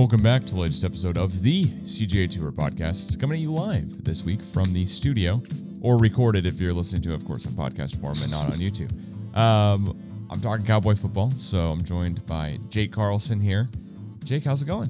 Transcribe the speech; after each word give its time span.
Welcome 0.00 0.22
back 0.22 0.40
to 0.46 0.54
the 0.54 0.60
latest 0.62 0.82
episode 0.82 1.18
of 1.18 1.42
the 1.42 1.64
CGA 1.64 2.26
Tour 2.26 2.50
podcast. 2.52 3.06
It's 3.08 3.16
coming 3.16 3.36
to 3.36 3.42
you 3.42 3.52
live 3.52 4.02
this 4.02 4.24
week 4.24 4.40
from 4.40 4.72
the 4.72 4.86
studio, 4.86 5.42
or 5.82 5.98
recorded 5.98 6.46
if 6.46 6.58
you're 6.58 6.72
listening 6.72 7.02
to, 7.02 7.10
it, 7.12 7.16
of 7.16 7.26
course, 7.26 7.46
on 7.46 7.52
podcast 7.52 8.00
form 8.00 8.16
and 8.22 8.30
not 8.30 8.46
on 8.50 8.58
YouTube. 8.58 8.90
Um, 9.36 9.94
I'm 10.30 10.40
talking 10.40 10.64
cowboy 10.64 10.94
football, 10.94 11.30
so 11.32 11.70
I'm 11.70 11.84
joined 11.84 12.26
by 12.26 12.58
Jake 12.70 12.92
Carlson 12.92 13.42
here. 13.42 13.68
Jake, 14.24 14.42
how's 14.42 14.62
it 14.62 14.64
going? 14.64 14.88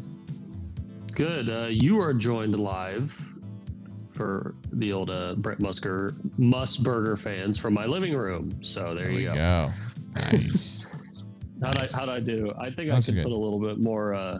Good. 1.13 1.51
Uh, 1.51 1.67
you 1.69 2.01
are 2.01 2.15
joined 2.15 2.55
live 2.55 3.11
for 4.12 4.55
the 4.75 4.92
old 4.92 5.11
uh, 5.11 5.34
Brett 5.39 5.59
Musker 5.59 6.12
Musburger 6.39 7.19
fans 7.19 7.59
from 7.59 7.75
my 7.75 7.84
living 7.84 8.15
room. 8.17 8.53
So 8.62 8.95
there, 8.95 9.06
There 9.09 9.12
you 9.12 9.29
go. 9.31 9.34
go. 9.34 9.70
Nice. 10.33 11.25
How'd 11.65 11.75
Nice. 11.75 11.95
I 11.95 11.98
how'd 12.01 12.09
I 12.09 12.20
do? 12.20 12.53
I 12.59 12.70
think 12.70 12.91
That's 12.91 13.09
I 13.09 13.12
could 13.12 13.17
good. 13.17 13.25
put 13.25 13.33
a 13.33 13.37
little 13.37 13.59
bit 13.61 13.79
more. 13.79 14.15
Uh, 14.15 14.39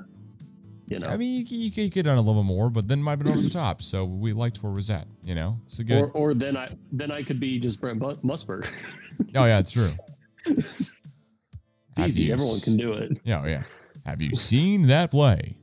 you 0.91 0.99
know, 0.99 1.07
I 1.07 1.17
mean, 1.17 1.39
you, 1.41 1.45
could- 1.45 1.57
you, 1.57 1.71
could- 1.71 1.85
you 1.85 1.91
could 1.91 2.05
have 2.07 2.17
done 2.17 2.19
a 2.19 2.27
little 2.27 2.43
more, 2.43 2.69
but 2.69 2.87
then 2.89 3.03
might 3.03 3.13
have 3.13 3.21
been 3.21 3.31
over 3.33 3.41
the 3.41 3.49
top. 3.49 3.81
So 3.81 4.05
we 4.05 4.33
liked 4.35 4.63
where 4.63 4.73
it 4.73 4.75
was 4.77 4.91
at, 4.91 5.07
you 5.25 5.35
know? 5.35 5.59
So 5.69 5.83
good. 5.85 6.03
or 6.03 6.11
or 6.11 6.35
then 6.35 6.57
I 6.57 6.77
then 6.93 7.11
I 7.11 7.23
could 7.23 7.41
be 7.41 7.59
just 7.59 7.81
Brent 7.81 7.99
Bu- 7.99 8.17
Musburger. 8.17 8.69
oh, 9.37 9.45
yeah, 9.47 9.59
it's 9.59 9.71
true. 9.71 9.89
it's 10.47 10.91
Have 11.99 12.09
easy. 12.09 12.25
you 12.25 12.33
Everyone 12.35 12.61
can 12.61 12.77
do 12.77 12.93
it. 12.93 13.19
Yeah, 13.25 13.43
oh, 13.45 13.49
yeah. 13.49 13.63
Have 14.07 14.21
you 14.23 14.35
seen 14.35 14.87
that 14.89 15.11
play? 15.11 15.57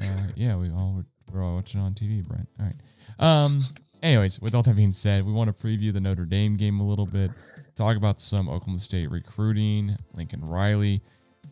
Uh, 0.00 0.28
yeah, 0.34 0.56
we 0.56 0.68
all 0.70 0.94
were, 0.96 1.04
we're 1.32 1.44
all 1.44 1.54
watching 1.54 1.80
on 1.80 1.94
TV, 1.94 2.26
Brent. 2.26 2.48
All 2.60 2.66
right. 2.66 2.76
Um. 3.18 3.62
Anyways, 4.02 4.38
with 4.40 4.54
all 4.54 4.62
that 4.62 4.76
being 4.76 4.92
said, 4.92 5.24
we 5.24 5.32
want 5.32 5.56
to 5.56 5.66
preview 5.66 5.90
the 5.90 6.00
Notre 6.00 6.26
Dame 6.26 6.58
game 6.58 6.78
a 6.78 6.86
little 6.86 7.06
bit, 7.06 7.30
talk 7.74 7.96
about 7.96 8.20
some 8.20 8.50
Oklahoma 8.50 8.78
State 8.78 9.10
recruiting. 9.10 9.96
Lincoln 10.12 10.42
Riley 10.44 11.00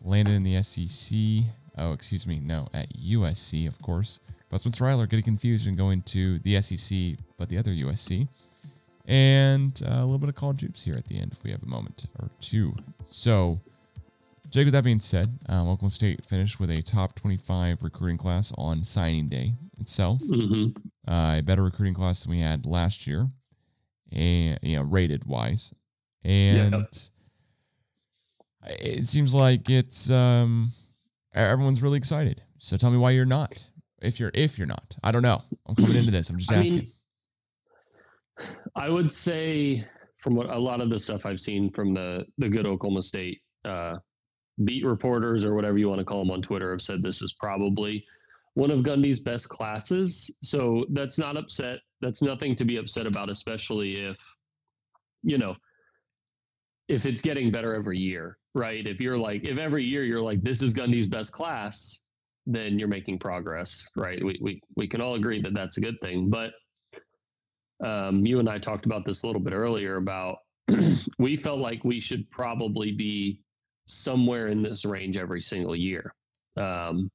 landed 0.03 0.35
in 0.35 0.43
the 0.43 0.61
SEC. 0.61 1.17
Oh, 1.77 1.93
excuse 1.93 2.27
me, 2.27 2.39
no, 2.39 2.67
at 2.73 2.89
USC, 2.93 3.67
of 3.67 3.81
course. 3.81 4.19
But 4.49 4.61
Spencer 4.61 4.83
Rattler 4.85 5.07
getting 5.07 5.23
confused 5.23 5.67
and 5.67 5.75
going 5.77 6.01
to 6.03 6.37
the 6.39 6.61
SEC, 6.61 7.17
but 7.37 7.49
the 7.49 7.57
other 7.57 7.71
USC. 7.71 8.27
And 9.05 9.81
uh, 9.85 9.95
a 9.95 10.03
little 10.05 10.19
bit 10.19 10.29
of 10.29 10.35
college 10.35 10.61
hoops 10.61 10.85
here 10.85 10.95
at 10.95 11.05
the 11.07 11.19
end, 11.19 11.31
if 11.31 11.43
we 11.43 11.51
have 11.51 11.63
a 11.63 11.67
moment 11.67 12.05
or 12.19 12.29
two. 12.39 12.73
So, 13.05 13.59
Jake, 14.49 14.65
with 14.65 14.73
that 14.73 14.83
being 14.83 14.99
said, 14.99 15.39
um, 15.49 15.67
Oklahoma 15.67 15.89
State 15.89 16.23
finished 16.23 16.59
with 16.59 16.69
a 16.69 16.81
top 16.83 17.15
25 17.15 17.81
recruiting 17.83 18.17
class 18.17 18.53
on 18.57 18.83
signing 18.83 19.27
day 19.27 19.53
itself. 19.79 20.21
hmm 20.23 20.67
Uh, 21.07 21.35
a 21.39 21.41
better 21.41 21.63
recruiting 21.63 21.93
class 21.95 22.23
than 22.23 22.31
we 22.31 22.39
had 22.39 22.65
last 22.65 23.07
year, 23.07 23.27
and 24.11 24.57
you 24.61 24.77
know, 24.77 24.83
rated 24.83 25.25
wise. 25.25 25.73
And 26.23 26.73
it 28.79 29.07
seems 29.07 29.35
like 29.35 29.69
it's 29.69 30.09
um, 30.09 30.69
everyone's 31.33 31.81
really 31.81 31.97
excited. 31.97 32.41
So 32.57 32.77
tell 32.77 32.91
me 32.91 32.97
why 32.97 33.11
you're 33.11 33.25
not. 33.25 33.69
If 34.01 34.19
you're 34.19 34.31
if 34.33 34.57
you're 34.57 34.67
not, 34.67 34.95
I 35.03 35.11
don't 35.11 35.21
know. 35.21 35.41
I'm 35.67 35.75
coming 35.75 35.95
into 35.95 36.11
this. 36.11 36.29
I'm 36.29 36.37
just 36.37 36.51
I 36.51 36.55
asking. 36.55 36.79
mean, 36.79 36.91
I 38.75 38.89
would 38.89 39.11
say 39.13 39.85
from 40.17 40.35
what 40.35 40.49
a 40.49 40.57
lot 40.57 40.81
of 40.81 40.89
the 40.89 40.99
stuff 40.99 41.25
I've 41.25 41.39
seen 41.39 41.69
from 41.71 41.93
the 41.93 42.25
the 42.37 42.49
good 42.49 42.67
Oklahoma 42.67 43.03
State 43.03 43.41
uh, 43.65 43.97
beat 44.65 44.85
reporters 44.85 45.45
or 45.45 45.53
whatever 45.55 45.77
you 45.77 45.89
want 45.89 45.99
to 45.99 46.05
call 46.05 46.19
them 46.19 46.31
on 46.31 46.41
Twitter 46.41 46.71
have 46.71 46.81
said 46.81 47.01
this 47.01 47.21
is 47.21 47.33
probably 47.33 48.05
one 48.55 48.71
of 48.71 48.79
Gundy's 48.79 49.19
best 49.19 49.49
classes. 49.49 50.35
So 50.41 50.85
that's 50.91 51.17
not 51.17 51.37
upset. 51.37 51.79
That's 52.01 52.21
nothing 52.21 52.55
to 52.55 52.65
be 52.65 52.77
upset 52.77 53.07
about, 53.07 53.29
especially 53.29 53.97
if 54.05 54.19
you 55.23 55.37
know 55.37 55.55
if 56.87 57.05
it's 57.05 57.21
getting 57.21 57.51
better 57.51 57.73
every 57.73 57.97
year, 57.97 58.37
right? 58.55 58.85
If 58.87 59.01
you're 59.01 59.17
like 59.17 59.45
if 59.45 59.57
every 59.57 59.83
year 59.83 60.03
you're 60.03 60.21
like 60.21 60.41
this 60.43 60.61
is 60.61 60.73
Gundy's 60.73 61.07
best 61.07 61.33
class, 61.33 62.03
then 62.45 62.77
you're 62.77 62.87
making 62.87 63.19
progress, 63.19 63.89
right? 63.95 64.23
We 64.23 64.37
we 64.41 64.61
we 64.75 64.87
can 64.87 65.01
all 65.01 65.15
agree 65.15 65.41
that 65.41 65.53
that's 65.53 65.77
a 65.77 65.81
good 65.81 65.99
thing, 66.01 66.29
but 66.29 66.53
um, 67.83 68.25
you 68.25 68.39
and 68.39 68.49
I 68.49 68.59
talked 68.59 68.85
about 68.85 69.05
this 69.05 69.23
a 69.23 69.27
little 69.27 69.41
bit 69.41 69.53
earlier 69.53 69.97
about 69.97 70.37
we 71.19 71.35
felt 71.35 71.59
like 71.59 71.83
we 71.83 71.99
should 71.99 72.29
probably 72.29 72.91
be 72.91 73.39
somewhere 73.85 74.47
in 74.47 74.61
this 74.61 74.85
range 74.85 75.17
every 75.17 75.41
single 75.41 75.75
year. 75.75 76.13
Um, 76.55 77.09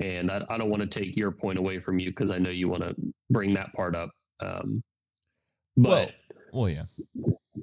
and 0.00 0.30
I, 0.30 0.44
I 0.48 0.58
don't 0.58 0.70
want 0.70 0.80
to 0.80 0.86
take 0.88 1.16
your 1.16 1.32
point 1.32 1.58
away 1.58 1.80
from 1.80 1.98
you 1.98 2.10
because 2.10 2.30
I 2.30 2.38
know 2.38 2.50
you 2.50 2.68
want 2.68 2.82
to 2.82 2.94
bring 3.30 3.52
that 3.54 3.72
part 3.74 3.96
up. 3.96 4.10
Um, 4.40 4.82
but 5.76 6.14
Well, 6.52 6.70
yeah, 6.70 6.84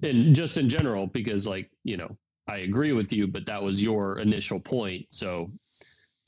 and 0.03 0.35
just 0.35 0.57
in 0.57 0.69
general, 0.69 1.07
because 1.07 1.47
like, 1.47 1.69
you 1.83 1.97
know, 1.97 2.15
I 2.47 2.57
agree 2.59 2.91
with 2.91 3.11
you, 3.11 3.27
but 3.27 3.45
that 3.47 3.61
was 3.61 3.81
your 3.81 4.19
initial 4.19 4.59
point. 4.59 5.05
So, 5.09 5.51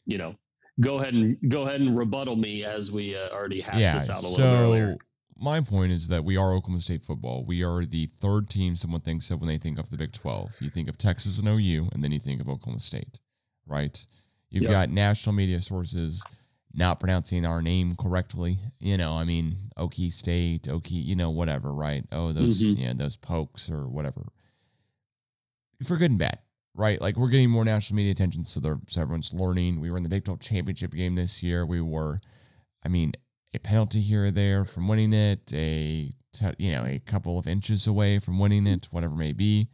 you 0.05 0.17
know, 0.17 0.35
go 0.79 0.99
ahead 0.99 1.13
and 1.13 1.37
go 1.49 1.63
ahead 1.63 1.81
and 1.81 1.97
rebuttal 1.97 2.35
me 2.35 2.63
as 2.63 2.91
we 2.91 3.15
uh, 3.15 3.29
already 3.29 3.61
hashed 3.61 3.77
yeah. 3.79 3.95
this 3.95 4.09
out 4.09 4.23
a 4.23 4.27
little 4.27 4.37
bit 4.37 4.59
earlier. 4.59 4.91
So 4.93 4.97
my 5.39 5.61
point 5.61 5.91
is 5.91 6.07
that 6.07 6.23
we 6.23 6.35
are 6.37 6.53
Oklahoma 6.53 6.81
State 6.81 7.05
football. 7.05 7.45
We 7.45 7.63
are 7.63 7.85
the 7.85 8.07
third 8.07 8.49
team 8.49 8.75
someone 8.75 9.01
thinks 9.01 9.29
of 9.29 9.39
when 9.39 9.47
they 9.47 9.57
think 9.57 9.77
of 9.77 9.89
the 9.89 9.97
Big 9.97 10.11
12. 10.11 10.57
You 10.61 10.69
think 10.69 10.89
of 10.89 10.97
Texas 10.97 11.37
and 11.37 11.47
OU, 11.47 11.89
and 11.93 12.03
then 12.03 12.11
you 12.11 12.19
think 12.19 12.41
of 12.41 12.49
Oklahoma 12.49 12.79
State, 12.79 13.19
right? 13.67 14.05
You've 14.49 14.63
Yep. 14.63 14.71
got 14.71 14.89
national 14.89 15.33
media 15.33 15.61
sources 15.61 16.23
not 16.73 16.99
pronouncing 16.99 17.45
our 17.45 17.61
name 17.61 17.95
correctly. 17.95 18.57
You 18.79 18.97
know, 18.97 19.13
I 19.17 19.25
mean, 19.25 19.57
Okie 19.77 20.11
State, 20.11 20.63
Okie, 20.63 21.03
you 21.03 21.15
know, 21.15 21.29
whatever, 21.29 21.73
right? 21.73 22.05
Oh, 22.11 22.31
those, 22.31 22.61
Mhm. 22.61 22.79
yeah, 22.79 22.93
those 22.93 23.15
pokes 23.15 23.69
or 23.69 23.87
whatever. 23.87 24.27
For 25.83 25.97
good 25.97 26.11
and 26.11 26.19
bad, 26.19 26.39
right? 26.73 26.99
Like 26.99 27.17
we're 27.17 27.29
getting 27.29 27.49
more 27.49 27.65
national 27.65 27.97
media 27.97 28.11
attention, 28.11 28.43
so, 28.43 28.59
they're, 28.59 28.79
so 28.87 29.01
everyone's 29.01 29.33
learning. 29.33 29.79
We 29.79 29.91
were 29.91 29.97
in 29.97 30.03
the 30.03 30.09
Big 30.09 30.25
12 30.25 30.39
championship 30.39 30.91
game 30.91 31.15
this 31.15 31.43
year. 31.43 31.65
We 31.65 31.81
were, 31.81 32.19
I 32.83 32.89
mean, 32.89 33.13
a 33.53 33.59
penalty 33.59 34.01
here 34.01 34.25
or 34.25 34.31
there 34.31 34.65
from 34.65 34.87
winning 34.87 35.13
it, 35.13 35.53
a 35.53 36.11
t- 36.33 36.45
you 36.57 36.73
know 36.73 36.85
a 36.85 36.99
couple 36.99 37.37
of 37.37 37.47
inches 37.47 37.87
away 37.87 38.19
from 38.19 38.39
winning 38.39 38.67
it, 38.67 38.87
whatever 38.91 39.13
it 39.13 39.17
may 39.17 39.33
be. 39.33 39.67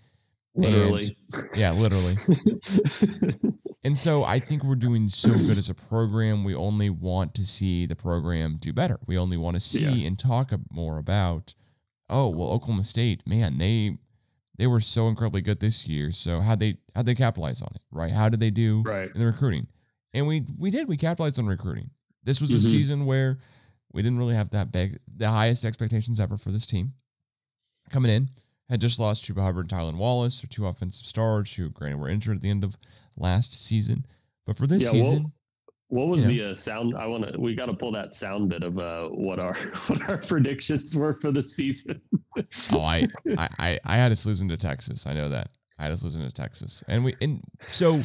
Literally. 0.55 1.17
Yeah, 1.55 1.71
literally. 1.71 2.13
And 3.83 3.97
so 3.97 4.23
I 4.23 4.39
think 4.39 4.63
we're 4.63 4.75
doing 4.75 5.09
so 5.09 5.29
good 5.29 5.57
as 5.57 5.69
a 5.69 5.73
program. 5.73 6.45
We 6.45 6.55
only 6.55 6.89
want 6.89 7.33
to 7.35 7.45
see 7.45 7.85
the 7.85 7.97
program 7.97 8.55
do 8.55 8.71
better. 8.71 8.97
We 9.05 9.17
only 9.17 9.35
want 9.35 9.55
to 9.55 9.59
see 9.59 10.05
and 10.05 10.17
talk 10.17 10.53
more 10.71 10.97
about, 10.97 11.53
oh 12.09 12.29
well, 12.29 12.51
Oklahoma 12.51 12.83
State, 12.83 13.27
man, 13.27 13.57
they 13.57 13.97
they 14.57 14.67
were 14.67 14.79
so 14.79 15.07
incredibly 15.07 15.41
good 15.41 15.59
this 15.59 15.87
year. 15.87 16.11
So 16.11 16.39
how 16.41 16.55
they 16.55 16.77
how 16.95 17.01
they 17.03 17.15
capitalize 17.15 17.61
on 17.61 17.71
it, 17.75 17.81
right? 17.91 18.11
How 18.11 18.29
did 18.29 18.39
they 18.39 18.51
do 18.51 18.83
right. 18.85 19.09
in 19.11 19.19
the 19.19 19.25
recruiting? 19.25 19.67
And 20.13 20.27
we 20.27 20.45
we 20.57 20.69
did. 20.71 20.87
We 20.87 20.97
capitalized 20.97 21.39
on 21.39 21.45
recruiting. 21.47 21.89
This 22.23 22.39
was 22.39 22.51
a 22.53 22.57
Mhm. 22.57 22.69
season 22.71 23.05
where 23.05 23.39
we 23.91 24.01
didn't 24.01 24.17
really 24.17 24.35
have 24.35 24.49
that 24.51 24.71
big, 24.71 24.99
the 25.07 25.29
highest 25.29 25.65
expectations 25.65 26.19
ever 26.19 26.37
for 26.37 26.51
this 26.51 26.65
team. 26.65 26.93
Coming 27.89 28.11
in, 28.11 28.29
had 28.69 28.81
just 28.81 28.99
lost 28.99 29.25
Chuba 29.25 29.41
Hubbard 29.43 29.71
and 29.71 29.81
Tylan 29.81 29.97
Wallace, 29.97 30.41
their 30.41 30.47
two 30.49 30.65
offensive 30.65 31.05
stars, 31.05 31.53
who 31.55 31.69
granted 31.69 31.97
were 31.99 32.07
injured 32.09 32.37
at 32.37 32.41
the 32.41 32.49
end 32.49 32.63
of 32.63 32.77
last 33.17 33.53
season. 33.63 34.05
But 34.45 34.57
for 34.57 34.67
this 34.67 34.83
Yeah, 34.85 35.01
well- 35.01 35.09
season, 35.11 35.33
What 35.93 36.07
was 36.07 36.23
Yeah. 36.25 36.45
the 36.45 36.51
uh, 36.51 36.53
sound? 36.55 36.95
I 36.97 37.05
want 37.05 37.31
to. 37.31 37.39
We 37.39 37.53
got 37.53 37.67
to 37.67 37.73
pull 37.75 37.91
that 37.91 38.15
sound 38.15 38.49
bit 38.49 38.63
of 38.63 38.79
uh, 38.79 39.09
what 39.09 39.39
our 39.39 39.53
what 39.87 40.09
our 40.09 40.17
predictions 40.17 40.95
were 40.97 41.13
for 41.21 41.31
the 41.31 41.43
season. 41.43 42.01
oh, 42.35 42.41
I, 42.79 43.05
I, 43.37 43.79
I, 43.85 43.95
had 43.95 44.11
us 44.11 44.25
losing 44.25 44.49
to 44.49 44.57
Texas. 44.57 45.05
I 45.05 45.13
know 45.13 45.29
that. 45.29 45.49
I 45.77 45.83
had 45.83 45.91
us 45.91 46.03
losing 46.03 46.21
to 46.27 46.31
Texas, 46.33 46.83
and 46.87 47.05
we 47.05 47.13
and 47.21 47.43
so 47.61 48.01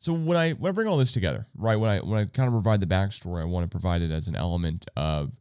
so 0.00 0.12
when 0.12 0.36
I 0.36 0.50
when 0.54 0.70
I 0.70 0.72
bring 0.74 0.88
all 0.88 0.96
this 0.96 1.12
together, 1.12 1.46
right? 1.54 1.76
When 1.76 1.88
I 1.88 1.98
when 1.98 2.18
I 2.18 2.24
kind 2.24 2.48
of 2.48 2.52
provide 2.52 2.80
the 2.80 2.86
backstory, 2.88 3.42
I 3.42 3.44
want 3.44 3.62
to 3.64 3.70
provide 3.70 4.02
it 4.02 4.10
as 4.10 4.26
an 4.26 4.34
element 4.34 4.86
of 4.96 5.38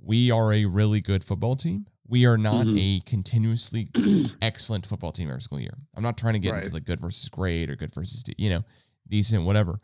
we 0.00 0.32
are 0.32 0.52
a 0.52 0.64
really 0.64 1.00
good 1.00 1.22
football 1.22 1.54
team. 1.54 1.86
We 2.08 2.26
are 2.26 2.38
not 2.38 2.66
Mhm. 2.66 2.78
a 2.80 3.00
continuously 3.08 3.86
excellent 4.42 4.86
football 4.86 5.12
team 5.12 5.28
every 5.28 5.42
single 5.42 5.60
year. 5.60 5.78
I'm 5.94 6.02
not 6.02 6.18
trying 6.18 6.34
to 6.34 6.40
get 6.40 6.50
Right. 6.52 6.58
into 6.64 6.72
the 6.72 6.80
good 6.80 6.98
versus 6.98 7.28
great 7.28 7.70
or 7.70 7.76
good 7.76 7.94
versus 7.94 8.24
you 8.36 8.50
know 8.50 8.64
decent 9.08 9.44
whatever. 9.44 9.78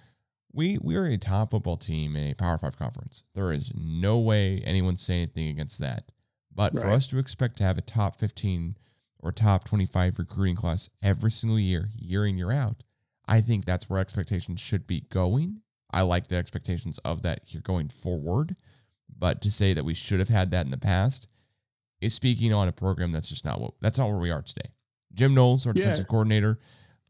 We 0.54 0.78
we 0.80 0.94
are 0.96 1.06
a 1.06 1.16
top 1.18 1.50
football 1.50 1.76
team 1.76 2.14
in 2.14 2.30
a 2.30 2.34
Power 2.34 2.56
Five 2.58 2.78
conference. 2.78 3.24
There 3.34 3.50
is 3.50 3.72
no 3.74 4.18
way 4.20 4.62
anyone's 4.64 5.02
saying 5.02 5.22
anything 5.34 5.48
against 5.48 5.80
that. 5.80 6.12
But 6.54 6.72
for 6.74 6.86
us 6.86 7.08
to 7.08 7.18
expect 7.18 7.56
to 7.56 7.64
have 7.64 7.76
a 7.76 7.80
top 7.82 8.14
15 8.14 8.76
or 9.18 9.32
top 9.32 9.64
25 9.64 10.20
recruiting 10.20 10.54
class 10.54 10.88
every 11.02 11.32
single 11.32 11.58
year, 11.58 11.88
year 11.98 12.24
in, 12.24 12.38
year 12.38 12.52
out, 12.52 12.84
I 13.26 13.40
think 13.40 13.64
that's 13.64 13.90
where 13.90 13.98
expectations 13.98 14.60
should 14.60 14.86
be 14.86 15.00
going. 15.10 15.62
I 15.92 16.02
like 16.02 16.28
the 16.28 16.36
expectations 16.36 16.98
of 16.98 17.22
that 17.22 17.40
here 17.48 17.60
going 17.60 17.88
forward. 17.88 18.54
But 19.18 19.40
to 19.42 19.50
say 19.50 19.72
that 19.74 19.84
we 19.84 19.94
should 19.94 20.20
have 20.20 20.28
had 20.28 20.52
that 20.52 20.64
in 20.64 20.70
the 20.70 20.78
past 20.78 21.28
is 22.00 22.14
speaking 22.14 22.52
on 22.52 22.68
a 22.68 22.72
program 22.72 23.10
that's 23.10 23.28
just 23.28 23.44
not 23.44 23.60
what 23.60 23.74
that's 23.80 23.98
not 23.98 24.08
where 24.08 24.18
we 24.18 24.30
are 24.30 24.42
today. 24.42 24.70
Jim 25.12 25.34
Knowles, 25.34 25.66
our 25.66 25.72
Yeah. 25.74 25.82
defensive 25.82 26.06
coordinator, 26.06 26.60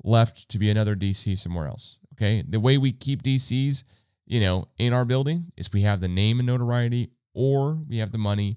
left 0.02 0.48
to 0.50 0.58
be 0.58 0.70
another 0.70 0.94
DC 0.94 1.36
somewhere 1.36 1.66
else. 1.66 1.98
Okay. 2.14 2.42
The 2.46 2.60
way 2.60 2.78
we 2.78 2.92
keep 2.92 3.22
DCs, 3.22 3.84
you 4.26 4.40
know, 4.40 4.68
in 4.78 4.92
our 4.92 5.04
building 5.04 5.52
is 5.56 5.72
we 5.72 5.82
have 5.82 6.00
the 6.00 6.08
name 6.08 6.38
and 6.38 6.46
notoriety, 6.46 7.10
or 7.34 7.76
we 7.88 7.98
have 7.98 8.12
the 8.12 8.18
money, 8.18 8.56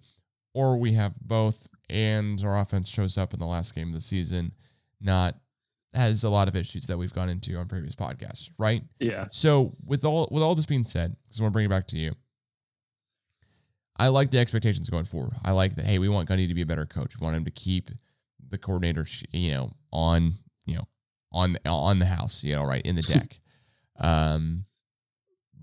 or 0.53 0.77
we 0.77 0.93
have 0.93 1.15
both, 1.21 1.67
and 1.89 2.43
our 2.43 2.57
offense 2.57 2.89
shows 2.89 3.17
up 3.17 3.33
in 3.33 3.39
the 3.39 3.45
last 3.45 3.75
game 3.75 3.89
of 3.89 3.93
the 3.93 4.01
season, 4.01 4.53
not 5.01 5.35
has 5.93 6.23
a 6.23 6.29
lot 6.29 6.47
of 6.47 6.55
issues 6.55 6.87
that 6.87 6.97
we've 6.97 7.13
gone 7.13 7.29
into 7.29 7.55
on 7.57 7.67
previous 7.67 7.95
podcasts, 7.95 8.49
right? 8.57 8.83
Yeah. 8.99 9.25
So 9.31 9.75
with 9.85 10.05
all 10.05 10.27
with 10.31 10.43
all 10.43 10.55
this 10.55 10.65
being 10.65 10.85
said, 10.85 11.15
because 11.23 11.39
I 11.39 11.43
want 11.43 11.53
to 11.53 11.55
bring 11.55 11.65
it 11.65 11.69
back 11.69 11.87
to 11.87 11.97
you, 11.97 12.13
I 13.97 14.09
like 14.09 14.29
the 14.29 14.39
expectations 14.39 14.89
going 14.89 15.05
forward. 15.05 15.33
I 15.43 15.51
like 15.51 15.75
that. 15.75 15.85
Hey, 15.85 15.99
we 15.99 16.09
want 16.09 16.29
Gundy 16.29 16.47
to 16.47 16.53
be 16.53 16.61
a 16.61 16.67
better 16.67 16.85
coach. 16.85 17.19
We 17.19 17.25
want 17.25 17.35
him 17.35 17.45
to 17.45 17.51
keep 17.51 17.89
the 18.49 18.57
coordinator, 18.57 19.05
you 19.31 19.53
know, 19.53 19.71
on 19.91 20.33
you 20.65 20.75
know 20.75 20.87
on 21.31 21.57
on 21.65 21.99
the 21.99 22.05
house, 22.05 22.43
you 22.43 22.55
know, 22.55 22.63
right 22.63 22.85
in 22.85 22.95
the 22.95 23.01
deck. 23.13 23.39
Um, 23.99 24.65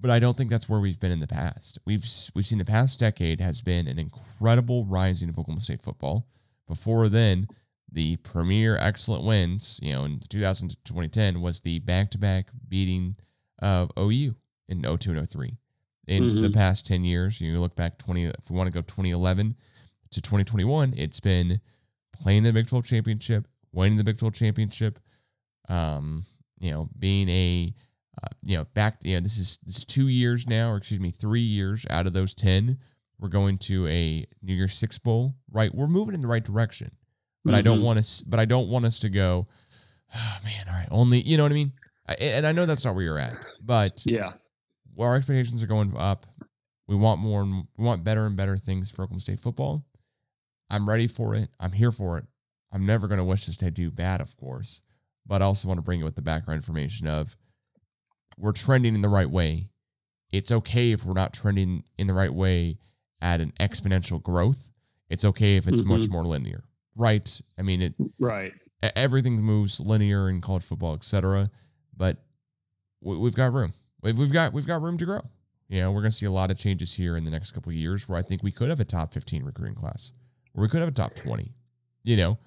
but 0.00 0.10
I 0.10 0.18
don't 0.18 0.36
think 0.36 0.50
that's 0.50 0.68
where 0.68 0.80
we've 0.80 1.00
been 1.00 1.12
in 1.12 1.20
the 1.20 1.26
past. 1.26 1.78
We've 1.86 2.04
we've 2.34 2.46
seen 2.46 2.58
the 2.58 2.64
past 2.64 3.00
decade 3.00 3.40
has 3.40 3.62
been 3.62 3.86
an 3.86 3.98
incredible 3.98 4.84
rising 4.84 5.28
of 5.28 5.38
Oklahoma 5.38 5.60
State 5.60 5.80
football. 5.80 6.26
Before 6.66 7.08
then, 7.08 7.46
the 7.90 8.16
premier 8.16 8.76
excellent 8.76 9.24
wins, 9.24 9.78
you 9.82 9.92
know, 9.92 10.04
in 10.04 10.20
2000 10.28 10.70
to 10.70 10.76
2010 10.84 11.40
was 11.40 11.60
the 11.60 11.78
back-to-back 11.80 12.50
beating 12.68 13.16
of 13.60 13.90
OU 13.98 14.34
in 14.68 14.82
02 14.82 15.12
and 15.12 15.28
03. 15.28 15.56
In 16.06 16.22
mm-hmm. 16.22 16.42
the 16.42 16.50
past 16.50 16.86
10 16.86 17.04
years, 17.04 17.40
you 17.40 17.58
look 17.60 17.76
back 17.76 17.98
20 17.98 18.24
if 18.24 18.50
we 18.50 18.56
want 18.56 18.66
to 18.66 18.74
go 18.74 18.80
2011 18.82 19.54
to 20.10 20.20
2021, 20.20 20.94
it's 20.96 21.20
been 21.20 21.60
playing 22.12 22.42
the 22.42 22.52
Big 22.52 22.66
12 22.66 22.84
championship, 22.84 23.48
winning 23.72 23.96
the 23.96 24.04
Big 24.04 24.18
12 24.18 24.34
championship, 24.34 24.98
um, 25.68 26.24
you 26.58 26.70
know, 26.70 26.88
being 26.98 27.28
a 27.28 27.72
uh, 28.22 28.28
you 28.42 28.56
know, 28.56 28.64
back, 28.74 28.98
you 29.02 29.14
know, 29.14 29.20
this 29.20 29.38
is 29.38 29.58
this 29.64 29.78
is 29.78 29.84
two 29.84 30.08
years 30.08 30.46
now, 30.46 30.70
or 30.70 30.76
excuse 30.76 31.00
me, 31.00 31.10
three 31.10 31.40
years 31.40 31.86
out 31.90 32.06
of 32.06 32.12
those 32.12 32.34
ten. 32.34 32.78
We're 33.18 33.28
going 33.28 33.58
to 33.58 33.86
a 33.86 34.26
New 34.42 34.54
Year's 34.54 34.74
Six 34.74 34.98
bowl, 34.98 35.34
right? 35.50 35.74
We're 35.74 35.86
moving 35.86 36.14
in 36.14 36.20
the 36.20 36.28
right 36.28 36.44
direction, 36.44 36.90
but 37.44 37.50
mm-hmm. 37.50 37.58
I 37.58 37.62
don't 37.62 37.76
mm-hmm. 37.78 37.86
want 37.86 37.98
us, 38.00 38.20
but 38.20 38.40
I 38.40 38.44
don't 38.44 38.68
want 38.68 38.84
us 38.84 38.98
to 39.00 39.08
go, 39.08 39.46
oh, 40.14 40.38
man. 40.44 40.66
All 40.68 40.74
right, 40.74 40.88
only 40.90 41.20
you 41.22 41.36
know 41.36 41.44
what 41.44 41.52
I 41.52 41.54
mean. 41.54 41.72
I, 42.08 42.14
and 42.14 42.46
I 42.46 42.52
know 42.52 42.66
that's 42.66 42.84
not 42.84 42.94
where 42.94 43.04
you're 43.04 43.18
at, 43.18 43.46
but 43.62 44.02
yeah, 44.04 44.32
our 44.98 45.16
expectations 45.16 45.62
are 45.62 45.68
going 45.68 45.94
up. 45.96 46.26
We 46.86 46.96
want 46.96 47.20
more 47.20 47.42
and 47.42 47.66
we 47.76 47.84
want 47.84 48.04
better 48.04 48.26
and 48.26 48.36
better 48.36 48.56
things 48.56 48.90
for 48.90 49.04
Oklahoma 49.04 49.20
State 49.20 49.40
football. 49.40 49.86
I'm 50.70 50.88
ready 50.88 51.06
for 51.06 51.34
it. 51.34 51.48
I'm 51.60 51.72
here 51.72 51.90
for 51.90 52.18
it. 52.18 52.26
I'm 52.72 52.84
never 52.84 53.06
going 53.06 53.18
to 53.18 53.24
wish 53.24 53.46
this 53.46 53.56
to 53.58 53.70
do 53.70 53.90
bad, 53.90 54.20
of 54.20 54.36
course, 54.36 54.82
but 55.24 55.40
I 55.40 55.44
also 55.44 55.68
want 55.68 55.78
to 55.78 55.82
bring 55.82 56.00
it 56.00 56.04
with 56.04 56.16
the 56.16 56.22
background 56.22 56.58
information 56.58 57.06
of 57.06 57.36
we're 58.38 58.52
trending 58.52 58.94
in 58.94 59.02
the 59.02 59.08
right 59.08 59.30
way. 59.30 59.68
It's 60.32 60.50
okay 60.50 60.92
if 60.92 61.04
we're 61.04 61.14
not 61.14 61.32
trending 61.32 61.84
in 61.98 62.06
the 62.06 62.14
right 62.14 62.32
way 62.32 62.78
at 63.20 63.40
an 63.40 63.52
exponential 63.60 64.22
growth. 64.22 64.70
It's 65.08 65.24
okay 65.24 65.56
if 65.56 65.68
it's 65.68 65.80
mm-hmm. 65.80 65.90
much 65.90 66.08
more 66.08 66.24
linear, 66.24 66.64
right? 66.96 67.40
I 67.58 67.62
mean, 67.62 67.82
it 67.82 67.94
right. 68.18 68.52
Everything 68.96 69.40
moves 69.40 69.80
linear 69.80 70.28
in 70.28 70.40
college 70.40 70.64
football, 70.64 70.94
etc. 70.94 71.50
But 71.96 72.18
we've 73.00 73.34
got 73.34 73.52
room. 73.52 73.72
We've 74.02 74.32
got 74.32 74.52
we've 74.52 74.66
got 74.66 74.82
room 74.82 74.98
to 74.98 75.04
grow. 75.04 75.20
You 75.68 75.80
know, 75.80 75.92
we're 75.92 76.00
going 76.00 76.10
to 76.10 76.16
see 76.16 76.26
a 76.26 76.30
lot 76.30 76.50
of 76.50 76.58
changes 76.58 76.94
here 76.94 77.16
in 77.16 77.24
the 77.24 77.30
next 77.30 77.52
couple 77.52 77.70
of 77.70 77.76
years 77.76 78.08
where 78.08 78.18
I 78.18 78.22
think 78.22 78.42
we 78.42 78.50
could 78.50 78.68
have 78.68 78.80
a 78.80 78.84
top 78.84 79.14
15 79.14 79.44
recruiting 79.44 79.74
class, 79.74 80.12
or 80.54 80.62
we 80.62 80.68
could 80.68 80.80
have 80.80 80.88
a 80.88 80.92
top 80.92 81.14
20. 81.14 81.52
You 82.02 82.16
know, 82.16 82.38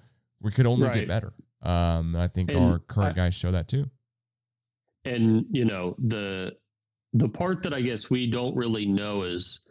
we 0.44 0.52
could 0.52 0.66
only 0.66 0.86
right. 0.86 0.94
get 0.94 1.08
better. 1.08 1.32
Um, 1.62 2.14
I 2.14 2.28
think 2.28 2.52
and 2.52 2.60
our 2.60 2.78
current 2.78 3.18
I, 3.18 3.24
guys 3.24 3.34
show 3.34 3.50
that 3.50 3.66
too 3.66 3.90
and 5.08 5.46
you 5.50 5.64
know 5.64 5.96
the 6.06 6.54
the 7.14 7.28
part 7.28 7.62
that 7.62 7.72
I 7.72 7.80
guess 7.80 8.10
we 8.10 8.26
don't 8.26 8.54
really 8.54 8.86
know 8.86 9.22
is 9.22 9.62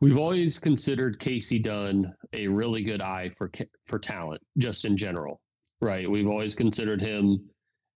we've 0.00 0.18
always 0.18 0.58
considered 0.58 1.18
Kasey 1.18 1.62
Dunn 1.62 2.12
a 2.32 2.46
really 2.46 2.82
good 2.82 3.02
eye 3.02 3.30
for 3.36 3.50
for 3.84 3.98
talent, 3.98 4.40
just 4.58 4.84
in 4.84 4.96
general, 4.96 5.40
right? 5.80 6.08
We've 6.08 6.28
always 6.28 6.54
considered 6.54 7.00
him 7.00 7.38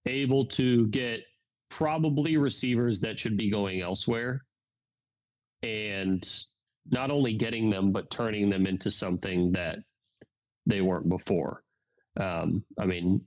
able 0.07 0.45
to 0.47 0.89
get 0.89 1.23
probably 1.71 2.37
receivers 2.37 3.01
that 3.01 3.19
should 3.19 3.37
be 3.37 3.49
going 3.49 3.81
elsewhere, 3.81 4.45
and 5.63 6.29
not 6.91 7.13
only 7.13 7.35
getting 7.35 7.71
them 7.71 7.93
but 7.93 8.11
turning 8.11 8.49
them 8.49 8.67
into 8.67 8.91
something 8.91 9.53
that 9.53 9.79
they 10.67 10.81
weren't 10.81 11.09
before. 11.09 11.63
Um, 12.19 12.65
I 12.79 12.87
mean, 12.87 13.23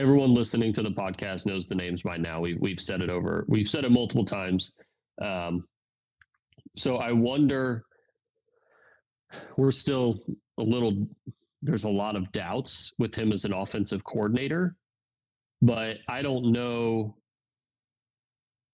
everyone 0.00 0.32
listening 0.32 0.72
to 0.72 0.82
the 0.82 0.90
podcast 0.90 1.44
knows 1.44 1.66
the 1.66 1.74
names 1.74 2.02
by 2.02 2.16
now. 2.16 2.40
We've 2.40 2.58
we've 2.58 2.80
said 2.80 3.02
it 3.02 3.10
over. 3.10 3.44
We've 3.48 3.68
said 3.68 3.84
it 3.84 3.92
multiple 3.92 4.24
times. 4.24 4.72
Um, 5.20 5.64
so 6.74 6.96
I 6.96 7.12
wonder. 7.12 7.84
We're 9.56 9.70
still 9.70 10.18
a 10.58 10.62
little. 10.62 11.06
There's 11.62 11.84
a 11.84 11.90
lot 11.90 12.16
of 12.16 12.32
doubts 12.32 12.94
with 12.98 13.14
him 13.14 13.30
as 13.30 13.44
an 13.44 13.52
offensive 13.52 14.02
coordinator, 14.02 14.74
but 15.60 15.98
I 16.08 16.22
don't 16.22 16.50
know 16.50 17.16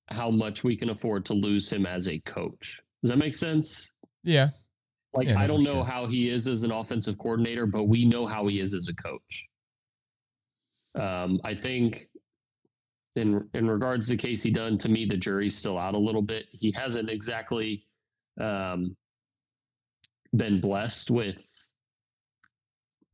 how 0.08 0.30
much 0.30 0.62
we 0.62 0.76
can 0.76 0.90
afford 0.90 1.24
to 1.26 1.34
lose 1.34 1.70
him 1.70 1.84
as 1.84 2.08
a 2.08 2.20
coach. 2.20 2.80
Does 3.02 3.10
that 3.10 3.18
make 3.18 3.34
sense? 3.34 3.90
Yeah. 4.22 4.50
Like 5.12 5.28
yeah, 5.28 5.40
I 5.40 5.48
don't 5.48 5.64
know 5.64 5.74
sure. 5.74 5.84
how 5.84 6.06
he 6.06 6.30
is 6.30 6.46
as 6.46 6.62
an 6.62 6.70
offensive 6.70 7.18
coordinator, 7.18 7.66
but 7.66 7.84
we 7.84 8.04
know 8.04 8.26
how 8.26 8.46
he 8.46 8.60
is 8.60 8.72
as 8.72 8.88
a 8.88 8.94
coach. 8.94 9.48
Um, 10.96 11.40
I 11.44 11.54
think 11.54 12.08
in 13.16 13.48
in 13.54 13.68
regards 13.68 14.08
to 14.08 14.16
Kasey 14.16 14.52
Dunn, 14.52 14.78
to 14.78 14.88
me, 14.88 15.04
the 15.04 15.16
jury's 15.16 15.56
still 15.56 15.78
out 15.78 15.94
a 15.94 15.98
little 15.98 16.22
bit. 16.22 16.46
He 16.52 16.72
hasn't 16.72 17.10
exactly 17.10 17.84
um, 18.40 18.96
been 20.36 20.60
blessed 20.60 21.10
with 21.10 21.44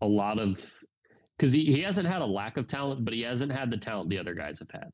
a 0.00 0.06
lot 0.06 0.38
of 0.38 0.58
because 1.36 1.52
he, 1.52 1.64
he 1.64 1.80
hasn't 1.80 2.06
had 2.06 2.22
a 2.22 2.26
lack 2.26 2.56
of 2.56 2.66
talent, 2.66 3.04
but 3.04 3.14
he 3.14 3.22
hasn't 3.22 3.52
had 3.52 3.70
the 3.70 3.76
talent 3.76 4.10
the 4.10 4.18
other 4.18 4.34
guys 4.34 4.58
have 4.58 4.70
had. 4.70 4.90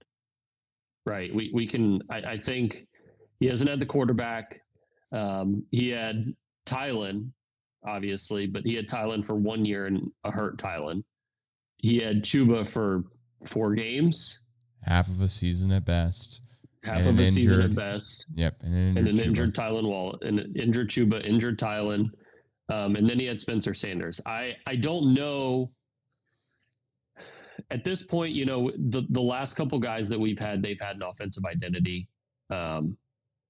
Right. 1.06 1.34
We 1.34 1.50
we 1.54 1.66
can 1.66 2.00
I, 2.10 2.18
I 2.18 2.38
think 2.38 2.86
he 3.40 3.46
hasn't 3.46 3.70
had 3.70 3.80
the 3.80 3.86
quarterback. 3.86 4.60
Um, 5.12 5.64
he 5.70 5.90
had 5.90 6.34
Tylan, 6.66 7.30
obviously, 7.86 8.46
but 8.46 8.64
he 8.64 8.74
had 8.74 8.88
Tylan 8.88 9.24
for 9.24 9.34
one 9.34 9.64
year 9.64 9.86
and 9.86 10.10
a 10.24 10.30
hurt 10.30 10.58
Tylan 10.58 11.02
he 11.78 11.98
had 11.98 12.22
Chuba 12.22 12.68
for 12.68 13.04
four 13.46 13.74
games, 13.74 14.42
half 14.82 15.08
of 15.08 15.20
a 15.20 15.28
season 15.28 15.72
at 15.72 15.84
best, 15.84 16.42
half 16.84 17.00
of 17.00 17.06
a 17.06 17.10
injured, 17.10 17.28
season 17.28 17.60
at 17.60 17.74
best. 17.74 18.26
Yep, 18.34 18.62
and 18.62 18.74
an 18.74 18.78
injured, 18.78 19.08
and 19.08 19.18
an 19.18 19.24
injured 19.24 19.54
Tylan 19.54 19.86
Wall, 19.88 20.18
and 20.22 20.40
an 20.40 20.54
injured 20.56 20.90
Chuba, 20.90 21.24
injured 21.24 21.58
Tylan, 21.58 22.10
um, 22.68 22.96
and 22.96 23.08
then 23.08 23.18
he 23.18 23.26
had 23.26 23.40
Spencer 23.40 23.74
Sanders. 23.74 24.20
I 24.26 24.56
I 24.66 24.76
don't 24.76 25.14
know. 25.14 25.70
At 27.70 27.84
this 27.84 28.04
point, 28.04 28.32
you 28.34 28.44
know 28.44 28.70
the 28.76 29.02
the 29.10 29.20
last 29.20 29.54
couple 29.54 29.78
guys 29.78 30.08
that 30.08 30.18
we've 30.20 30.38
had, 30.38 30.62
they've 30.62 30.80
had 30.80 30.96
an 30.96 31.02
offensive 31.02 31.44
identity. 31.44 32.08
Um, 32.50 32.96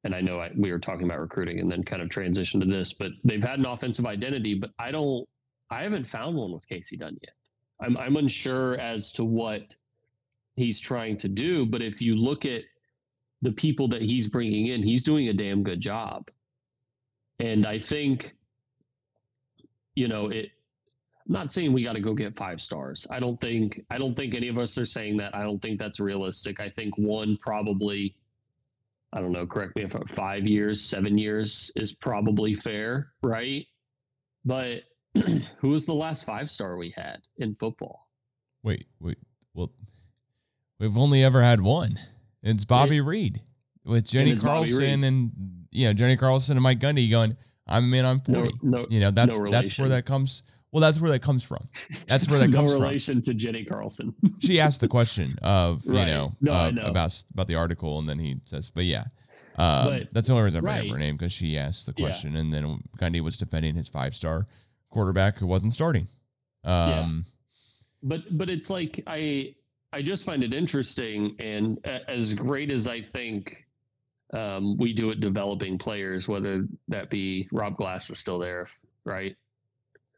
and 0.04 0.14
I 0.14 0.20
know 0.20 0.40
I, 0.40 0.50
we 0.56 0.72
were 0.72 0.78
talking 0.78 1.06
about 1.06 1.20
recruiting 1.20 1.60
and 1.60 1.70
then 1.70 1.82
kind 1.82 2.02
of 2.02 2.08
transition 2.08 2.60
to 2.60 2.66
this, 2.66 2.94
but 2.94 3.12
they've 3.24 3.42
had 3.42 3.58
an 3.58 3.66
offensive 3.66 4.06
identity. 4.06 4.54
But 4.54 4.70
I 4.78 4.90
don't, 4.90 5.28
I 5.70 5.82
haven't 5.82 6.06
found 6.06 6.36
one 6.36 6.52
with 6.52 6.66
Kasey 6.68 6.98
Dunn 6.98 7.16
yet. 7.22 7.32
I'm 7.80 7.96
I'm 7.96 8.16
unsure 8.16 8.76
as 8.76 9.12
to 9.12 9.24
what 9.24 9.76
he's 10.56 10.80
trying 10.80 11.16
to 11.18 11.28
do, 11.28 11.64
but 11.64 11.82
if 11.82 12.02
you 12.02 12.16
look 12.16 12.44
at 12.44 12.64
the 13.42 13.52
people 13.52 13.86
that 13.88 14.02
he's 14.02 14.28
bringing 14.28 14.66
in, 14.66 14.82
he's 14.82 15.04
doing 15.04 15.28
a 15.28 15.32
damn 15.32 15.62
good 15.62 15.80
job. 15.80 16.30
And 17.40 17.66
I 17.66 17.78
think 17.78 18.34
you 19.94 20.08
know, 20.08 20.28
it 20.28 20.50
I'm 21.26 21.34
not 21.34 21.52
saying 21.52 21.72
we 21.72 21.82
got 21.82 21.94
to 21.94 22.00
go 22.00 22.14
get 22.14 22.36
five 22.36 22.60
stars. 22.60 23.06
I 23.10 23.20
don't 23.20 23.40
think 23.40 23.84
I 23.90 23.98
don't 23.98 24.16
think 24.16 24.34
any 24.34 24.48
of 24.48 24.58
us 24.58 24.78
are 24.78 24.86
saying 24.86 25.16
that. 25.18 25.36
I 25.36 25.44
don't 25.44 25.60
think 25.60 25.78
that's 25.78 26.00
realistic. 26.00 26.60
I 26.60 26.68
think 26.68 26.96
one 26.96 27.36
probably 27.36 28.14
I 29.12 29.20
don't 29.20 29.32
know, 29.32 29.46
correct 29.46 29.76
me 29.76 29.82
if 29.82 29.94
I'm 29.94 30.06
5 30.06 30.46
years, 30.46 30.82
7 30.82 31.16
years 31.16 31.72
is 31.76 31.94
probably 31.94 32.54
fair, 32.54 33.12
right? 33.22 33.66
But 34.44 34.82
Who 35.58 35.70
was 35.70 35.86
the 35.86 35.94
last 35.94 36.24
five 36.24 36.50
star 36.50 36.76
we 36.76 36.92
had 36.96 37.18
in 37.38 37.54
football? 37.54 38.08
Wait, 38.62 38.86
wait. 39.00 39.18
Well, 39.54 39.70
we've 40.78 40.96
only 40.96 41.24
ever 41.24 41.42
had 41.42 41.60
one. 41.60 41.98
It's 42.42 42.64
Bobby 42.64 43.00
Reid 43.00 43.42
with 43.84 44.06
Jenni 44.06 44.40
Carlson 44.40 45.04
and 45.04 45.32
you 45.70 45.88
know 45.88 45.94
Jenni 45.94 46.18
Carlson 46.18 46.56
and 46.56 46.62
Mike 46.62 46.78
Gundy 46.78 47.10
going. 47.10 47.36
I'm 47.66 47.92
in. 47.92 48.04
I'm 48.04 48.20
forty. 48.20 48.54
No, 48.62 48.80
no 48.80 48.86
you 48.88 49.00
know 49.00 49.10
that's 49.10 49.38
no 49.38 49.50
that's 49.50 49.78
where 49.78 49.88
that 49.90 50.06
comes. 50.06 50.42
Well, 50.70 50.82
that's 50.82 51.00
where 51.00 51.10
that 51.10 51.22
comes 51.22 51.44
from. 51.44 51.66
That's 52.06 52.28
where 52.28 52.38
that 52.40 52.52
comes 52.54 52.72
from. 52.72 52.82
No 52.82 52.86
relation 52.86 53.22
to 53.22 53.32
Jenni 53.32 53.68
Carlson. 53.68 54.14
she 54.38 54.60
asked 54.60 54.80
the 54.80 54.88
question 54.88 55.34
of 55.42 55.82
you 55.84 55.92
know, 55.92 56.36
no, 56.40 56.52
uh, 56.52 56.70
know, 56.70 56.84
about 56.84 57.24
about 57.32 57.46
the 57.46 57.54
article, 57.54 57.98
and 57.98 58.08
then 58.08 58.18
he 58.18 58.36
says, 58.44 58.70
"But 58.70 58.84
yeah, 58.84 59.04
uh, 59.58 59.90
but, 59.90 60.14
that's 60.14 60.28
the 60.28 60.34
only 60.34 60.44
reason 60.44 60.58
I 60.58 60.60
bring 60.60 60.74
right. 60.74 60.86
up 60.86 60.92
her 60.92 60.98
name 60.98 61.16
because 61.16 61.32
she 61.32 61.58
asked 61.58 61.86
the 61.86 61.92
question, 61.92 62.32
yeah. 62.32 62.40
and 62.40 62.52
then 62.52 62.82
Gundy 62.98 63.20
was 63.20 63.36
defending 63.36 63.74
his 63.74 63.88
five 63.88 64.14
star 64.14 64.46
quarterback 64.90 65.38
who 65.38 65.46
wasn't 65.46 65.72
starting. 65.72 66.08
Um, 66.64 66.72
yeah. 66.90 67.12
But 68.02 68.38
but 68.38 68.50
it's 68.50 68.70
like 68.70 69.02
I 69.06 69.54
I 69.92 70.02
just 70.02 70.24
find 70.24 70.44
it 70.44 70.54
interesting, 70.54 71.34
and 71.38 71.78
as 71.86 72.34
great 72.34 72.70
as 72.70 72.86
I 72.86 73.00
think 73.00 73.66
um, 74.34 74.76
we 74.76 74.92
do 74.92 75.10
at 75.10 75.20
developing 75.20 75.78
players, 75.78 76.28
whether 76.28 76.66
that 76.88 77.10
be 77.10 77.48
Rob 77.52 77.76
Glass 77.76 78.10
is 78.10 78.18
still 78.18 78.38
there, 78.38 78.66
right? 79.04 79.34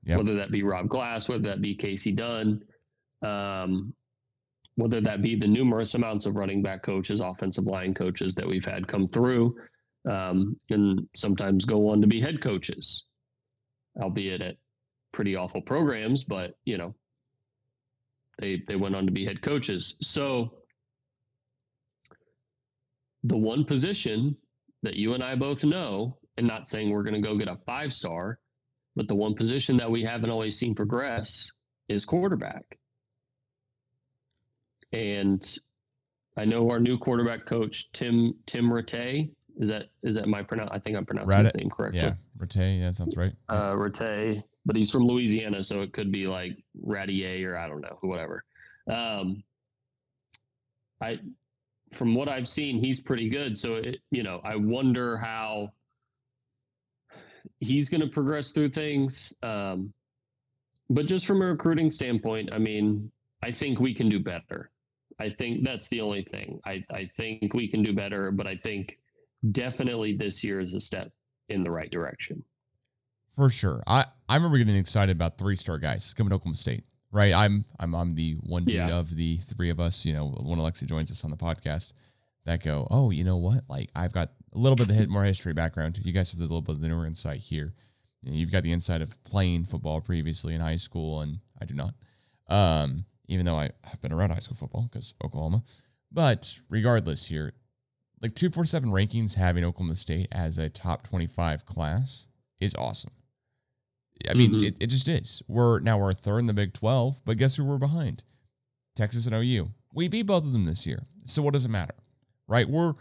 Yep. 0.04 0.18
Whether 0.18 0.34
that 0.34 0.50
be 0.50 0.62
Rob 0.62 0.88
Glass, 0.88 1.28
whether 1.28 1.42
that 1.42 1.60
be 1.60 1.76
Kasey 1.76 2.14
Dunn, 2.14 2.62
um, 3.22 3.94
whether 4.76 5.00
that 5.00 5.22
be 5.22 5.34
the 5.34 5.46
numerous 5.46 5.94
amounts 5.94 6.26
of 6.26 6.36
running 6.36 6.62
back 6.62 6.82
coaches, 6.82 7.20
offensive 7.20 7.64
line 7.64 7.94
coaches 7.94 8.34
that 8.34 8.46
we've 8.46 8.64
had 8.64 8.88
come 8.88 9.06
through, 9.06 9.54
um, 10.08 10.58
and 10.70 11.06
sometimes 11.14 11.64
go 11.64 11.88
on 11.88 12.00
to 12.00 12.06
be 12.06 12.20
head 12.20 12.40
coaches, 12.40 13.06
albeit 14.00 14.42
at 14.42 14.57
pretty 15.12 15.37
awful 15.37 15.61
programs, 15.61 16.25
but 16.25 16.54
you 16.64 16.76
know, 16.76 16.95
they 18.38 18.62
they 18.66 18.76
went 18.76 18.97
on 18.97 19.07
to 19.07 19.12
be 19.12 19.25
head 19.25 19.42
coaches. 19.42 19.97
So 20.00 20.54
the 23.25 23.37
one 23.37 23.64
position 23.64 24.37
that 24.83 24.97
you 24.97 25.14
and 25.14 25.23
I 25.23 25.35
both 25.35 25.64
know, 25.64 26.16
and 26.37 26.47
not 26.47 26.69
saying 26.69 26.90
we're 26.90 27.02
going 27.02 27.21
to 27.21 27.28
go 27.28 27.37
get 27.37 27.49
a 27.49 27.59
five 27.66 27.92
star, 27.92 28.38
but 28.97 29.09
the 29.09 29.14
one 29.14 29.35
position 29.35 29.76
that 29.76 29.90
we 29.90 30.02
haven't 30.02 30.30
always 30.30 30.59
seen 30.59 30.75
progress 30.75 31.52
is 31.88 32.04
quarterback. 32.04 32.78
And 34.92 35.42
I 36.37 36.45
know 36.45 36.71
our 36.71 36.80
new 36.80 36.97
quarterback 36.99 37.47
coach, 37.47 37.92
Tim 37.92 38.35
Tim 38.47 38.71
Rattay. 38.71 39.30
Is 39.61 39.69
that 39.69 39.90
is 40.02 40.14
that 40.14 40.26
my 40.26 40.43
pronoun? 40.43 40.69
I 40.73 40.79
think 40.79 40.97
I'm 40.97 41.05
pronouncing 41.05 41.45
his 41.45 41.55
name 41.55 41.69
correctly. 41.69 42.00
Yeah, 42.00 42.14
Rattay. 42.38 42.81
Yeah, 42.81 42.90
sounds 42.93 43.17
right. 43.17 43.33
Uh, 43.50 43.75
Rattay, 43.75 44.43
but 44.64 44.75
he's 44.75 44.90
from 44.90 45.07
Louisiana, 45.07 45.62
so 45.62 45.83
it 45.83 45.93
could 45.93 46.11
be 46.11 46.26
like 46.26 46.57
Radier 46.83 47.52
or 47.52 47.59
I 47.59 47.69
don't 47.69 47.83
know, 47.83 47.99
whatever. 48.00 48.43
Um, 48.88 49.45
I, 51.02 51.21
from 51.93 52.14
what 52.14 52.31
I've 52.31 52.49
seen, 52.49 52.83
he's 52.83 53.02
pretty 53.02 53.29
good. 53.29 53.57
So 53.57 53.75
it, 53.75 53.99
you 54.11 54.23
know, 54.23 54.40
I 54.45 54.57
wonder 54.57 55.19
how 55.19 55.73
he's 57.59 57.90
going 57.90 58.00
to 58.00 58.07
progress 58.07 58.52
through 58.52 58.71
things. 58.71 59.35
Um, 59.43 59.93
but 60.88 61.07
just 61.07 61.26
from 61.26 61.43
a 61.43 61.47
recruiting 61.47 61.90
standpoint, 61.90 62.55
I 62.55 62.59
mean, 62.59 63.12
I 63.43 63.52
think 63.52 63.79
we 63.79 63.93
can 63.93 64.09
do 64.09 64.19
better. 64.19 64.71
I 65.21 65.29
think 65.29 65.64
that's 65.64 65.88
the 65.88 66.00
only 66.00 66.23
thing. 66.23 66.61
I, 66.64 66.83
I 66.90 67.05
think 67.05 67.52
we 67.52 67.69
can 67.69 67.83
do 67.83 67.93
better, 67.93 68.31
but 68.31 68.47
I 68.47 68.57
think 68.57 68.99
definitely 69.52 70.14
this 70.16 70.42
year 70.44 70.61
is 70.61 70.75
a 70.75 70.80
step 70.80 71.11
in 71.49 71.62
the 71.64 71.70
right 71.70 71.90
direction. 71.90 72.42
For 73.35 73.50
sure. 73.50 73.82
I, 73.87 74.04
I 74.28 74.37
remember 74.37 74.59
getting 74.59 74.76
excited 74.76 75.16
about 75.16 75.38
three 75.38 75.56
star 75.56 75.78
guys 75.78 76.12
coming 76.14 76.30
to 76.30 76.37
Oklahoma 76.37 76.56
State. 76.56 76.85
Right. 77.12 77.32
I'm 77.32 77.64
I'm 77.78 77.94
I'm 77.94 78.11
the 78.11 78.35
one 78.40 78.64
dude 78.64 78.76
Yeah. 78.76 78.99
of 78.99 79.14
the 79.16 79.37
three 79.38 79.70
of 79.70 79.80
us, 79.80 80.04
you 80.06 80.12
know, 80.12 80.28
when 80.44 80.59
Alexa 80.59 80.87
joins 80.87 81.11
us 81.11 81.25
on 81.25 81.30
the 81.30 81.37
podcast 81.37 81.92
that 82.44 82.62
go, 82.62 82.87
Oh, 82.90 83.11
you 83.11 83.25
know 83.25 83.37
what? 83.37 83.62
Like 83.68 83.90
I've 83.97 84.12
got 84.12 84.30
a 84.52 84.59
little 84.59 84.76
bit 84.76 84.88
of 84.90 84.94
hit 84.94 85.09
more 85.09 85.25
history 85.25 85.52
background. 85.52 85.99
You 86.04 86.12
guys 86.12 86.30
have 86.32 86.38
a 86.40 86.42
little 86.44 86.61
bit 86.62 86.76
of 86.76 86.80
the 86.80 86.88
newer 86.88 87.06
insight 87.06 87.38
here. 87.38 87.73
You've 88.23 88.52
got 88.52 88.62
the 88.64 88.73
insight 88.73 89.00
of 89.00 89.23
playing 89.25 89.64
football 89.64 90.00
previously 90.00 90.54
in 90.54 90.61
high 90.61 90.76
school, 90.76 91.20
and 91.20 91.38
I 91.61 91.64
do 91.64 91.75
not. 91.75 91.94
Um, 92.49 93.06
even 93.28 93.47
though 93.47 93.56
I 93.56 93.70
have 93.85 94.00
been 94.02 94.12
around 94.12 94.30
high 94.30 94.40
school 94.40 94.56
football 94.56 94.82
because 94.90 95.14
Oklahoma. 95.25 95.62
But 96.12 96.59
regardless, 96.68 97.26
here, 97.26 97.54
like 98.22 98.34
247 98.34 98.90
rankings 98.90 99.36
having 99.36 99.64
Oklahoma 99.64 99.94
State 99.94 100.28
as 100.32 100.58
a 100.58 100.68
top 100.68 101.02
25 101.04 101.64
class 101.64 102.28
is 102.60 102.74
awesome. 102.76 103.12
I 104.28 104.34
mean, 104.34 104.52
Mhm. 104.52 104.64
it, 104.64 104.76
it 104.80 104.86
just 104.88 105.08
is. 105.08 105.42
We're 105.48 105.80
now 105.80 105.98
we're 105.98 106.12
third 106.12 106.40
in 106.40 106.46
the 106.46 106.52
Big 106.52 106.74
12, 106.74 107.22
but 107.24 107.38
guess 107.38 107.54
who 107.56 107.64
we're 107.64 107.78
behind? 107.78 108.22
Texas 108.94 109.24
and 109.26 109.34
OU. 109.34 109.70
We 109.94 110.08
beat 110.08 110.22
both 110.26 110.44
of 110.44 110.52
them 110.52 110.66
this 110.66 110.86
year. 110.86 111.02
So 111.24 111.40
what 111.42 111.54
does 111.54 111.64
it 111.64 111.70
matter? 111.70 111.94
Right? 112.46 112.68
We're 112.68 112.94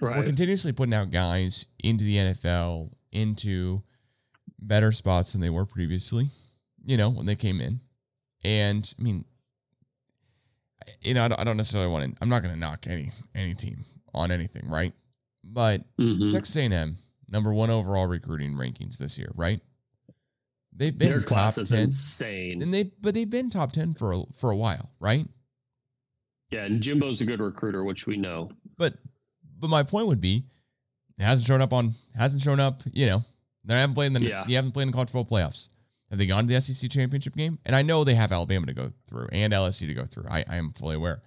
we're 0.00 0.24
continuously 0.24 0.72
putting 0.72 0.94
out 0.94 1.10
guys 1.10 1.66
into 1.84 2.04
the 2.04 2.16
NFL, 2.16 2.90
into 3.12 3.82
better 4.58 4.90
spots 4.92 5.32
than 5.32 5.40
they 5.42 5.50
were 5.50 5.66
previously, 5.66 6.28
you 6.84 6.96
know, 6.96 7.10
when 7.10 7.26
they 7.26 7.36
came 7.36 7.60
in. 7.60 7.80
And 8.42 8.92
I 8.98 9.02
mean, 9.02 9.24
you 11.02 11.14
know, 11.14 11.24
I 11.24 11.28
don't, 11.28 11.40
I 11.40 11.44
don't 11.44 11.58
necessarily 11.58 11.90
want 11.92 12.10
to, 12.16 12.22
I'm 12.22 12.28
not 12.30 12.42
going 12.42 12.54
to 12.54 12.58
knock 12.60 12.86
any, 12.88 13.10
any 13.34 13.52
team 13.54 13.84
on 14.14 14.30
anything, 14.30 14.68
right? 14.68 14.92
But 15.44 15.84
Mhm. 15.96 16.30
Texas 16.30 16.56
A&M, 16.56 16.96
number 17.28 17.52
one 17.52 17.70
overall 17.70 18.06
recruiting 18.06 18.56
rankings 18.56 18.98
this 18.98 19.18
year, 19.18 19.30
right? 19.34 19.60
They've 20.72 20.96
been 20.96 21.08
Their 21.10 21.20
top 21.20 21.28
class 21.28 21.58
is 21.58 21.70
10. 21.70 21.78
insane. 21.84 22.62
And 22.62 22.72
they, 22.72 22.84
but 23.00 23.14
they've 23.14 23.28
been 23.28 23.50
top 23.50 23.72
10 23.72 23.92
for 23.94 24.12
a, 24.12 24.22
for 24.34 24.50
a 24.50 24.56
while, 24.56 24.90
right? 25.00 25.26
yeah, 26.50 26.64
and 26.64 26.80
Jimbo's 26.82 27.20
a 27.20 27.26
good 27.26 27.40
recruiter, 27.40 27.84
which 27.84 28.06
we 28.06 28.16
know. 28.16 28.50
But 28.76 28.94
but 29.58 29.68
my 29.68 29.82
point 29.82 30.06
would 30.06 30.20
be, 30.20 30.44
it 31.18 31.22
hasn't 31.22 31.46
shown 31.46 31.60
up 31.60 31.72
on 31.72 31.92
hasn't 32.16 32.42
shown 32.42 32.58
up. 32.60 32.82
You 32.92 33.06
know, 33.06 33.24
they 33.64 33.74
haven't 33.78 33.94
played 33.94 34.08
in 34.08 34.12
the 34.14 34.24
Yeah. 34.24 34.44
you 34.48 34.56
haven't 34.56 34.72
played 34.72 34.84
in 34.84 34.88
the 34.88 34.92
college 34.94 35.10
football 35.10 35.38
playoffs. 35.38 35.68
Have 36.10 36.18
they 36.18 36.26
gone 36.26 36.46
to 36.48 36.52
the 36.52 36.60
SEC 36.60 36.90
championship 36.90 37.36
game? 37.36 37.58
And 37.64 37.76
I 37.76 37.82
know 37.82 38.02
they 38.02 38.14
have 38.16 38.32
Alabama 38.32 38.66
to 38.66 38.72
go 38.74 38.90
through 39.06 39.28
and 39.30 39.52
LSU 39.52 39.86
to 39.86 39.94
go 39.94 40.04
through. 40.06 40.24
I, 40.28 40.44
I 40.48 40.56
am 40.56 40.72
fully 40.72 40.96
aware, 40.96 41.22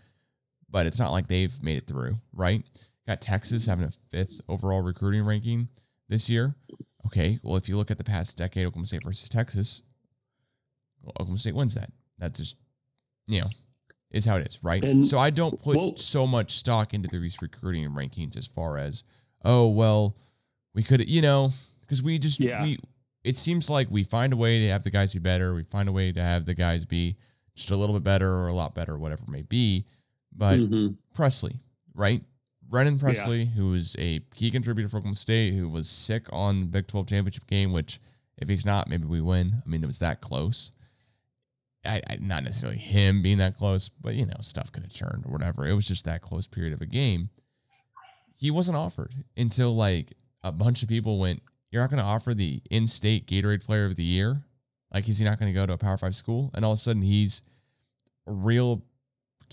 but 0.73 0.87
it's 0.87 0.99
not 0.99 1.11
like 1.13 1.27
they've 1.29 1.53
made 1.63 1.77
it 1.77 1.87
through, 1.87 2.17
right? 2.33 2.61
Got 3.07 3.21
Texas 3.21 3.67
having 3.67 3.85
a 3.85 3.91
fifth 4.09 4.41
overall 4.49 4.81
recruiting 4.81 5.23
ranking 5.25 5.69
this 6.09 6.29
year. 6.29 6.55
Okay, 7.05 7.39
well 7.43 7.55
if 7.55 7.69
you 7.69 7.77
look 7.77 7.91
at 7.91 7.97
the 7.97 8.03
past 8.03 8.37
decade, 8.37 8.65
Oklahoma 8.65 8.87
State 8.87 9.03
versus 9.03 9.29
Texas, 9.29 9.83
well, 11.01 11.11
Oklahoma 11.11 11.37
State 11.37 11.55
wins 11.55 11.75
that. 11.75 11.91
That's 12.17 12.39
just 12.39 12.57
you 13.27 13.41
know 13.41 13.47
is 14.11 14.25
how 14.25 14.37
it 14.37 14.45
is, 14.47 14.63
right? 14.63 14.83
And- 14.83 15.05
so 15.05 15.17
I 15.17 15.29
don't 15.29 15.61
put 15.61 15.75
well- 15.77 15.95
so 15.95 16.27
much 16.27 16.51
stock 16.57 16.93
into 16.93 17.07
these 17.19 17.41
recruiting 17.41 17.89
rankings 17.89 18.35
as 18.37 18.45
far 18.47 18.77
as 18.77 19.03
oh 19.45 19.69
well, 19.69 20.15
we 20.73 20.81
could 20.83 21.07
you 21.09 21.21
know 21.21 21.51
because 21.81 22.01
we 22.01 22.17
just 22.19 22.39
Yeah. 22.39 22.63
we 22.63 22.79
it 23.23 23.35
seems 23.37 23.69
like 23.69 23.87
we 23.91 24.03
find 24.03 24.33
a 24.33 24.37
way 24.37 24.59
to 24.59 24.69
have 24.69 24.83
the 24.83 24.89
guys 24.91 25.13
be 25.13 25.19
better. 25.19 25.53
We 25.53 25.63
find 25.63 25.87
a 25.87 25.93
way 25.93 26.11
to 26.11 26.21
have 26.21 26.45
the 26.45 26.53
guys 26.53 26.85
be 26.85 27.15
just 27.55 27.71
a 27.71 27.75
little 27.77 27.93
bit 27.95 28.03
better 28.03 28.29
or 28.29 28.47
a 28.47 28.53
lot 28.53 28.73
better, 28.75 28.97
whatever 28.97 29.23
it 29.23 29.29
may 29.29 29.43
be. 29.43 29.85
But 30.35 30.59
Mhm. 30.59 30.97
Presley, 31.13 31.59
right? 31.93 32.23
Brennan 32.61 32.97
Presley, 32.97 33.45
who 33.45 33.69
was 33.69 33.95
a 33.99 34.19
key 34.35 34.49
contributor 34.49 34.89
for 34.89 34.97
Oklahoma 34.97 35.15
State, 35.15 35.53
who 35.53 35.69
was 35.69 35.87
sick 35.87 36.27
on 36.33 36.61
the 36.61 36.65
Big 36.67 36.87
12 36.87 37.07
championship 37.07 37.45
game, 37.45 37.71
which 37.71 37.99
if 38.37 38.49
he's 38.49 38.65
not, 38.65 38.89
maybe 38.89 39.05
we 39.05 39.21
win. 39.21 39.61
I 39.63 39.69
mean, 39.69 39.83
it 39.83 39.87
was 39.87 39.99
that 39.99 40.21
close. 40.21 40.71
I, 41.85 42.01
I 42.09 42.17
not 42.19 42.43
necessarily 42.43 42.79
him 42.79 43.21
being 43.21 43.37
that 43.39 43.55
close, 43.57 43.89
but 43.89 44.15
you 44.15 44.25
know, 44.25 44.33
stuff 44.39 44.71
could 44.71 44.83
have 44.83 44.91
churned 44.93 45.25
or 45.25 45.31
whatever. 45.31 45.67
It 45.67 45.73
was 45.73 45.87
just 45.87 46.05
that 46.05 46.21
close 46.21 46.47
period 46.47 46.73
of 46.73 46.81
a 46.81 46.85
game. 46.85 47.29
He 48.35 48.49
wasn't 48.49 48.77
offered 48.77 49.13
until 49.37 49.75
like 49.75 50.13
a 50.43 50.51
bunch 50.51 50.81
of 50.81 50.89
people 50.89 51.19
went, 51.19 51.43
You're 51.71 51.81
not 51.83 51.89
gonna 51.89 52.01
offer 52.03 52.33
the 52.33 52.61
in-state 52.71 53.27
Gatorade 53.27 53.63
player 53.65 53.85
of 53.85 53.95
the 53.95 54.03
year? 54.03 54.43
Like 54.93 55.07
is 55.09 55.17
he 55.19 55.25
not 55.25 55.39
gonna 55.39 55.53
go 55.53 55.65
to 55.65 55.73
a 55.73 55.77
power 55.77 55.97
five 55.97 56.15
school? 56.15 56.49
And 56.53 56.63
all 56.65 56.71
of 56.71 56.77
a 56.77 56.81
sudden 56.81 57.01
he's 57.01 57.43
a 58.27 58.31
real 58.31 58.81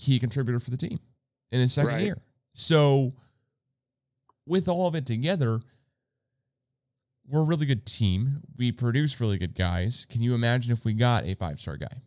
key 0.01 0.19
contributor 0.19 0.59
for 0.59 0.71
the 0.71 0.77
team 0.77 0.99
in 1.51 1.59
his 1.61 1.73
second 1.73 1.91
Right. 1.93 2.03
year. 2.05 2.17
So 2.53 3.13
with 4.45 4.67
all 4.67 4.87
of 4.87 4.95
it 4.95 5.05
together, 5.05 5.59
we're 7.27 7.41
a 7.41 7.43
really 7.43 7.65
good 7.65 7.85
team. 7.85 8.41
We 8.57 8.71
produce 8.71 9.19
really 9.21 9.37
good 9.37 9.53
guys. 9.55 10.05
Can 10.09 10.21
you 10.21 10.33
imagine 10.33 10.71
if 10.71 10.83
we 10.83 10.93
got 10.93 11.25
a 11.25 11.35
five 11.35 11.59
star 11.59 11.77
guy? 11.77 12.01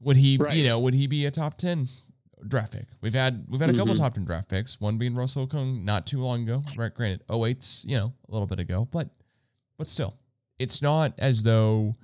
Would 0.00 0.16
he, 0.16 0.36
Right. 0.36 0.56
you 0.56 0.64
know, 0.64 0.78
would 0.80 0.94
he 0.94 1.06
be 1.06 1.26
a 1.26 1.30
top 1.30 1.56
ten 1.58 1.88
draft 2.46 2.72
pick? 2.72 2.86
We've 3.00 3.14
had 3.14 3.46
we've 3.48 3.60
had 3.60 3.70
a 3.70 3.74
couple 3.74 3.94
Mhm. 3.94 3.98
top 3.98 4.14
ten 4.14 4.24
draft 4.24 4.48
picks. 4.48 4.80
One 4.80 4.98
being 4.98 5.14
Russell 5.14 5.46
Okung 5.46 5.84
not 5.84 6.06
too 6.06 6.20
long 6.20 6.42
ago. 6.42 6.62
Right, 6.76 6.92
granted, 6.94 7.22
08's, 7.30 7.84
you 7.84 7.96
know, 7.96 8.12
a 8.28 8.32
little 8.32 8.46
bit 8.46 8.58
ago, 8.60 8.86
but 8.90 9.08
but 9.78 9.86
still, 9.86 10.16
it's 10.58 10.82
not 10.82 11.14
as 11.18 11.42
though 11.44 11.96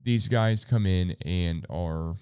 these 0.00 0.26
guys 0.28 0.64
come 0.64 0.86
in 0.86 1.12
and 1.24 1.64
are 1.70 2.16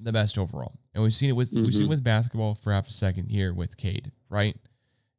the 0.00 0.12
best 0.12 0.38
overall. 0.38 0.78
And 0.98 1.04
we've 1.04 1.14
seen 1.14 1.30
it 1.30 1.34
with 1.34 1.52
we've 1.54 1.72
seen 1.72 1.84
it 1.84 1.86
Mhm. 1.86 1.90
with 1.90 2.02
basketball 2.02 2.56
for 2.56 2.72
half 2.72 2.88
a 2.88 2.92
second 2.92 3.28
here 3.28 3.54
with 3.54 3.76
Cade, 3.76 4.10
right? 4.28 4.56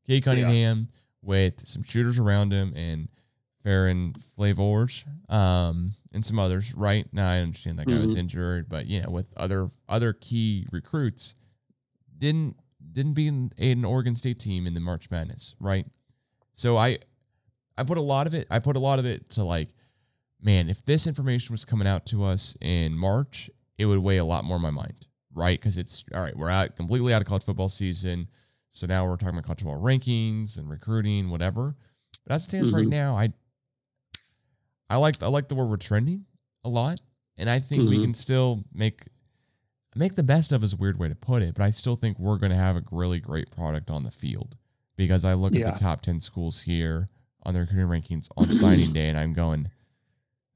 Cade 0.05 0.23
Cunningham 0.25 0.89
with 1.21 1.65
some 1.65 1.83
shooters 1.83 2.19
around 2.19 2.51
him 2.51 2.73
and 2.75 3.07
Ferron 3.63 4.11
Flavors, 4.35 5.05
um, 5.29 5.93
and 6.11 6.25
some 6.25 6.37
others, 6.37 6.73
right? 6.75 7.07
Now 7.13 7.29
I 7.29 7.39
understand 7.39 7.79
that 7.79 7.87
guy 7.87 7.97
was 7.97 8.13
Mhm. 8.13 8.19
injured, 8.19 8.67
but 8.67 8.87
you 8.87 9.01
know, 9.01 9.09
with 9.09 9.33
other 9.37 9.71
other 9.87 10.11
key 10.11 10.65
recruits, 10.69 11.35
didn't 12.17 12.57
didn't 12.91 13.13
be 13.13 13.27
in 13.27 13.53
an 13.57 13.85
Oregon 13.85 14.17
State 14.17 14.37
team 14.37 14.67
in 14.67 14.73
the 14.73 14.81
March 14.81 15.09
Madness, 15.09 15.55
right? 15.61 15.87
So 16.55 16.75
I 16.75 16.99
I 17.77 17.85
put 17.85 17.97
a 17.97 18.01
lot 18.01 18.27
of 18.27 18.33
it 18.33 18.47
I 18.51 18.59
put 18.59 18.75
a 18.75 18.79
lot 18.79 18.99
of 18.99 19.05
it 19.05 19.29
to 19.29 19.45
like, 19.45 19.69
man, 20.41 20.67
if 20.69 20.83
this 20.83 21.07
information 21.07 21.53
was 21.53 21.63
coming 21.63 21.87
out 21.87 22.05
to 22.07 22.25
us 22.25 22.57
in 22.59 22.97
March, 22.97 23.49
it 23.77 23.85
would 23.85 23.99
weigh 23.99 24.17
a 24.17 24.25
lot 24.25 24.43
more 24.43 24.57
in 24.57 24.61
my 24.61 24.71
mind, 24.71 25.07
right? 25.33 25.59
Because 25.59 25.77
it's 25.77 26.03
all 26.13 26.21
right, 26.21 26.35
we're 26.35 26.49
out 26.49 26.75
completely 26.75 27.13
out 27.13 27.21
of 27.21 27.27
college 27.27 27.43
football 27.43 27.69
season. 27.69 28.27
So 28.71 28.85
now 28.87 29.05
we're 29.05 29.15
talking 29.17 29.29
about 29.29 29.45
college 29.45 29.59
football 29.61 29.81
rankings 29.81 30.57
and 30.57 30.69
recruiting, 30.69 31.29
whatever. 31.29 31.75
But 32.25 32.35
as 32.35 32.43
it 32.43 32.45
stands 32.49 32.71
right 32.71 32.85
Mhm. 32.85 32.89
now, 32.91 33.15
I 33.17 33.33
I 34.89 34.95
like 34.97 35.21
I 35.21 35.27
like 35.27 35.47
the 35.47 35.55
word 35.55 35.69
we're 35.69 35.77
trending 35.77 36.25
a 36.63 36.69
lot. 36.69 36.99
And 37.37 37.49
I 37.49 37.59
think 37.59 37.89
we 37.89 37.97
Mhm. 37.97 38.01
can 38.01 38.13
still 38.13 38.65
make 38.73 39.07
make 39.95 40.15
the 40.15 40.23
best 40.23 40.51
of 40.51 40.63
is 40.63 40.73
a 40.73 40.77
weird 40.77 40.97
way 40.99 41.07
to 41.09 41.15
put 41.15 41.41
it, 41.41 41.55
but 41.55 41.63
I 41.63 41.71
still 41.71 41.95
think 41.95 42.19
we're 42.19 42.37
gonna 42.37 42.55
have 42.55 42.75
a 42.75 42.83
really 42.91 43.19
great 43.19 43.49
product 43.51 43.89
on 43.89 44.03
the 44.03 44.11
field. 44.11 44.55
Because 44.95 45.25
I 45.25 45.33
look 45.33 45.53
Yeah. 45.53 45.67
at 45.67 45.75
the 45.75 45.79
top 45.79 46.01
ten 46.01 46.19
schools 46.19 46.61
here 46.63 47.09
on 47.43 47.53
their 47.53 47.63
recruiting 47.63 47.87
rankings 47.87 48.27
on 48.37 48.51
signing 48.51 48.93
day 48.93 49.09
and 49.09 49.17
I'm 49.17 49.33
going, 49.33 49.69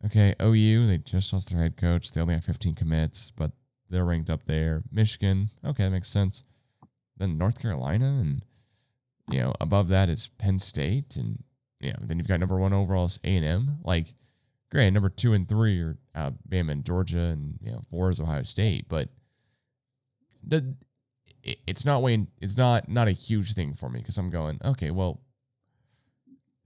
okay, 0.05 0.35
OU, 0.41 0.85
they 0.87 0.97
just 0.99 1.31
lost 1.33 1.49
their 1.49 1.61
head 1.61 1.77
coach. 1.77 2.11
They 2.11 2.21
only 2.21 2.33
have 2.33 2.43
15 2.43 2.75
commits, 2.75 3.31
but 3.31 3.53
they're 3.89 4.05
ranked 4.05 4.29
up 4.29 4.45
there. 4.45 4.83
Michigan, 4.91 5.47
okay, 5.65 5.83
that 5.83 5.91
makes 5.91 6.09
sense. 6.09 6.43
Then 7.17 7.37
North 7.37 7.61
Carolina, 7.61 8.05
and 8.05 8.43
you 9.31 9.39
know, 9.39 9.53
above 9.61 9.87
that 9.89 10.09
is 10.09 10.29
Penn 10.37 10.59
State, 10.59 11.15
and 11.15 11.43
you 11.79 11.89
know, 11.91 11.99
then 12.01 12.17
you've 12.17 12.27
got 12.27 12.39
number 12.39 12.57
one 12.57 12.73
overall 12.73 13.05
is 13.05 13.19
A 13.23 13.35
and 13.35 13.45
M. 13.45 13.77
Like, 13.83 14.13
great, 14.71 14.91
number 14.91 15.09
two 15.09 15.33
and 15.33 15.47
three 15.47 15.79
are 15.81 15.97
Alabama 16.15 16.71
and 16.71 16.85
Georgia, 16.85 17.19
and 17.19 17.59
you 17.61 17.71
know, 17.71 17.81
four 17.89 18.09
is 18.09 18.19
Ohio 18.19 18.43
State. 18.43 18.85
But 18.89 19.09
the 20.43 20.75
it- 21.43 21.59
it's 21.67 21.85
not 21.85 22.01
weighing, 22.01 22.27
it's 22.41 22.57
not 22.57 22.87
not 22.89 23.07
a 23.07 23.11
huge 23.11 23.53
thing 23.53 23.73
for 23.73 23.89
me 23.89 23.99
because 23.99 24.17
I'm 24.17 24.29
going, 24.29 24.59
okay, 24.63 24.91
well, 24.91 25.21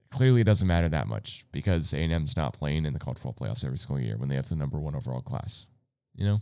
clearly 0.10 0.42
it 0.42 0.46
doesn't 0.46 0.68
matter 0.68 0.90
that 0.90 1.08
much 1.08 1.46
because 1.52 1.94
A 1.94 1.98
and 1.98 2.14
M's 2.14 2.38
not 2.38 2.54
playing 2.54 2.86
in 2.86 2.94
the 2.94 3.00
football 3.00 3.34
playoffs 3.34 3.66
every 3.66 3.78
single 3.78 4.00
year 4.00 4.18
when 4.18 4.30
they 4.30 4.36
have 4.36 4.48
the 4.50 4.56
number 4.56 4.80
one 4.80 4.96
overall 4.96 5.22
class. 5.22 5.68
You 6.16 6.26
know, 6.26 6.42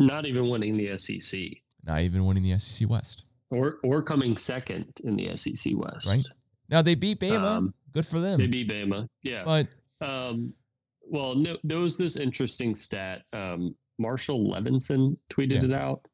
Not 0.00 0.26
even 0.26 0.48
winning 0.48 0.76
the 0.76 0.98
SEC 0.98 1.40
not 1.86 2.00
even 2.02 2.24
winning 2.26 2.42
the 2.42 2.58
SEC 2.58 2.88
West. 2.90 3.24
or 3.50 3.78
or 3.84 4.02
coming 4.02 4.36
second 4.36 4.86
in 5.04 5.16
the 5.16 5.34
SEC 5.36 5.72
West. 5.76 6.06
Right. 6.08 6.26
Now 6.68 6.82
they 6.82 6.94
beat 6.94 7.20
Bama. 7.20 7.42
Um, 7.44 7.74
Good 7.92 8.06
for 8.06 8.18
them. 8.20 8.38
They 8.38 8.46
beat 8.46 8.68
Bama. 8.68 9.06
Yeah. 9.22 9.44
but 9.44 9.66
Um, 10.00 10.54
well, 11.02 11.34
no, 11.34 11.56
there 11.64 11.78
was 11.78 11.96
this 11.96 12.16
interesting 12.16 12.74
stat. 12.74 13.22
Um, 13.32 13.74
Marshall 13.98 14.48
Levinson 14.50 15.16
tweeted 15.30 15.62
Yeah. 15.62 15.64
it 15.64 15.72
out. 15.72 16.06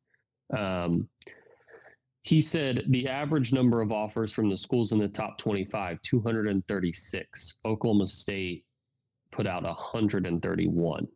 Um, 0.57 1.09
he 2.23 2.41
said 2.41 2.85
the 2.89 3.07
average 3.09 3.53
number 3.53 3.81
of 3.83 3.93
offers 3.93 4.33
from 4.33 4.49
the 4.49 4.57
schools 4.57 4.93
in 4.93 4.99
the 4.99 5.09
top 5.09 5.37
25, 5.39 6.01
236. 6.03 7.59
Oklahoma 7.65 8.07
State 8.07 8.65
put 9.31 9.47
out 9.47 9.65
131. 9.65 11.07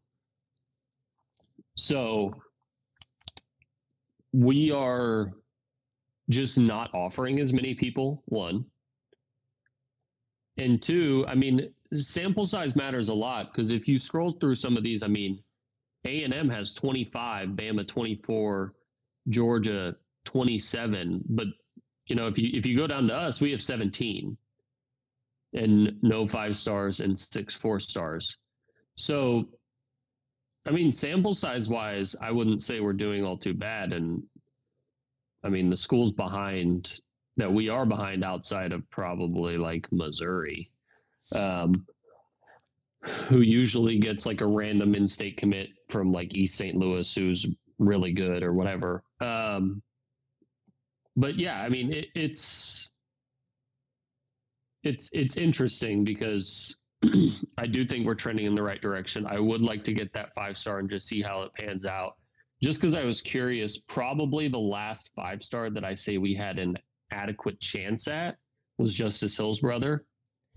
So 1.76 2.30
we 4.32 4.70
are 4.70 5.32
just 6.28 6.58
not 6.58 6.90
offering 6.94 7.40
as 7.40 7.52
many 7.52 7.75
people, 7.75 8.22
one. 8.26 8.64
And 10.56 10.80
two, 10.80 11.25
I 11.28 11.34
mean, 11.34 11.72
sample 11.94 12.44
size 12.44 12.76
matters 12.76 13.08
a 13.08 13.14
lot 13.14 13.52
because 13.52 13.70
if 13.70 13.88
you 13.88 13.99
scroll 13.99 14.30
through 14.30 14.54
some 14.54 14.76
of 14.76 14.82
these, 14.82 15.02
I 15.02 15.08
mean, 15.08 15.42
A 16.04 16.25
and 16.25 16.34
M 16.34 16.49
has 16.50 16.75
25, 16.75 17.50
Bama 17.50 17.87
24, 17.87 18.75
Georgia 19.28 19.96
27, 20.25 21.25
but 21.30 21.49
you 22.06 22.16
know, 22.16 22.26
if 22.26 22.38
you 22.38 22.50
if 22.52 22.66
you 22.66 22.76
go 22.76 22.87
down 22.87 23.06
to 23.08 23.14
us, 23.14 23.40
we 23.40 23.52
have 23.52 23.62
17 23.62 24.37
and 25.54 25.96
no 26.02 26.26
five 26.26 26.56
stars 26.56 27.00
and 27.00 27.18
six 27.18 27.54
four 27.54 27.78
stars. 27.78 28.38
So 28.96 29.49
I 30.66 30.72
mean, 30.72 30.92
sample 30.92 31.34
size 31.34 31.68
wise, 31.68 32.14
I 32.20 32.30
wouldn't 32.30 32.62
say 32.62 32.80
we're 32.80 32.92
doing 32.92 33.24
all 33.24 33.36
too 33.36 33.54
bad. 33.54 33.94
And 33.94 34.22
I 35.42 35.48
mean, 35.48 35.70
the 35.70 35.76
schools 35.76 36.12
behind 36.12 37.00
that 37.36 37.50
we 37.50 37.68
are 37.68 37.86
behind 37.86 38.24
outside 38.24 38.72
of 38.72 38.88
probably 38.90 39.56
like 39.56 39.90
Missouri, 39.90 40.70
um, 41.34 41.86
who 43.28 43.40
usually 43.40 43.98
gets 43.98 44.26
like 44.26 44.42
a 44.42 44.46
random 44.46 44.94
in 44.94 45.08
state 45.08 45.38
commit 45.38 45.70
from 45.88 46.12
like 46.12 46.34
East 46.34 46.56
St. 46.56 46.76
Louis 46.76 47.14
who's 47.14 47.54
really 47.78 48.12
good 48.12 48.44
or 48.44 48.52
whatever. 48.52 49.02
Um, 49.20 49.82
but 51.16 51.36
yeah, 51.36 51.62
I 51.62 51.68
mean, 51.68 51.92
it, 51.92 52.08
it's 52.14 52.90
it's 54.82 55.10
it's 55.12 55.36
interesting 55.36 56.04
because 56.04 56.79
I 57.57 57.66
do 57.66 57.84
think 57.84 58.06
we're 58.06 58.15
trending 58.15 58.47
in 58.47 58.54
the 58.54 58.63
right 58.63 58.80
direction. 58.80 59.26
I 59.28 59.41
would 59.41 59.63
like 59.63 59.84
to 59.84 59.93
get 59.95 60.13
that 60.13 60.34
five 60.34 60.56
star 60.58 60.78
and 60.80 60.91
just 60.91 61.08
see 61.08 61.23
how 61.23 61.43
it 61.43 61.52
pans 61.54 61.86
out. 61.86 62.17
Just 62.63 62.80
because 62.80 62.95
I 62.95 63.04
was 63.04 63.23
curious, 63.23 63.78
probably 63.78 64.49
the 64.49 64.58
last 64.58 65.10
five 65.17 65.43
star 65.43 65.71
that 65.71 65.84
I 65.84 65.95
say 65.95 66.19
we 66.19 66.34
had 66.34 66.58
an 66.58 66.76
adequate 67.10 67.58
chance 67.60 68.06
at 68.06 68.36
was 68.76 68.95
Justice 68.95 69.36
Hill's 69.36 69.60
brother. 69.60 70.04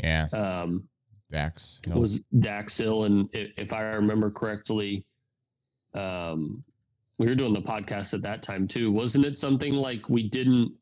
yeah, 0.04 0.28
Um, 0.34 0.84
Dax. 1.30 1.82
Hill. 1.86 2.00
was 2.00 2.24
Dax 2.40 2.78
Hill, 2.78 3.06
and 3.06 3.30
if, 3.34 3.52
if 3.58 3.74
I 3.74 3.84
remember 3.84 4.30
correctly, 4.30 5.06
um, 5.96 6.64
we 7.20 7.28
were 7.28 7.36
doing 7.36 7.54
the 7.54 7.62
podcast 7.62 8.14
at 8.14 8.22
that 8.24 8.44
time 8.44 8.68
too. 8.68 8.92
Wasn't 8.92 9.26
it 9.26 9.38
something 9.38 9.74
like 9.74 10.10
we 10.10 10.28
didn't 10.28 10.74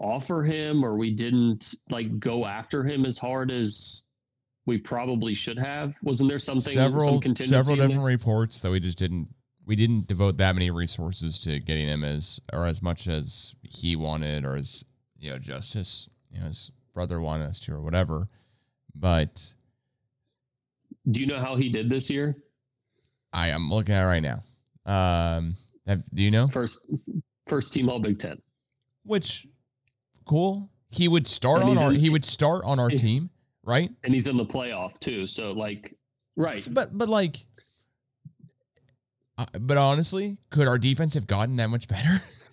offer 0.00 0.42
him, 0.42 0.84
or 0.84 0.96
we 0.96 1.12
didn't 1.12 1.74
like 1.90 2.18
go 2.18 2.44
after 2.44 2.82
him 2.84 3.06
as 3.06 3.18
hard 3.18 3.50
as 3.52 4.05
we 4.66 4.78
probably 4.78 5.32
should 5.34 5.58
have? 5.58 5.96
Wasn't 6.02 6.28
there 6.28 6.38
something 6.38 6.60
several 6.60 7.04
some 7.06 7.20
contingency 7.20 7.50
several 7.68 7.76
different 7.76 8.04
reports 8.04 8.60
that 8.60 8.70
we 8.70 8.80
just 8.80 8.98
didn't 8.98 9.28
we 9.64 9.74
didn't 9.76 10.06
devote 10.06 10.36
that 10.36 10.54
many 10.54 10.70
resources 10.70 11.40
to 11.40 11.58
getting 11.60 11.86
him 11.88 12.04
as 12.04 12.40
or 12.52 12.66
as 12.66 12.82
much 12.82 13.08
as 13.08 13.54
he 13.62 13.96
wanted 13.96 14.44
or 14.44 14.56
as 14.56 14.84
you 15.18 15.30
know 15.30 15.38
justice 15.38 16.08
you 16.30 16.38
know 16.40 16.46
his 16.46 16.70
brother 16.92 17.20
wanted 17.20 17.46
us 17.46 17.58
to 17.60 17.74
or 17.74 17.80
whatever 17.80 18.28
but 18.94 19.54
Do 21.10 21.20
you 21.20 21.26
know 21.26 21.38
how 21.38 21.56
he 21.56 21.68
did 21.68 21.90
this 21.90 22.08
year? 22.10 22.36
i 23.32 23.48
am 23.48 23.68
looking 23.68 23.94
at 23.94 24.02
it 24.02 24.06
right 24.06 24.22
now 24.22 24.40
um 24.86 25.54
have, 25.86 26.04
do 26.14 26.22
you 26.22 26.30
know 26.30 26.46
First, 26.46 26.86
first 27.46 27.72
team 27.74 27.88
All 27.90 27.98
Big 27.98 28.18
Ten. 28.18 28.40
which 29.04 29.46
cool 30.24 30.70
he 30.90 31.08
would 31.08 31.26
start 31.26 31.62
on 31.62 31.76
our 31.78 31.92
in- 31.92 31.98
he 32.00 32.08
would 32.08 32.24
start 32.24 32.64
on 32.64 32.78
our 32.78 32.88
team 33.04 33.30
right 33.66 33.90
and 34.04 34.14
he's 34.14 34.28
in 34.28 34.36
the 34.36 34.46
playoff 34.46 34.98
too. 35.00 35.26
So 35.26 35.52
like, 35.52 35.94
right? 36.36 36.66
But 36.70 36.96
but 36.96 37.08
like, 37.08 37.36
uh, 39.38 39.44
but 39.60 39.76
honestly, 39.76 40.38
could 40.50 40.66
our 40.66 40.78
defense 40.78 41.14
have 41.14 41.26
gotten 41.26 41.56
that 41.56 41.68
much 41.68 41.88
better? 41.88 42.08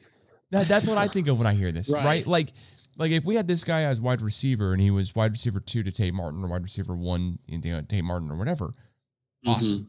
that 0.52 0.68
that's 0.68 0.88
what 0.90 0.98
I 0.98 1.08
think 1.08 1.28
of 1.28 1.38
when 1.38 1.48
I 1.48 1.54
hear 1.54 1.72
this, 1.72 1.92
right. 1.92 2.04
Right. 2.04 2.28
Like, 2.28 2.50
like 2.98 3.12
if 3.12 3.26
we 3.26 3.36
had 3.36 3.48
this 3.48 3.64
guy 3.64 3.84
as 3.84 4.02
wide 4.02 4.22
receiver 4.22 4.74
and 4.74 4.82
he 4.82 4.92
was 4.92 5.16
wide 5.16 5.32
receiver 5.32 5.60
two 5.60 5.84
to 5.84 5.92
Tay 5.92 6.12
Martin 6.12 6.44
or 6.44 6.48
wide 6.48 6.64
receiver 6.64 6.96
one, 6.96 7.40
you 7.48 7.60
know, 7.60 7.82
Tay 7.82 8.02
Martin 8.02 8.30
or 8.32 8.36
whatever, 8.36 8.72
awesome, 9.46 9.80
Mhm. 9.80 9.88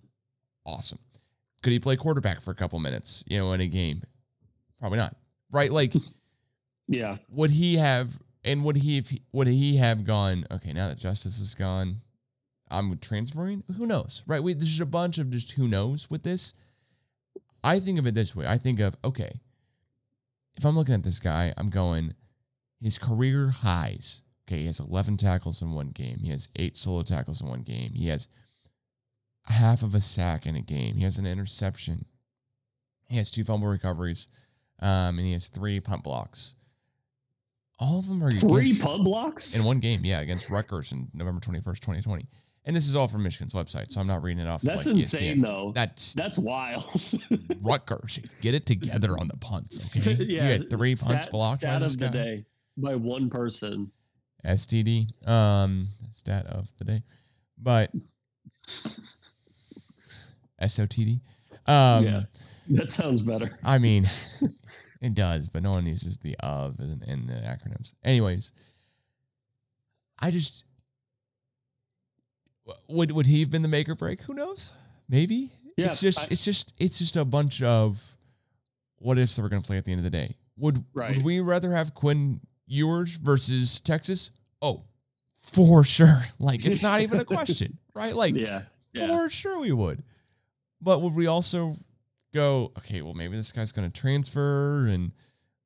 awesome. 0.66 0.98
Could 1.62 1.72
he 1.72 1.78
play 1.80 1.96
quarterback 1.96 2.40
for 2.40 2.50
a 2.50 2.54
couple 2.54 2.78
minutes, 2.78 3.24
you 3.26 3.38
know, 3.38 3.52
in 3.52 3.60
a 3.60 3.66
game? 3.66 4.02
Probably 4.78 4.98
not, 4.98 5.16
right? 5.50 5.72
Like, 5.72 5.94
Yeah. 6.88 7.16
would 7.30 7.50
he 7.50 7.76
have? 7.76 8.16
And 8.44 8.64
would 8.64 8.76
he 8.76 8.96
have, 8.96 9.10
would 9.32 9.46
he 9.46 9.76
have 9.76 10.04
gone? 10.04 10.44
Okay, 10.50 10.72
now 10.72 10.88
that 10.88 10.98
Justice 10.98 11.40
is 11.40 11.54
gone, 11.54 11.96
I'm 12.70 12.96
transferring. 12.98 13.64
Who 13.76 13.86
knows, 13.86 14.22
right? 14.26 14.42
We 14.42 14.54
this 14.54 14.68
is 14.68 14.80
a 14.80 14.86
bunch 14.86 15.18
of 15.18 15.30
just 15.30 15.52
who 15.52 15.68
knows 15.68 16.10
with 16.10 16.22
this. 16.22 16.54
I 17.62 17.80
think 17.80 17.98
of 17.98 18.06
it 18.06 18.14
this 18.14 18.36
way. 18.36 18.46
I 18.46 18.58
think 18.58 18.80
of 18.80 18.96
okay, 19.04 19.40
if 20.56 20.64
I'm 20.64 20.76
looking 20.76 20.94
at 20.94 21.02
this 21.02 21.20
guy, 21.20 21.52
I'm 21.56 21.68
going 21.68 22.14
his 22.80 22.98
career 22.98 23.50
highs. 23.50 24.22
Okay, 24.46 24.60
he 24.60 24.66
has 24.66 24.78
11 24.78 25.16
tackles 25.16 25.62
in 25.62 25.72
one 25.72 25.88
game. 25.88 26.18
He 26.18 26.30
has 26.30 26.50
eight 26.56 26.76
solo 26.76 27.02
tackles 27.02 27.40
in 27.40 27.48
one 27.48 27.62
game. 27.62 27.92
He 27.94 28.08
has 28.08 28.28
half 29.46 29.82
of 29.82 29.94
a 29.94 30.00
sack 30.00 30.46
in 30.46 30.54
a 30.54 30.60
game. 30.60 30.96
He 30.96 31.04
has 31.04 31.16
an 31.16 31.26
interception. 31.26 32.04
He 33.08 33.16
has 33.16 33.30
two 33.30 33.44
fumble 33.44 33.68
recoveries, 33.68 34.28
um, 34.80 35.18
and 35.18 35.20
he 35.20 35.32
has 35.32 35.48
three 35.48 35.80
punt 35.80 36.02
blocks. 36.02 36.56
All 37.78 37.98
of 37.98 38.08
them 38.08 38.22
are 38.22 38.30
Three 38.30 38.72
punt 38.78 39.04
blocks 39.04 39.58
in 39.58 39.64
one 39.64 39.80
game, 39.80 40.02
yeah, 40.04 40.20
against 40.20 40.50
Rutgers 40.50 40.92
in 40.92 41.08
November 41.12 41.40
21st, 41.40 41.80
2020. 41.80 42.26
And 42.66 42.74
this 42.74 42.88
is 42.88 42.96
all 42.96 43.08
from 43.08 43.22
Michigan's 43.24 43.52
website, 43.52 43.90
so 43.90 44.00
I'm 44.00 44.06
not 44.06 44.22
reading 44.22 44.42
it 44.42 44.48
off. 44.48 44.62
That's 44.62 44.86
like 44.86 44.96
insane, 44.96 45.38
ESPN. 45.38 45.42
though. 45.42 45.72
That's 45.74 46.14
That's 46.14 46.38
wild. 46.38 46.84
Rutgers. 47.60 48.20
Get 48.40 48.54
it 48.54 48.64
together 48.64 49.18
on 49.18 49.28
the 49.28 49.36
punts, 49.36 50.06
okay? 50.08 50.24
you 50.24 50.40
had 50.40 50.70
three 50.70 50.92
punts 50.94 51.24
stat, 51.24 51.30
blocked 51.30 51.60
by 51.62 51.68
Stat 51.68 51.80
this 51.82 51.94
of 51.94 52.00
guy. 52.00 52.06
the 52.06 52.12
day 52.12 52.44
by 52.78 52.94
one 52.94 53.28
person. 53.28 53.90
STD, 54.46 55.28
um, 55.28 55.88
stat 56.10 56.46
of 56.46 56.70
the 56.78 56.84
day, 56.84 57.02
but 57.58 57.90
SOTD. 60.62 61.20
Um, 61.66 62.04
Yeah. 62.04 62.22
That 62.68 62.90
sounds 62.90 63.20
better. 63.22 63.58
I 63.62 63.78
mean, 63.78 64.04
it 65.04 65.14
does, 65.14 65.48
but 65.48 65.62
no 65.62 65.70
one 65.70 65.86
uses 65.86 66.18
the 66.18 66.36
of 66.40 66.78
in, 66.80 67.02
in 67.06 67.26
the 67.26 67.34
acronyms. 67.34 67.94
Anyways, 68.04 68.52
I 70.20 70.30
just 70.30 70.64
would 72.88 73.12
would 73.12 73.26
he 73.26 73.40
have 73.40 73.50
been 73.50 73.62
the 73.62 73.68
make 73.68 73.88
or 73.88 73.94
break? 73.94 74.22
Who 74.22 74.34
knows? 74.34 74.72
Maybe. 75.08 75.50
Yeah, 75.76 75.86
it's 75.88 76.00
just 76.00 76.20
I- 76.20 76.28
it's 76.30 76.44
just 76.44 76.74
it's 76.78 76.98
just 76.98 77.16
a 77.16 77.24
bunch 77.24 77.62
of 77.62 78.16
what 78.98 79.18
ifs 79.18 79.36
that 79.36 79.42
we're 79.42 79.48
gonna 79.48 79.62
play 79.62 79.76
at 79.76 79.84
the 79.84 79.92
end 79.92 79.98
of 79.98 80.04
the 80.04 80.10
day. 80.10 80.36
Would 80.56 80.84
Right. 80.94 81.16
would 81.16 81.24
we 81.24 81.40
rather 81.40 81.72
have 81.72 81.94
Quinn 81.94 82.40
Ewers 82.66 83.16
versus 83.16 83.80
Texas? 83.80 84.30
Oh, 84.62 84.84
for 85.34 85.84
sure. 85.84 86.22
Like 86.38 86.64
it's 86.64 86.82
not 86.82 87.00
even 87.02 87.20
a 87.20 87.24
question, 87.36 87.78
right? 87.94 88.14
Like 88.14 88.34
Yeah. 88.34 88.62
Yeah. 88.92 89.08
for 89.08 89.28
sure 89.28 89.58
we 89.58 89.72
would. 89.72 90.02
But 90.80 91.02
would 91.02 91.14
we 91.14 91.26
also 91.26 91.74
go, 92.34 92.72
okay, 92.78 93.00
well, 93.02 93.14
maybe 93.14 93.36
this 93.36 93.52
guy's 93.52 93.72
going 93.72 93.90
to 93.90 94.00
transfer 94.00 94.86
and 94.86 95.12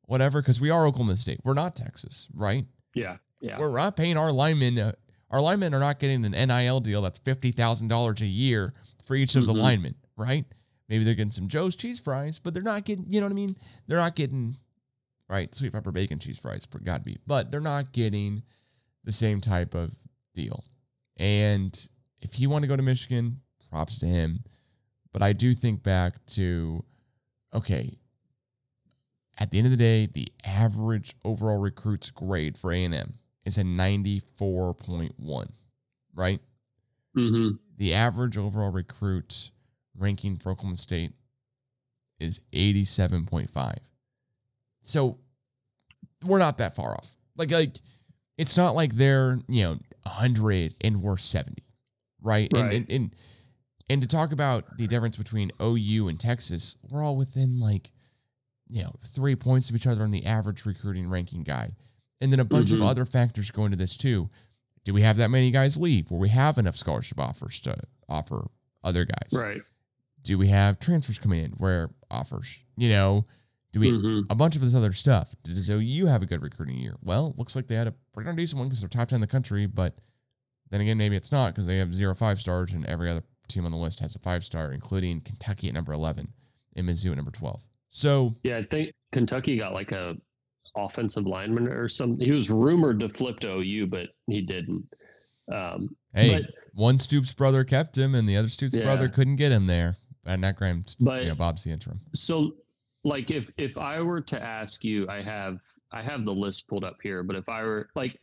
whatever? 0.06 0.40
Because 0.40 0.60
we 0.60 0.70
are 0.70 0.86
Oklahoma 0.86 1.16
State. 1.16 1.40
We're 1.44 1.54
not 1.54 1.74
Texas, 1.74 2.28
right? 2.34 2.66
Yeah. 2.94 3.16
Yeah. 3.40 3.58
We're 3.58 3.76
not 3.76 3.96
paying 3.96 4.16
our 4.16 4.30
linemen. 4.32 4.78
Uh, 4.78 4.92
our 5.30 5.40
linemen 5.40 5.74
are 5.74 5.80
not 5.80 5.98
getting 5.98 6.24
an 6.24 6.32
NIL 6.32 6.80
deal 6.80 7.02
that's 7.02 7.18
$50,000 7.20 8.20
a 8.20 8.26
year 8.26 8.72
for 9.04 9.14
each 9.14 9.36
of 9.36 9.46
the 9.46 9.52
Mhm. 9.52 9.62
linemen, 9.62 9.94
right? 10.16 10.44
Maybe 10.88 11.04
they're 11.04 11.14
getting 11.14 11.32
some 11.32 11.48
Joe's 11.48 11.76
cheese 11.76 12.00
fries, 12.00 12.38
but 12.38 12.54
they're 12.54 12.62
not 12.62 12.84
getting, 12.84 13.04
you 13.08 13.20
know 13.20 13.26
what 13.26 13.32
I 13.32 13.36
mean? 13.36 13.56
They're 13.86 13.98
not 13.98 14.16
getting, 14.16 14.56
right, 15.28 15.54
sweet 15.54 15.72
pepper 15.72 15.92
bacon 15.92 16.18
cheese 16.18 16.38
fries, 16.38 16.66
got 16.66 16.98
to 16.98 17.04
be, 17.04 17.18
but 17.26 17.50
they're 17.50 17.60
not 17.60 17.92
getting 17.92 18.42
the 19.04 19.12
same 19.12 19.40
type 19.40 19.74
of 19.74 19.94
deal. 20.34 20.64
And 21.16 21.78
if 22.20 22.34
he 22.34 22.46
want 22.46 22.62
to 22.62 22.68
go 22.68 22.76
to 22.76 22.82
Michigan, 22.82 23.40
props 23.70 23.98
to 23.98 24.06
him. 24.06 24.44
But 25.12 25.22
I 25.22 25.32
do 25.32 25.54
think 25.54 25.82
back 25.82 26.24
to, 26.26 26.84
okay, 27.54 27.98
at 29.38 29.50
the 29.50 29.58
end 29.58 29.66
of 29.66 29.70
the 29.70 29.76
day, 29.76 30.06
the 30.06 30.28
average 30.44 31.14
overall 31.24 31.58
recruit's 31.58 32.10
grade 32.10 32.56
for 32.56 32.72
A&M 32.72 33.14
is 33.44 33.56
a 33.56 33.62
94.1, 33.62 35.50
right? 36.14 36.40
Mm-hmm. 37.16 37.56
The 37.76 37.94
average 37.94 38.36
overall 38.36 38.70
recruit 38.70 39.50
ranking 39.96 40.36
for 40.36 40.50
Oklahoma 40.50 40.76
State 40.76 41.12
is 42.20 42.40
87.5. 42.52 43.78
So 44.82 45.18
we're 46.24 46.38
not 46.38 46.58
that 46.58 46.74
far 46.74 46.92
off. 46.92 47.16
Like 47.36 47.50
like 47.50 47.76
it's 48.36 48.56
not 48.56 48.74
like 48.74 48.94
they're, 48.94 49.38
you 49.48 49.62
know, 49.62 49.78
100 50.02 50.74
and 50.82 51.02
we're 51.02 51.16
70, 51.16 51.62
right? 52.22 52.48
Right. 52.52 52.64
And, 52.64 52.72
and 52.72 52.90
and 52.90 53.16
and 53.90 54.00
to 54.02 54.08
talk 54.08 54.32
about 54.32 54.76
the 54.76 54.86
difference 54.86 55.16
between 55.16 55.50
OU 55.62 56.08
and 56.08 56.18
Texas, 56.20 56.76
we're 56.90 57.02
all 57.02 57.16
within 57.16 57.58
like 57.60 57.90
you 58.70 58.82
know, 58.82 58.92
3 59.06 59.34
points 59.34 59.70
of 59.70 59.76
each 59.76 59.86
other 59.86 60.02
on 60.04 60.10
the 60.10 60.26
average 60.26 60.66
recruiting 60.66 61.08
ranking 61.08 61.42
guy. 61.42 61.72
And 62.20 62.30
then 62.30 62.38
a 62.38 62.44
bunch 62.44 62.70
of 62.70 62.80
Mhm. 62.80 62.86
other 62.90 63.06
factors 63.06 63.50
go 63.50 63.64
into 63.64 63.78
this 63.78 63.96
too. 63.96 64.28
Do 64.84 64.92
we 64.92 65.00
have 65.00 65.16
that 65.16 65.30
many 65.30 65.50
guys 65.50 65.78
leave 65.78 66.10
where 66.10 66.20
we 66.20 66.28
have 66.28 66.58
enough 66.58 66.76
scholarship 66.76 67.18
offers 67.18 67.60
to 67.60 67.78
offer 68.10 68.50
other 68.84 69.06
guys? 69.06 69.30
Right. 69.32 69.62
Do 70.20 70.36
we 70.36 70.48
have 70.48 70.78
transfers 70.78 71.18
coming 71.18 71.42
in 71.42 71.52
where 71.52 71.88
offers, 72.10 72.62
you 72.76 72.90
know, 72.90 73.24
do 73.72 73.80
we 73.80 73.90
Mhm. 73.92 74.26
a 74.28 74.34
bunch 74.34 74.54
of 74.54 74.60
this 74.60 74.74
other 74.74 74.92
stuff? 74.92 75.34
Does 75.42 75.70
OU 75.70 76.04
have 76.04 76.22
a 76.22 76.26
good 76.26 76.42
recruiting 76.42 76.76
year? 76.78 76.96
Well, 77.02 77.34
looks 77.38 77.56
like 77.56 77.68
they 77.68 77.74
had 77.76 77.86
a 77.86 77.92
pretty 78.12 78.26
darn 78.26 78.36
decent 78.36 78.58
one 78.58 78.68
because 78.68 78.80
they're 78.80 78.88
top 78.90 79.08
10 79.08 79.16
in 79.16 79.20
the 79.22 79.26
country, 79.26 79.64
but 79.64 79.96
then 80.68 80.82
again, 80.82 80.98
maybe 80.98 81.16
it's 81.16 81.32
not 81.32 81.54
because 81.54 81.64
they 81.64 81.78
have 81.78 81.94
zero 81.94 82.14
five 82.14 82.38
stars 82.38 82.74
and 82.74 82.84
every 82.84 83.08
other 83.08 83.22
team 83.48 83.64
on 83.64 83.72
the 83.72 83.78
list 83.78 84.00
has 84.00 84.14
a 84.14 84.18
five 84.18 84.44
star, 84.44 84.72
including 84.72 85.20
Kentucky 85.20 85.68
at 85.68 85.74
number 85.74 85.92
11 85.92 86.28
and 86.76 86.88
Mizzou 86.88 87.10
at 87.10 87.16
number 87.16 87.30
12. 87.30 87.62
So, 87.90 88.36
Yeah, 88.44 88.58
I 88.58 88.62
think 88.62 88.92
Kentucky 89.12 89.56
got 89.56 89.72
like 89.72 89.92
a 89.92 90.16
offensive 90.76 91.26
lineman 91.26 91.68
or 91.68 91.88
something. 91.88 92.24
He 92.24 92.30
was 92.32 92.50
rumored 92.50 93.00
to 93.00 93.08
flip 93.08 93.40
to 93.40 93.58
OU, 93.58 93.86
but 93.88 94.10
he 94.26 94.42
didn't. 94.42 94.84
Um, 95.50 95.96
hey, 96.14 96.42
but 96.42 96.50
one 96.74 96.98
Stoops 96.98 97.32
brother 97.34 97.64
kept 97.64 97.96
him 97.96 98.14
and 98.14 98.28
the 98.28 98.36
other 98.36 98.48
Stoops 98.48 98.74
Yeah. 98.74 98.84
brother 98.84 99.08
couldn't 99.08 99.36
get 99.36 99.50
him 99.50 99.66
there. 99.66 99.96
And 100.26 100.42
not 100.42 100.56
Graham, 100.56 100.84
But- 101.00 101.22
you 101.22 101.28
know, 101.30 101.34
Bob's 101.34 101.64
the 101.64 101.70
interim. 101.70 102.00
so 102.14 102.54
like 103.04 103.30
if 103.30 103.48
if 103.56 103.78
I 103.78 104.02
were 104.02 104.20
to 104.20 104.42
ask 104.44 104.84
you, 104.84 105.06
I 105.08 105.22
have 105.22 105.60
I 105.90 106.02
have 106.02 106.26
the 106.26 106.34
list 106.34 106.68
pulled 106.68 106.84
up 106.84 106.96
here, 107.02 107.22
but 107.22 107.34
if 107.36 107.48
I 107.48 107.62
were 107.62 107.88
like 107.94 108.20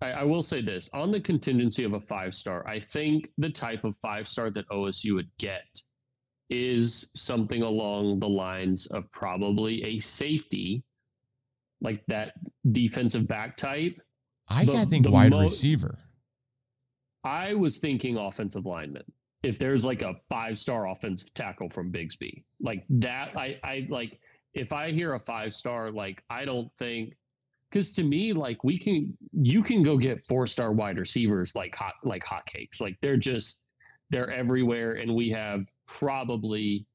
I, 0.00 0.12
I 0.12 0.24
will 0.24 0.42
say 0.42 0.60
this 0.60 0.90
on 0.94 1.10
the 1.10 1.20
contingency 1.20 1.84
of 1.84 1.94
a 1.94 2.00
five 2.00 2.34
star, 2.34 2.64
I 2.68 2.80
think 2.80 3.28
the 3.38 3.50
type 3.50 3.84
of 3.84 3.96
five 3.96 4.28
star 4.28 4.50
that 4.50 4.68
OSU 4.68 5.14
would 5.14 5.30
get 5.38 5.66
is 6.50 7.10
something 7.14 7.62
along 7.62 8.20
the 8.20 8.28
lines 8.28 8.86
of 8.88 9.10
probably 9.12 9.82
a 9.84 9.98
safety, 9.98 10.82
like 11.80 12.02
that 12.06 12.34
defensive 12.72 13.26
back 13.26 13.56
type. 13.56 14.00
I 14.48 14.64
the- 14.64 14.86
think 14.86 15.08
wide 15.08 15.30
mo- 15.30 15.42
receiver. 15.42 15.98
I 17.24 17.54
was 17.54 17.78
thinking 17.78 18.16
offensive 18.16 18.64
lineman. 18.64 19.02
If 19.42 19.58
there's 19.58 19.84
like 19.84 20.02
a 20.02 20.14
five 20.30 20.56
star 20.56 20.88
offensive 20.88 21.34
tackle 21.34 21.68
from 21.70 21.90
Bixby, 21.90 22.44
like 22.60 22.84
that, 22.90 23.36
I, 23.36 23.58
I 23.62 23.86
like 23.90 24.18
if 24.54 24.72
I 24.72 24.90
hear 24.90 25.14
a 25.14 25.18
five 25.18 25.52
star, 25.52 25.90
like 25.90 26.22
I 26.30 26.44
don't 26.44 26.70
think 26.78 27.14
because 27.70 27.92
to 27.94 28.02
me, 28.02 28.32
like 28.32 28.64
we 28.64 28.78
can 28.78 29.16
you 29.32 29.62
can 29.62 29.82
go 29.82 29.96
get 29.96 30.26
four 30.26 30.46
star 30.46 30.72
wide 30.72 30.98
receivers 30.98 31.54
like 31.54 31.74
hot 31.74 31.94
like 32.02 32.24
hotcakes. 32.24 32.80
Like 32.80 32.96
they're 33.02 33.16
just 33.16 33.64
they're 34.10 34.30
everywhere, 34.30 34.92
and 34.92 35.14
we 35.14 35.28
have 35.30 35.68
probably 35.86 36.86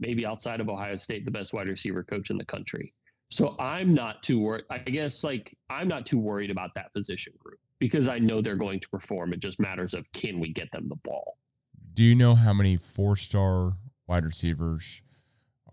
maybe 0.00 0.26
outside 0.26 0.60
of 0.60 0.68
Ohio 0.68 0.96
State 0.96 1.24
the 1.24 1.30
best 1.30 1.52
wide 1.52 1.68
receiver 1.68 2.02
coach 2.02 2.30
in 2.30 2.38
the 2.38 2.44
country. 2.44 2.92
So 3.30 3.56
I'm 3.58 3.94
not 3.94 4.22
too 4.22 4.40
worried. 4.40 4.64
I 4.70 4.78
guess 4.78 5.24
like 5.24 5.56
I'm 5.70 5.88
not 5.88 6.06
too 6.06 6.18
worried 6.18 6.50
about 6.50 6.74
that 6.74 6.92
position 6.92 7.32
group 7.38 7.58
because 7.78 8.08
I 8.08 8.18
know 8.18 8.40
they're 8.40 8.56
going 8.56 8.80
to 8.80 8.88
perform. 8.88 9.32
It 9.32 9.40
just 9.40 9.58
matters 9.60 9.94
of 9.94 10.10
can 10.12 10.38
we 10.38 10.52
get 10.52 10.70
them 10.72 10.88
the 10.88 10.96
ball. 10.96 11.38
Do 11.94 12.02
you 12.02 12.14
know 12.14 12.34
how 12.34 12.52
many 12.52 12.76
four 12.76 13.16
star 13.16 13.72
wide 14.06 14.24
receivers 14.24 15.02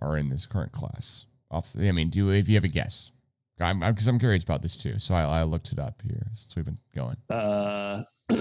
are 0.01 0.17
in 0.17 0.27
this 0.27 0.45
current 0.47 0.71
class? 0.71 1.25
I 1.51 1.91
mean, 1.91 2.09
do 2.09 2.29
if 2.29 2.47
you 2.47 2.55
have 2.55 2.63
a 2.63 2.69
guess? 2.69 3.11
I'm 3.61 3.79
because 3.79 4.07
I'm, 4.07 4.19
curious 4.19 4.43
about 4.43 4.61
this 4.61 4.77
too, 4.77 4.99
so 4.99 5.15
I, 5.15 5.23
I 5.23 5.43
looked 5.43 5.71
it 5.71 5.79
up 5.79 6.01
here 6.01 6.27
since 6.33 6.55
we've 6.55 6.65
been 6.65 6.77
going. 6.95 7.17
Uh, 7.29 8.03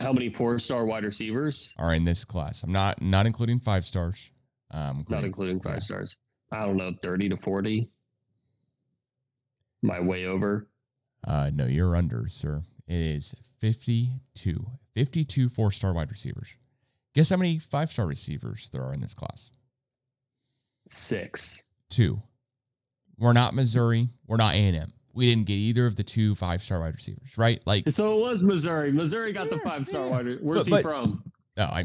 how 0.00 0.12
many 0.12 0.32
four 0.32 0.58
star 0.58 0.86
wide 0.86 1.04
receivers? 1.04 1.74
Are 1.78 1.94
in 1.94 2.04
this 2.04 2.24
class? 2.24 2.62
I'm 2.62 2.72
not 2.72 3.00
not 3.00 3.26
including 3.26 3.60
five 3.60 3.84
stars. 3.84 4.30
Um, 4.72 5.04
Not 5.08 5.22
including 5.22 5.60
five 5.60 5.74
yeah. 5.74 5.78
stars. 5.78 6.16
I 6.50 6.66
don't 6.66 6.76
know, 6.76 6.92
thirty 7.02 7.28
to 7.28 7.36
forty. 7.36 7.88
My 9.82 10.00
way 10.00 10.26
over. 10.26 10.68
Uh, 11.26 11.50
no, 11.54 11.66
you're 11.66 11.94
under, 11.96 12.26
sir. 12.28 12.62
It 12.86 12.94
is 12.94 13.34
52. 13.60 14.66
52 14.94 15.48
four 15.48 15.70
star 15.70 15.92
wide 15.92 16.10
receivers. 16.10 16.56
Guess 17.14 17.30
how 17.30 17.36
many 17.36 17.58
five 17.58 17.88
star 17.88 18.06
receivers 18.06 18.68
there 18.70 18.82
are 18.82 18.92
in 18.92 19.00
this 19.00 19.14
class? 19.14 19.50
Six. 20.88 21.64
Two. 21.90 22.20
We're 23.18 23.32
not 23.32 23.54
Missouri. 23.54 24.08
We're 24.26 24.36
not 24.36 24.54
A&M. 24.54 24.92
We 25.14 25.30
didn't 25.30 25.46
get 25.46 25.54
either 25.54 25.86
of 25.86 25.96
the 25.96 26.02
two 26.04 26.34
five 26.34 26.60
star 26.60 26.80
wide 26.80 26.94
receivers, 26.94 27.38
right? 27.38 27.60
Like, 27.66 27.90
So 27.90 28.18
it 28.18 28.20
was 28.20 28.44
Missouri. 28.44 28.92
Missouri 28.92 29.32
got 29.32 29.48
the 29.50 29.58
five 29.60 29.86
star 29.88 30.04
yeah. 30.06 30.10
wide. 30.10 30.26
re- 30.26 30.38
Where's 30.42 30.68
But- 30.68 30.76
he 30.78 30.82
but- 30.82 30.82
from? 30.82 31.22
no, 31.56 31.64
I. 31.64 31.84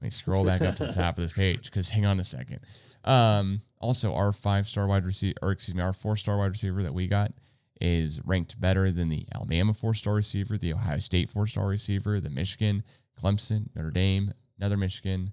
Let 0.00 0.04
me 0.04 0.10
scroll 0.10 0.44
back 0.44 0.62
up 0.62 0.76
to 0.76 0.86
the 0.86 0.92
top 0.92 1.16
of 1.18 1.22
this 1.24 1.32
page 1.32 1.64
because 1.64 1.90
hang 1.90 2.06
on 2.06 2.20
a 2.20 2.24
second. 2.24 2.60
Um, 3.04 3.60
also, 3.80 4.14
our 4.14 4.32
five 4.32 4.68
star 4.68 4.86
wide 4.86 5.04
receiver, 5.04 5.34
or 5.42 5.50
excuse 5.50 5.74
me, 5.74 5.82
our 5.82 5.92
four 5.92 6.14
star 6.14 6.38
wide 6.38 6.52
receiver 6.52 6.84
that 6.84 6.94
we 6.94 7.08
got 7.08 7.32
is 7.80 8.20
ranked 8.24 8.60
better 8.60 8.92
than 8.92 9.08
the 9.08 9.26
Alabama 9.34 9.74
four 9.74 9.94
star 9.94 10.14
receiver, 10.14 10.56
the 10.56 10.72
Ohio 10.72 10.98
State 11.00 11.30
four 11.30 11.48
star 11.48 11.66
receiver, 11.66 12.20
the 12.20 12.30
Michigan, 12.30 12.84
Clemson, 13.20 13.66
Notre 13.74 13.90
Dame, 13.90 14.32
another 14.60 14.76
Michigan, 14.76 15.32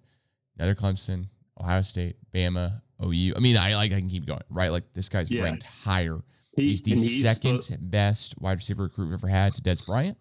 another 0.57 0.73
Clemson, 0.73 1.27
Ohio 1.61 1.81
State, 1.83 2.15
Bama, 2.33 2.81
OU. 3.03 3.33
I 3.35 3.39
mean, 3.39 3.57
I 3.57 3.75
like 3.75 3.91
I 3.91 3.99
can 3.99 4.09
keep 4.09 4.25
going, 4.25 4.41
right? 4.49 4.71
Like 4.71 4.91
this 4.93 5.09
guy's 5.09 5.29
Yeah. 5.31 5.43
ranked 5.43 5.63
higher. 5.63 6.19
He- 6.55 6.69
He's 6.69 6.81
the 6.81 6.91
he's 6.91 7.21
second 7.23 7.77
best 7.81 8.35
wide 8.39 8.57
receiver 8.57 8.83
recruit 8.83 9.05
we've 9.05 9.13
ever 9.15 9.27
had 9.27 9.53
to 9.55 9.61
Dez 9.61 9.85
Bryant. 9.85 10.17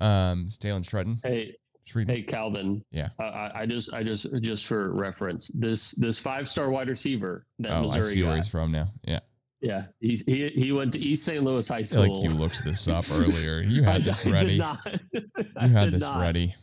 Um, 0.00 0.46
Stalen 0.48 0.84
Stratton. 0.84 1.20
hey, 1.24 1.56
Shreeden. 1.86 2.10
hey, 2.10 2.22
Calvin. 2.22 2.82
Yeah. 2.90 3.08
I, 3.18 3.24
I, 3.24 3.52
I 3.62 3.66
just, 3.66 3.92
I 3.92 4.02
just, 4.02 4.28
just 4.40 4.66
for 4.66 4.92
reference, 4.94 5.48
this, 5.48 5.90
this 5.92 6.18
five 6.18 6.48
star 6.48 6.70
wide 6.70 6.88
receiver 6.88 7.46
that 7.58 7.72
Oh, 7.72 7.82
Missouri 7.82 8.00
I 8.00 8.04
see 8.06 8.22
where 8.22 8.36
he's 8.36 8.48
from 8.48 8.72
now. 8.72 8.88
Yeah. 9.04 9.18
Yeah, 9.62 9.86
he's 10.00 10.22
he 10.24 10.48
he 10.48 10.72
went 10.72 10.90
to 10.94 10.98
East 11.00 11.22
St. 11.26 11.44
Louis 11.44 11.68
High 11.68 11.74
I 11.74 11.82
feel 11.82 12.02
School. 12.04 12.22
like 12.22 12.30
you 12.32 12.34
looked 12.38 12.64
this 12.64 12.88
up 12.88 13.04
earlier. 13.12 13.60
You 13.60 13.82
I- 13.84 13.90
had 13.92 14.04
this 14.06 14.26
I 14.26 14.30
ready. 14.30 14.48
Did 14.52 14.58
not. 14.58 14.78
You 15.12 15.68
had 15.68 15.90
this 15.90 16.00
not. 16.00 16.18
ready. 16.18 16.54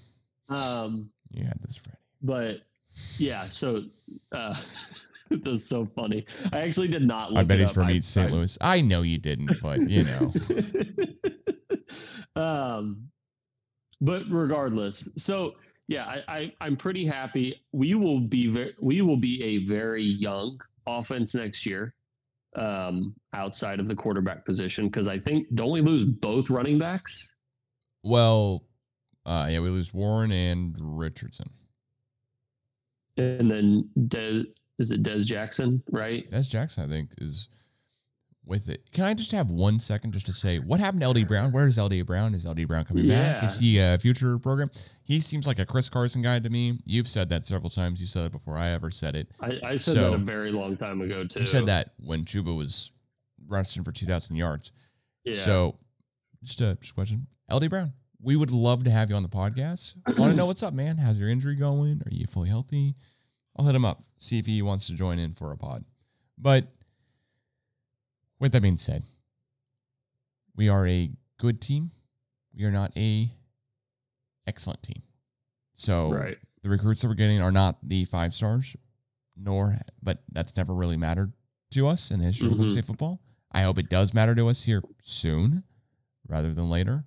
Um, 0.50 1.12
You 1.30 1.44
had 1.46 1.62
this 1.62 1.80
ready. 1.86 2.00
but 2.24 2.62
yeah, 3.18 3.48
so 3.48 3.84
uh, 4.32 4.54
that's 5.30 5.68
so 5.68 5.88
funny. 5.96 6.26
I 6.54 6.60
actually 6.60 6.88
did 6.88 7.06
not. 7.06 7.32
Look 7.32 7.40
I 7.40 7.44
bet 7.44 7.60
he's 7.60 7.72
from 7.72 7.88
I- 7.88 7.94
East 7.94 8.12
St. 8.14 8.32
I- 8.32 8.36
Louis. 8.36 8.58
I 8.62 8.82
know 8.82 9.02
you 9.02 9.18
didn't, 9.18 9.52
but 9.62 9.80
you 9.80 10.04
know. 10.04 10.34
um, 12.42 13.08
but 14.02 14.24
regardless, 14.30 15.10
so 15.18 15.56
yeah, 15.88 16.06
I, 16.06 16.24
I 16.28 16.54
I'm 16.62 16.76
pretty 16.76 17.06
happy. 17.06 17.62
We 17.72 17.96
will 17.96 18.20
be 18.20 18.48
very 18.48 18.76
we 18.82 19.02
will 19.02 19.18
be 19.18 19.44
a 19.44 19.66
very 19.68 20.04
young 20.04 20.60
offense 20.86 21.36
next 21.36 21.66
year, 21.66 21.94
um, 22.56 23.16
outside 23.36 23.80
of 23.80 23.88
the 23.88 23.96
quarterback 23.96 24.46
position 24.46 24.86
because 24.86 25.08
I 25.08 25.20
think 25.20 25.48
don't 25.56 25.72
we 25.72 25.82
lose 25.82 26.04
both 26.04 26.50
running 26.50 26.78
backs? 26.78 27.34
Well, 28.04 28.64
uh, 29.26 29.48
yeah, 29.50 29.60
we 29.60 29.70
lose 29.70 29.94
Warren 29.94 30.32
and 30.32 30.76
Richardson. 30.80 31.50
And 33.18 33.50
then 33.50 33.90
Des, 34.08 34.44
is 34.80 34.92
it 34.92 35.04
Des 35.04 35.20
Jackson, 35.26 35.82
right? 35.92 36.30
Des 36.32 36.44
Jackson, 36.44 36.84
I 36.84 36.88
think, 36.88 37.12
is 37.20 37.50
with 38.46 38.70
it. 38.70 38.82
Can 38.94 39.04
I 39.04 39.14
just 39.14 39.32
have 39.34 39.50
one 39.52 39.78
second 39.80 40.14
just 40.14 40.26
to 40.28 40.34
say 40.34 40.58
what 40.60 40.80
happened 40.80 41.02
to 41.02 41.10
LD 41.10 41.28
Brown? 41.28 41.52
Where 41.52 41.68
is 41.68 41.78
LD 41.78 42.06
Brown? 42.06 42.34
Is 42.34 42.46
LD 42.46 42.66
Brown 42.68 42.86
coming 42.86 43.08
back? 43.10 43.44
Is 43.44 43.60
he 43.60 43.78
a 43.80 43.98
future 43.98 44.38
program? 44.40 44.70
He 45.04 45.20
seems 45.20 45.46
like 45.48 45.60
a 45.60 45.66
Chris 45.66 45.90
Carson 45.90 46.22
guy 46.22 46.40
to 46.40 46.50
me. 46.50 46.80
You've 46.86 47.10
said 47.10 47.28
that 47.30 47.44
several 47.44 47.70
times. 47.70 48.00
You 48.00 48.08
said 48.08 48.28
it 48.28 48.32
before 48.32 48.56
I 48.56 48.70
ever 48.70 48.90
said 48.90 49.16
it. 49.18 49.28
I, 49.42 49.60
I 49.64 49.76
said 49.76 49.96
So- 49.96 50.12
that 50.12 50.14
a 50.14 50.18
very 50.20 50.52
long 50.52 50.78
time 50.78 51.02
ago 51.02 51.26
too. 51.26 51.42
You 51.42 51.46
said 51.46 51.66
that 51.66 51.90
when 52.00 52.24
Chuba 52.24 52.56
was 52.56 52.94
rushing 53.48 53.84
for 53.84 53.92
2,000 53.92 54.36
yards. 54.36 54.72
Yeah. 55.26 55.36
So, 55.36 55.78
just 56.44 56.62
a, 56.62 56.78
just 56.80 56.92
a 56.92 56.94
question. 56.94 57.28
LD 57.52 57.70
Brown, 57.70 57.92
we 58.22 58.36
would 58.36 58.52
love 58.52 58.84
to 58.86 58.90
have 58.92 59.10
you 59.10 59.16
on 59.16 59.24
the 59.24 59.30
podcast. 59.30 59.96
I 60.08 60.12
Want 60.20 60.32
to 60.32 60.38
know 60.38 60.46
what's 60.46 60.64
up, 60.64 60.74
man? 60.74 60.98
How's 60.98 61.20
your 61.20 61.30
injury 61.30 61.56
going? 61.56 62.02
Are 62.06 62.12
you 62.12 62.26
fully 62.26 62.50
healthy? 62.50 62.96
I'll 63.58 63.66
hit 63.66 63.76
him 63.76 63.86
up, 63.86 64.02
see 64.18 64.40
if 64.40 64.46
he 64.46 64.62
wants 64.62 64.88
to 64.88 64.94
join 64.94 65.20
in 65.20 65.34
for 65.34 65.52
a 65.52 65.58
pod. 65.58 65.84
But 66.38 66.68
with 68.40 68.52
that 68.52 68.62
being 68.62 68.78
said, 68.78 69.04
we 70.56 70.70
are 70.70 70.88
a 70.88 71.10
good 71.38 71.62
team. 71.62 71.92
We 72.56 72.66
are 72.66 72.72
not 72.72 72.96
a 72.98 73.32
excellent 74.46 74.82
team. 74.84 75.02
So 75.74 76.12
Right. 76.12 76.38
the 76.64 76.70
recruits 76.70 77.02
that 77.02 77.08
we're 77.08 77.14
getting 77.16 77.42
are 77.42 77.52
not 77.52 77.78
the 77.88 78.06
five 78.06 78.34
stars, 78.34 78.76
nor 79.36 79.80
but 80.02 80.24
that's 80.32 80.56
never 80.56 80.74
really 80.74 80.98
mattered 80.98 81.34
to 81.72 81.88
us 81.88 82.12
in 82.12 82.20
the 82.20 82.26
history 82.26 82.48
of 82.48 82.54
Mhm. 82.54 82.58
Blue 82.58 82.72
State 82.72 82.86
football. 82.86 83.22
I 83.52 83.62
hope 83.64 83.78
it 83.78 83.90
does 83.90 84.14
matter 84.14 84.34
to 84.36 84.48
us 84.48 84.64
here 84.64 84.84
soon 85.02 85.64
rather 86.28 86.54
than 86.54 86.70
later. 86.70 87.06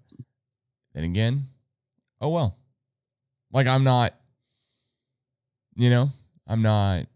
Then 0.94 1.04
again, 1.04 1.44
oh 2.20 2.30
well. 2.30 2.56
Like 3.52 3.66
I'm 3.66 3.84
not 3.84 4.14
you 5.76 5.90
know, 5.90 6.10
I'm 6.46 6.62
not 6.62 7.06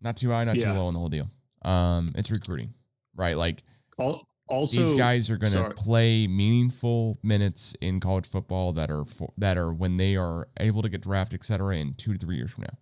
not 0.00 0.16
too 0.16 0.30
high, 0.30 0.44
not 0.44 0.56
Yeah. 0.56 0.72
too 0.72 0.78
low 0.78 0.86
on 0.86 0.94
the 0.94 1.00
whole 1.00 1.08
deal. 1.08 1.30
Um 1.62 2.12
it's 2.16 2.30
recruiting. 2.30 2.74
Right? 3.14 3.36
Like 3.36 3.62
Al- 3.98 4.26
Also, 4.48 4.78
these 4.80 4.94
guys 4.94 5.28
are 5.30 5.38
going 5.38 5.52
to 5.52 5.70
play 5.70 6.26
meaningful 6.28 7.18
minutes 7.22 7.74
in 7.80 7.98
college 7.98 8.28
football 8.28 8.72
that 8.74 8.90
are 8.90 9.04
for, 9.04 9.32
that 9.38 9.56
are 9.58 9.72
when 9.72 9.96
they 9.96 10.16
are 10.16 10.48
able 10.60 10.82
to 10.82 10.88
get 10.88 11.00
drafted, 11.00 11.40
et 11.40 11.44
cetera, 11.44 11.76
in 11.76 11.94
two 11.94 12.12
to 12.12 12.18
three 12.18 12.36
years 12.36 12.52
from 12.52 12.62
now. 12.64 12.78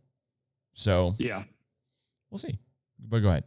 So 0.75 1.15
yeah. 1.19 1.45
we'll 2.31 2.39
see. 2.39 2.59
But 2.99 3.21
go 3.21 3.29
ahead. 3.29 3.45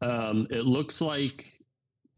Um, 0.00 0.46
it 0.50 0.64
looks 0.64 1.02
like, 1.02 1.52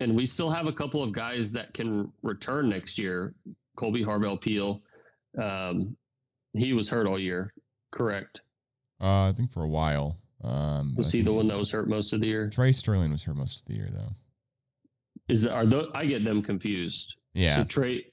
and 0.03 0.15
we 0.17 0.27
still 0.27 0.51
have 0.51 0.67
a 0.67 0.73
couple 0.73 1.03
of 1.03 1.13
guys 1.13 1.53
that 1.53 1.73
can 1.73 2.13
return 2.23 2.69
next 2.69 2.99
year. 2.99 3.35
Kolby 3.79 4.05
Harvell 4.05 4.39
Peel, 4.41 4.83
um, 5.39 5.97
he 6.53 6.75
was 6.75 6.91
hurt 6.91 7.07
all 7.07 7.19
year, 7.19 7.55
correct? 7.91 8.43
Uh, 9.01 9.29
I 9.29 9.33
think 9.35 9.51
for 9.51 9.63
a 9.63 9.69
while. 9.69 10.19
Um, 10.45 10.95
Was 10.97 11.11
he 11.13 11.23
the 11.23 11.33
one 11.33 11.47
that 11.47 11.57
was 11.57 11.71
hurt 11.71 11.89
most 11.89 12.13
of 12.13 12.21
the 12.21 12.27
year? 12.27 12.51
Trey 12.51 12.73
Sterling 12.73 13.13
was 13.13 13.25
here 13.25 13.33
most 13.33 13.61
of 13.61 13.67
the 13.67 13.75
year, 13.75 13.89
though. 13.93 14.11
Is 15.29 15.47
are 15.47 15.65
those, 15.65 15.89
I 15.95 16.05
get 16.05 16.25
them 16.25 16.43
confused? 16.43 17.15
Yeah, 17.33 17.57
So 17.57 17.65
Trey. 17.65 18.05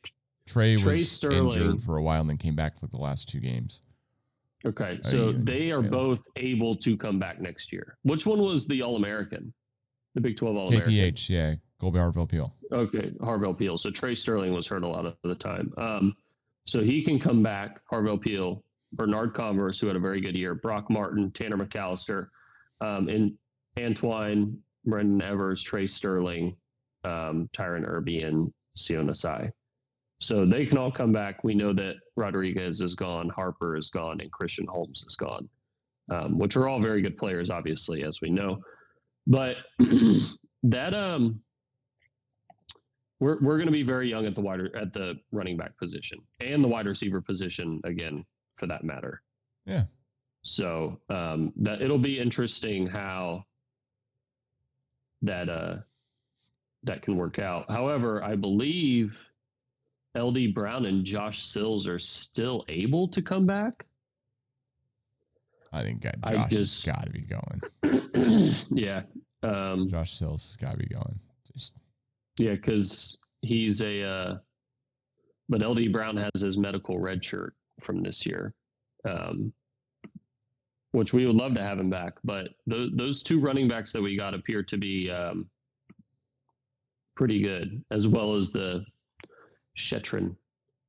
Trey 0.48 0.74
was 0.76 0.84
Trey 0.84 1.00
Sterling- 1.00 1.60
injured 1.62 1.82
for 1.82 1.98
a 1.98 2.04
while 2.04 2.22
and 2.22 2.30
then 2.30 2.38
came 2.38 2.56
back 2.56 2.80
for 2.80 2.88
the 2.88 2.98
last 2.98 3.28
two 3.28 3.40
games. 3.40 3.82
Okay, 4.66 5.00
so 5.04 5.32
they 5.32 5.72
are 5.72 5.82
both 5.82 6.22
able 6.36 6.76
to 6.78 6.98
come 6.98 7.18
back 7.18 7.40
next 7.42 7.72
year. 7.72 7.98
Which 8.04 8.28
one 8.28 8.40
was 8.42 8.68
the 8.68 8.82
All 8.82 8.96
American? 8.98 9.54
The 10.16 10.22
Big 10.22 10.38
Twelve 10.38 10.56
All 10.58 10.68
American. 10.68 10.92
KPH, 10.94 11.30
yeah, 11.30 11.56
Kolby 11.82 11.96
Harvell 11.96 12.30
Peel. 12.30 12.54
Okay, 12.72 13.12
Harvell 13.22 13.58
Peel. 13.58 13.78
So 13.78 13.90
Trey 13.90 14.14
Sterling 14.14 14.54
was 14.54 14.68
hurt 14.68 14.84
a 14.84 14.88
lot 14.88 15.06
of 15.06 15.16
the 15.24 15.36
time. 15.36 15.74
Um, 15.78 16.16
so 16.66 16.82
he 16.82 17.02
can 17.02 17.20
come 17.20 17.42
back. 17.42 17.80
Harvell 17.92 18.22
Peel, 18.22 18.64
Bernard 18.94 19.34
Converse, 19.34 19.80
who 19.80 19.88
had 19.88 19.96
a 19.96 20.00
very 20.00 20.20
good 20.20 20.38
year, 20.38 20.56
Brock 20.56 20.90
Martin, 20.90 21.32
Tanner 21.32 21.58
McAllister, 21.58 22.28
um, 22.82 23.08
and 23.08 23.34
Antwine, 23.78 24.58
Brendan 24.86 25.22
Evers, 25.22 25.64
Trey 25.64 25.88
Sterling, 25.88 26.56
um, 27.06 27.50
Tyron 27.54 27.88
Irby, 27.88 28.24
and 28.24 28.52
Siona 28.76 29.16
Sai. 29.16 29.52
So 30.20 30.46
they 30.46 30.66
can 30.66 30.78
all 30.78 30.92
come 30.92 31.14
back. 31.14 31.44
We 31.46 31.56
know 31.56 31.72
that 31.74 31.96
Rodriguez 32.18 32.82
is 32.82 32.94
gone, 32.94 33.30
Harper 33.30 33.78
is 33.78 33.90
gone, 33.90 34.20
and 34.20 34.32
Christian 34.32 34.68
Holmes 34.68 35.06
is 35.08 35.16
gone, 35.16 35.48
um, 36.12 36.38
which 36.38 36.58
are 36.58 36.68
all 36.68 36.82
very 36.82 37.02
good 37.02 37.18
players, 37.18 37.50
obviously, 37.50 38.04
as 38.04 38.20
we 38.22 38.30
know. 38.30 38.62
But 39.28 39.58
that 40.64 40.94
um 40.94 41.42
we're 43.20 43.38
we're 43.42 43.58
going 43.58 43.66
to 43.68 43.72
be 43.72 43.84
very 43.84 44.10
young 44.10 44.26
at 44.26 44.36
the 44.36 44.42
wider 44.42 44.76
at 44.76 44.94
the 44.94 45.20
running 45.32 45.58
back 45.58 45.78
position 45.78 46.20
and 46.40 46.64
the 46.64 46.68
wide 46.68 46.88
receiver 46.88 47.22
position 47.22 47.82
again 47.84 48.26
for 48.56 48.66
that 48.68 48.84
matter. 48.84 49.22
Yeah. 49.66 49.84
So 50.42 51.00
um, 51.10 51.52
that 51.58 51.82
it'll 51.82 51.98
be 51.98 52.20
interesting 52.20 52.88
how 52.88 53.46
that 55.22 55.50
uh 55.50 55.78
that 56.84 57.02
can 57.02 57.18
work 57.18 57.40
out. 57.40 57.70
However, 57.70 58.24
I 58.24 58.36
believe 58.36 59.26
LD 60.18 60.54
Brown 60.54 60.86
and 60.86 61.04
Josh 61.04 61.40
Sills 61.44 61.88
are 61.88 62.00
still 62.00 62.64
able 62.70 63.08
to 63.10 63.22
come 63.22 63.46
back. 63.46 63.86
I 65.72 65.84
think 65.84 66.06
uh, 66.06 66.12
I 66.24 66.48
just- 66.48 66.86
has 66.86 66.96
got 66.96 67.06
to 67.06 67.12
be 67.12 67.22
going. 67.22 68.54
yeah. 68.72 69.04
Um, 69.44 69.88
Josh 69.88 70.14
Sills 70.14 70.48
has 70.48 70.58
got 70.58 70.72
to 70.72 70.78
be 70.78 70.88
going. 70.88 71.20
Yeah, 72.40 72.52
because 72.52 73.18
he's 73.42 73.82
a. 73.82 74.04
Uh, 74.04 74.38
but 75.50 75.62
LD 75.62 75.92
Brown 75.92 76.16
has 76.16 76.42
his 76.42 76.58
medical 76.58 77.00
red 77.00 77.24
shirt 77.24 77.54
from 77.82 78.02
this 78.02 78.26
year, 78.26 78.54
um, 79.06 79.52
which 80.92 81.14
we 81.14 81.26
would 81.26 81.36
love 81.36 81.54
to 81.56 81.62
have 81.62 81.80
him 81.80 81.90
back. 81.90 82.14
But 82.24 82.50
th- 82.70 82.92
those 82.96 83.24
two 83.24 83.40
running 83.40 83.68
backs 83.68 83.92
that 83.94 84.02
we 84.02 84.16
got 84.16 84.36
appear 84.36 84.64
to 84.64 84.78
be 84.78 85.10
um, 85.12 85.50
pretty 87.16 87.42
good, 87.42 87.84
as 87.92 88.08
well 88.08 88.36
as 88.36 88.52
the 88.52 88.86
Shettron 89.78 90.36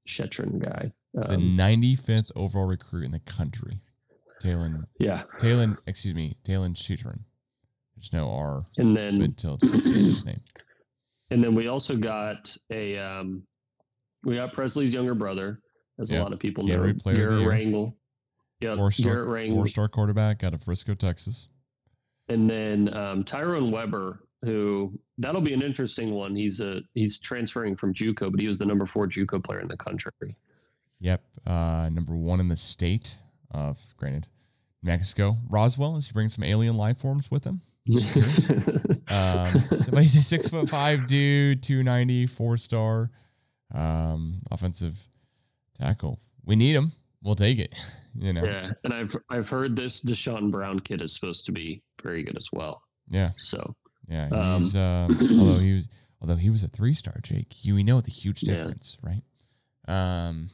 Shettron 0.07 0.59
guy. 0.59 0.93
the 1.15 1.35
Um, 1.35 1.57
95th 1.57 2.31
overall 2.37 2.67
recruit 2.67 3.05
in 3.05 3.11
the 3.13 3.21
country, 3.21 3.81
Talyn 4.43 4.87
yeah, 4.99 5.23
Talyn, 5.39 5.79
excuse 5.87 6.15
me, 6.15 6.37
Talyn 6.45 6.75
Shettron. 6.75 7.21
There's 7.97 8.13
no 8.13 8.31
R 8.31 8.67
and 8.79 8.97
then 8.97 9.21
until 9.23 9.59
his 9.61 10.25
name. 10.25 10.41
And 11.31 11.43
then 11.43 11.55
we 11.55 11.69
also 11.69 11.97
got 11.97 12.57
a 12.71 12.99
um, 12.99 13.43
we 14.25 14.35
got 14.37 14.53
Presley's 14.53 14.93
younger 14.93 15.15
brother, 15.15 15.61
as 15.99 16.11
Yeah. 16.11 16.21
a 16.21 16.23
lot 16.25 16.33
of 16.33 16.39
people 16.39 16.65
Gatorade 16.65 16.97
know, 16.97 17.03
Player 17.03 17.17
Garrett. 17.29 17.47
Rangel. 17.47 17.95
Yeah, 18.61 18.77
Four 18.77 18.91
star, 18.91 19.25
Garrett 19.25 19.49
four 19.51 19.67
star 19.67 19.89
quarterback 19.89 20.45
out 20.45 20.53
of 20.53 20.63
Frisco, 20.63 20.95
Texas. 20.95 21.49
And 22.29 22.49
then 22.49 22.93
um, 22.95 23.25
Tyrone 23.25 23.71
Weber, 23.71 24.25
who 24.43 24.93
that'll 25.19 25.41
be 25.41 25.55
an 25.55 25.63
interesting 25.63 26.11
one. 26.13 26.37
He's 26.37 26.61
a 26.61 26.83
he's 26.95 27.19
transferring 27.19 27.75
from 27.77 27.95
JUCO, 27.95 28.31
but 28.31 28.39
he 28.41 28.49
was 28.49 28.59
the 28.59 28.67
number 28.67 28.85
four 28.87 29.07
JUCO 29.07 29.43
player 29.43 29.61
in 29.61 29.69
the 29.69 29.77
country. 29.79 30.37
Yep, 31.01 31.23
uh, 31.47 31.89
number 31.91 32.15
one 32.15 32.41
in 32.41 32.49
the 32.49 32.57
state 32.57 33.17
of, 33.51 33.95
granted, 33.97 34.29
Mexico. 34.83 35.39
Roswell, 35.49 35.97
is 35.97 36.09
he 36.09 36.13
bringing 36.13 36.29
some 36.29 36.45
alien 36.45 36.75
life 36.75 36.99
forms 36.99 37.31
with 37.31 37.45
him? 37.45 37.63
Just 37.89 38.13
curious. 38.13 38.51
Um, 39.11 39.47
so 39.49 39.97
he's 39.97 40.15
a 40.15 40.23
six 40.23 40.49
foot 40.49 40.71
five 40.71 41.09
dude, 41.09 41.65
290, 41.65 42.27
four 42.27 42.57
star, 42.57 43.11
um, 43.75 44.39
offensive 44.53 44.97
tackle. 45.77 46.21
We 46.45 46.55
need 46.55 46.77
him. 46.77 46.93
We'll 47.23 47.35
take 47.35 47.59
it. 47.59 47.75
You 48.19 48.33
know, 48.33 48.45
yeah, 48.45 48.71
and 48.83 48.93
I've 48.93 49.15
I've 49.31 49.49
heard 49.49 49.77
this 49.77 50.05
Deshaun 50.05 50.51
Brown 50.51 50.81
kid 50.81 51.01
is 51.01 51.15
supposed 51.15 51.47
to 51.47 51.53
be 51.53 51.81
very 52.03 52.25
good 52.25 52.37
as 52.37 52.49
well. 52.53 52.83
yeah, 53.09 53.31
So 53.37 53.77
yeah. 54.09 54.29
Um, 54.33 54.59
He's 54.61 54.75
um, 54.75 55.17
although 55.39 55.61
he 55.61 55.75
was 55.75 55.89
although 56.21 56.35
he 56.35 56.51
was 56.51 56.65
a 56.65 56.69
three 56.69 56.93
star, 56.93 57.15
Jake. 57.23 57.65
You 57.65 57.77
we 57.77 57.85
know 57.85 58.01
the 58.01 58.11
huge 58.11 58.43
Yeah. 58.43 58.57
difference, 58.57 58.99
right? 59.03 59.23
Um, 59.87 60.49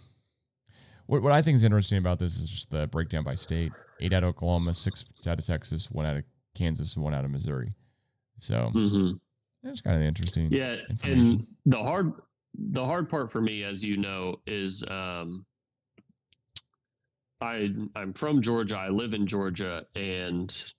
what 1.06 1.22
what 1.22 1.32
I 1.32 1.40
think 1.40 1.56
is 1.56 1.64
interesting 1.64 1.96
about 1.96 2.18
this 2.18 2.38
is 2.38 2.50
just 2.50 2.70
the 2.70 2.86
breakdown 2.88 3.24
by 3.24 3.36
state. 3.36 3.72
Eight 4.00 4.12
out 4.12 4.22
of 4.22 4.28
Oklahoma, 4.28 4.74
six 4.74 5.06
out 5.26 5.38
of 5.38 5.46
Texas, 5.46 5.90
one 5.90 6.04
out 6.04 6.16
of 6.16 6.24
Kansas, 6.56 6.96
and 6.96 7.04
one 7.04 7.14
out 7.14 7.24
of 7.24 7.30
Missouri. 7.30 7.72
So 8.38 8.70
mhm. 8.74 9.20
that's 9.62 9.80
kind 9.80 9.96
of 9.96 10.02
interesting. 10.02 10.48
Yeah, 10.50 10.76
and 11.04 11.46
the 11.66 11.78
hard 11.78 12.12
the 12.54 12.84
hard 12.84 13.08
part 13.08 13.30
for 13.30 13.40
me, 13.40 13.64
as 13.64 13.84
you 13.84 13.96
know, 13.96 14.40
is 14.46 14.82
um, 14.88 15.44
I 17.40 17.74
I'm 17.94 18.12
from 18.12 18.40
Georgia. 18.40 18.78
I 18.78 18.88
live 18.88 19.14
in 19.14 19.26
Georgia, 19.26 19.86
and 19.94 20.72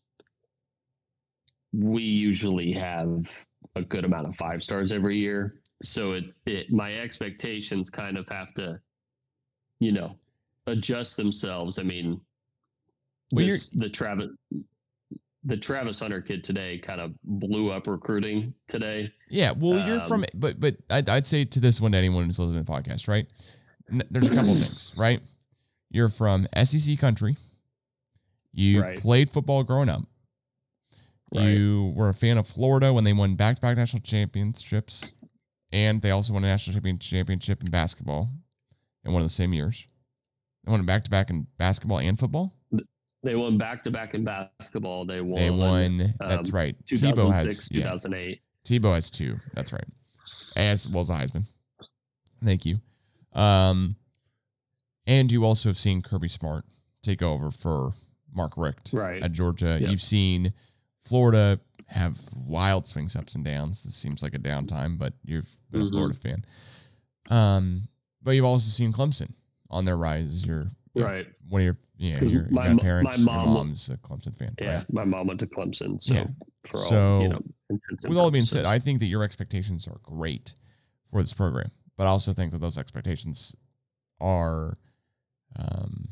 we 1.73 2.01
usually 2.01 2.71
have 2.71 3.29
a 3.75 3.81
good 3.81 4.05
amount 4.05 4.27
of 4.27 4.35
five 4.35 4.63
stars 4.63 4.91
every 4.91 5.17
year. 5.17 5.61
So 5.83 6.13
it 6.13 6.25
it 6.45 6.71
my 6.71 6.95
expectations 6.95 7.89
kind 7.89 8.17
of 8.17 8.27
have 8.29 8.53
to, 8.55 8.79
you 9.79 9.91
know, 9.91 10.17
adjust 10.65 11.17
themselves. 11.17 11.79
I 11.79 11.83
mean, 11.83 12.19
Well, 13.31 13.45
this, 13.45 13.69
the 13.69 13.89
Travis 13.89 14.29
the 15.47 15.57
Travis 15.57 15.99
Hunter 16.01 16.21
kid 16.21 16.43
today 16.43 16.77
kind 16.77 16.99
of 17.01 17.13
blew 17.23 17.71
up 17.71 17.87
recruiting 17.87 18.53
today. 18.67 19.11
Yeah, 19.29 19.53
well, 19.57 19.85
you're 19.87 20.01
from, 20.01 20.21
Um, 20.21 20.25
but 20.35 20.59
but 20.59 20.75
I'd, 20.89 21.09
I'd 21.09 21.25
say 21.25 21.45
to 21.45 21.59
this 21.59 21.79
one 21.81 21.93
to 21.93 21.97
anyone 21.97 22.25
who's 22.25 22.37
listening 22.37 22.63
to 22.63 22.69
the 22.69 22.71
podcast, 22.71 23.07
right? 23.07 23.25
There's 24.11 24.27
a 24.27 24.35
couple 24.35 24.51
of 24.51 24.57
things, 24.61 24.93
right? 24.97 25.21
You're 25.89 26.09
from 26.09 26.47
SEC 26.63 26.99
country. 26.99 27.37
You 28.53 28.81
Right. 28.81 28.99
played 28.99 29.29
football 29.31 29.63
growing 29.63 29.87
up. 29.89 30.01
Right. 31.33 31.43
You 31.49 31.93
were 31.95 32.09
a 32.09 32.13
fan 32.13 32.37
of 32.37 32.47
Florida 32.47 32.91
when 32.93 33.03
they 33.05 33.13
won 33.13 33.35
back-to-back 33.35 33.77
national 33.77 34.01
championships, 34.01 35.13
and 35.71 36.01
they 36.01 36.11
also 36.11 36.33
won 36.33 36.43
a 36.43 36.47
national 36.47 36.73
championship 36.99 37.61
in 37.63 37.69
basketball 37.69 38.29
in 39.05 39.13
one 39.13 39.21
of 39.21 39.25
the 39.25 39.33
same 39.33 39.53
years. 39.53 39.87
They 40.65 40.71
won 40.71 40.85
back-to-back 40.85 41.29
in 41.29 41.47
basketball 41.57 41.99
and 41.99 42.17
football. 42.19 42.53
They 43.23 43.35
won 43.35 43.57
back 43.57 43.83
to 43.83 43.91
back 43.91 44.13
in 44.13 44.23
basketball. 44.23 45.05
They 45.05 45.21
won. 45.21 45.41
They 45.41 45.49
won. 45.49 46.13
that's 46.19 46.49
um, 46.49 46.55
right. 46.55 46.75
Tebow 46.85 47.15
2006, 47.15 47.45
has 47.45 47.69
yeah. 47.71 47.83
2008. 47.83 48.41
Tebow 48.63 48.93
has 48.95 49.09
two. 49.09 49.39
That's 49.53 49.73
right. 49.73 49.83
As 50.55 50.87
well 50.87 51.01
as 51.01 51.09
Heisman. 51.09 51.43
Thank 52.43 52.65
you. 52.65 52.77
Um, 53.33 53.95
and 55.05 55.31
you 55.31 55.45
also 55.45 55.69
have 55.69 55.77
seen 55.77 56.01
Kirby 56.01 56.27
Smart 56.27 56.65
take 57.01 57.21
over 57.21 57.49
for 57.51 57.93
Mark 58.33 58.53
Richt 58.57 58.91
Right. 58.93 59.21
at 59.23 59.31
Georgia. 59.31 59.77
Yep. 59.79 59.89
You've 59.89 60.01
seen 60.01 60.53
Florida 60.99 61.59
have 61.87 62.19
wild 62.35 62.85
swings, 62.87 63.15
ups 63.15 63.33
and 63.35 63.45
downs. 63.45 63.83
This 63.83 63.95
seems 63.95 64.21
like 64.21 64.35
a 64.35 64.39
downtime, 64.39 64.97
but 64.97 65.13
you've 65.23 65.49
been 65.71 65.81
a 65.81 65.85
Mhm. 65.85 65.89
Florida 65.91 66.17
fan. 66.17 66.45
Um, 67.29 67.87
but 68.21 68.31
you've 68.31 68.45
also 68.45 68.69
seen 68.69 68.91
Clemson 68.91 69.33
on 69.69 69.85
their 69.85 69.97
rise. 69.97 70.33
as 70.33 70.45
Your 70.45 70.67
Right. 71.03 71.27
one 71.49 71.61
of 71.61 71.65
your 71.65 71.77
yeah, 71.97 72.19
your, 72.23 72.43
your 72.43 72.51
my 72.51 72.73
mo- 72.73 72.79
parents, 72.79 73.19
my 73.19 73.33
mom- 73.35 73.45
your 73.45 73.53
mom's 73.55 73.89
a 73.89 73.97
Clemson 73.97 74.35
fan. 74.35 74.53
Yeah. 74.61 74.75
right? 74.77 74.93
My 74.93 75.05
mom 75.05 75.27
went 75.27 75.39
to 75.39 75.47
Clemson, 75.47 76.01
so 76.01 76.13
Yeah. 76.13 76.27
for 76.65 76.77
all 76.77 76.83
So, 76.83 77.19
you 77.21 77.29
know, 77.29 77.41
With 78.07 78.17
all 78.17 78.29
being 78.31 78.43
said, 78.43 78.65
I 78.65 78.79
think 78.79 78.99
that 78.99 79.07
your 79.07 79.23
expectations 79.23 79.87
are 79.87 79.97
great 80.03 80.53
for 81.09 81.21
this 81.21 81.33
program, 81.33 81.71
but 81.97 82.03
I 82.05 82.07
also 82.07 82.33
think 82.33 82.51
that 82.51 82.59
those 82.59 82.77
expectations 82.77 83.55
are 84.21 84.77
um, 85.55 86.09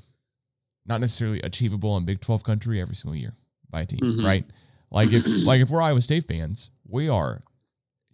not 0.85 1.01
necessarily 1.01 1.39
achievable 1.41 1.95
in 1.97 2.05
Big 2.05 2.19
Twelve 2.21 2.43
country 2.43 2.81
every 2.81 2.95
single 2.95 3.15
year 3.15 3.33
by 3.69 3.81
a 3.81 3.85
team, 3.85 3.99
Mhm. 3.99 4.23
right? 4.25 4.45
Like 4.91 5.11
if 5.11 5.25
like 5.45 5.61
if 5.61 5.69
we're 5.69 5.81
Iowa 5.81 6.01
State 6.01 6.27
fans, 6.27 6.71
we 6.93 7.09
are 7.09 7.41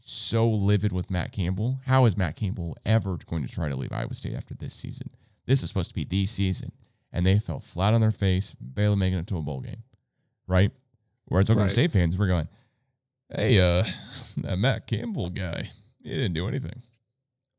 so 0.03 0.49
livid 0.49 0.91
with 0.91 1.09
Matt 1.11 1.31
Campbell. 1.31 1.79
How 1.85 2.05
is 2.05 2.17
Matt 2.17 2.35
Campbell 2.35 2.75
ever 2.85 3.17
going 3.27 3.45
to 3.45 3.51
try 3.51 3.69
to 3.69 3.75
leave 3.75 3.91
Iowa 3.93 4.13
State 4.13 4.33
after 4.33 4.53
this 4.55 4.73
season? 4.73 5.09
This 5.45 5.63
is 5.63 5.69
supposed 5.69 5.89
to 5.89 5.95
be 5.95 6.03
the 6.05 6.25
season, 6.25 6.71
and 7.11 7.25
they 7.25 7.39
fell 7.39 7.59
flat 7.59 7.93
on 7.93 8.01
their 8.01 8.11
face, 8.11 8.55
barely 8.59 8.95
making 8.95 9.19
it 9.19 9.27
to 9.27 9.37
a 9.37 9.41
bowl 9.41 9.61
game, 9.61 9.83
right? 10.47 10.71
Whereas 11.25 11.49
Oklahoma 11.49 11.65
Right. 11.67 11.71
State 11.73 11.91
fans, 11.91 12.17
we're 12.17 12.27
going, 12.27 12.47
hey, 13.35 13.59
uh, 13.59 13.83
that 14.37 14.57
Matt 14.57 14.85
Campbell 14.87 15.29
guy, 15.29 15.69
he 16.03 16.09
didn't 16.09 16.33
do 16.33 16.47
anything, 16.47 16.81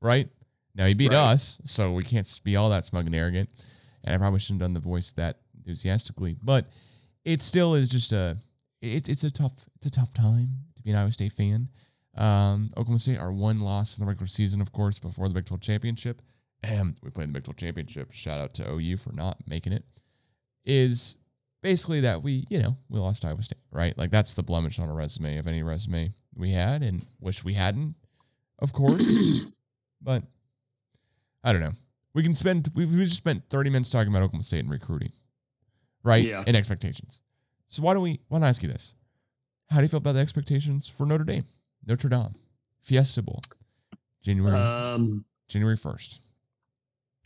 right? 0.01 0.29
Now 0.75 0.87
he 0.87 0.95
beat 0.95 1.13
Right. 1.13 1.33
us, 1.33 1.61
so 1.65 1.93
we 1.93 2.03
can't 2.03 2.41
be 2.45 2.57
all 2.57 2.71
that 2.71 2.85
smug 2.85 3.07
and 3.07 3.15
arrogant. 3.15 3.51
And 4.05 4.15
I 4.15 4.19
probably 4.19 4.39
shouldn't 4.41 4.61
have 4.61 4.69
done 4.69 4.75
the 4.75 4.81
voice 4.81 5.13
that 5.13 5.39
enthusiastically, 5.57 6.37
but 6.43 6.67
it 7.25 7.41
still 7.41 7.75
is 7.75 7.89
just 7.89 8.13
a 8.13 8.37
it's 8.81 9.09
it's 9.09 9.23
a 9.23 9.31
tough 9.31 9.65
it's 9.77 9.87
a 9.87 9.91
tough 9.91 10.13
time 10.13 10.49
to 10.75 10.83
be 10.83 10.91
an 10.91 10.97
Iowa 10.97 11.13
State 11.13 11.31
fan. 11.33 11.69
Um, 12.17 12.69
Oklahoma 12.73 12.99
State 12.99 13.19
are 13.19 13.31
one 13.33 13.61
loss 13.61 13.97
in 13.97 14.03
the 14.05 14.09
regular 14.09 14.27
season, 14.27 14.61
of 14.61 14.73
course, 14.73 14.99
before 14.99 15.29
the 15.29 15.35
Big 15.35 15.45
12 15.47 15.61
championship. 15.61 16.21
And 16.63 16.99
we 17.03 17.11
played 17.11 17.29
the 17.29 17.33
Big 17.33 17.45
12 17.45 17.57
championship. 17.57 18.13
Shout 18.13 18.41
out 18.41 18.55
to 18.55 18.71
OU 18.71 18.99
for 18.99 19.13
not 19.13 19.39
making 19.47 19.73
it. 19.73 19.85
Is 20.65 21.17
basically 21.61 22.01
that 22.01 22.23
we, 22.23 22.47
you 22.51 22.61
know, 22.61 22.77
we 22.89 23.01
lost 23.01 23.23
to 23.23 23.29
Iowa 23.29 23.43
State, 23.43 23.59
right? 23.71 23.97
Like 23.99 24.11
that's 24.11 24.35
the 24.35 24.43
blemish 24.43 24.79
on 24.79 24.89
a 24.89 24.95
resume 24.95 25.39
of 25.39 25.47
any 25.47 25.63
resume 25.63 26.13
we 26.37 26.51
had, 26.51 26.83
and 26.83 27.05
wish 27.21 27.45
we 27.45 27.55
hadn't, 27.55 27.95
of 28.61 28.73
course. 28.73 29.41
but 30.03 30.23
I 31.43 31.53
don't 31.53 31.63
know. 31.63 31.73
We 32.15 32.23
can 32.23 32.35
spend 32.35 32.71
we 32.75 32.85
we 32.85 32.99
just 32.99 33.17
spent 33.17 33.49
30 33.49 33.71
minutes 33.71 33.91
talking 33.91 34.09
about 34.13 34.23
Oklahoma 34.23 34.45
State 34.45 34.61
and 34.61 34.71
recruiting, 34.71 35.13
right? 36.05 36.25
Yeah. 36.25 36.45
And 36.47 36.57
expectations. 36.57 37.23
So 37.69 37.83
why 37.83 37.95
don't 37.95 38.03
we 38.03 38.21
why 38.29 38.39
don't 38.39 38.45
I 38.45 38.49
ask 38.51 38.63
you 38.63 38.69
this? 38.69 38.95
How 39.71 39.79
do 39.79 39.83
you 39.83 39.89
feel 39.89 39.99
about 39.99 40.13
the 40.13 40.21
expectations 40.21 40.89
for 40.89 41.07
Notre 41.07 41.25
Dame? 41.25 41.47
Notre 41.87 42.09
Dame. 42.09 42.35
Fiesta 42.83 43.23
Bowl. 43.23 43.41
January 44.23 44.57
um, 44.57 45.25
January 45.49 45.77
1st. 45.77 46.21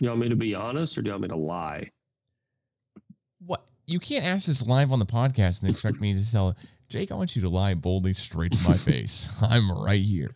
You 0.01 0.09
want 0.09 0.21
me 0.21 0.29
to 0.29 0.37
be 0.37 0.55
honest 0.55 0.97
or 0.99 1.03
do 1.03 1.09
you 1.09 1.13
want 1.13 1.23
me 1.23 1.29
to 1.29 1.37
lie? 1.37 1.91
What 3.47 3.65
you 3.87 3.99
can't 3.99 4.25
ask 4.25 4.47
this 4.47 4.67
live 4.67 4.93
on 4.93 4.99
the 4.99 5.07
podcast 5.07 5.63
and 5.63 5.71
expect 5.71 6.01
me 6.01 6.15
to 6.15 6.33
tell 6.33 6.57
Jake, 6.89 7.11
I 7.11 7.15
want 7.15 7.35
you 7.37 7.43
to 7.43 7.49
lie 7.49 7.75
boldly 7.75 8.13
straight 8.13 8.53
to 8.53 8.69
my 8.69 8.75
face. 8.77 9.43
I'm 9.51 9.71
right 9.73 10.01
here. 10.03 10.31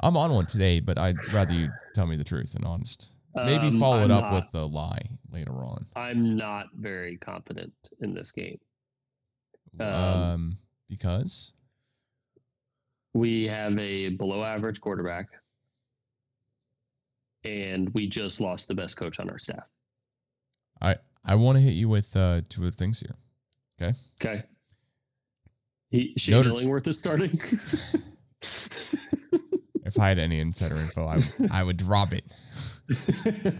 I'm 0.00 0.16
on 0.16 0.30
one 0.32 0.46
today, 0.46 0.80
but 0.80 0.98
I'd 0.98 1.16
rather 1.32 1.52
you 1.54 1.68
tell 1.94 2.06
me 2.06 2.16
the 2.16 2.24
truth 2.24 2.54
and 2.54 2.64
honest. 2.64 3.12
Maybe 3.34 3.66
Um, 3.68 3.78
follow 3.78 4.02
it 4.04 4.10
up 4.10 4.24
not- 4.24 4.32
with 4.34 4.54
a 4.54 4.64
lie 4.66 5.02
later 5.30 5.52
on. 5.64 5.86
I'm 5.96 6.36
not 6.36 6.66
very 6.74 7.16
confident 7.18 7.72
in 8.00 8.14
this 8.14 8.32
game. 8.32 8.58
Um, 9.80 9.88
Um, 9.88 10.58
because 10.88 11.52
We 13.14 13.44
have 13.46 13.78
a 13.80 14.10
below 14.10 14.42
average 14.42 14.80
quarterback, 14.80 15.26
and 17.46 17.92
we 17.94 18.06
just 18.06 18.40
lost 18.40 18.68
the 18.68 18.74
best 18.74 18.96
coach 18.96 19.20
on 19.20 19.30
our 19.30 19.38
staff. 19.38 19.64
I 20.80 20.96
I 21.24 21.34
want 21.36 21.56
to 21.56 21.62
hit 21.62 21.74
you 21.74 21.88
with 21.88 22.16
uh, 22.16 22.42
two 22.48 22.62
other 22.62 22.70
things 22.70 23.00
here. 23.00 23.16
Okay. 23.80 23.96
Okay. 24.20 24.42
He, 25.90 26.14
Shane 26.16 26.36
Notre- 26.36 26.50
Illingworth 26.50 26.86
is 26.88 26.98
starting. 26.98 27.30
If 29.86 30.00
I 30.00 30.08
had 30.08 30.18
any 30.18 30.40
insider 30.40 30.74
info, 30.74 31.06
I, 31.06 31.20
I 31.52 31.62
would 31.62 31.76
drop 31.76 32.12
it. 32.12 32.24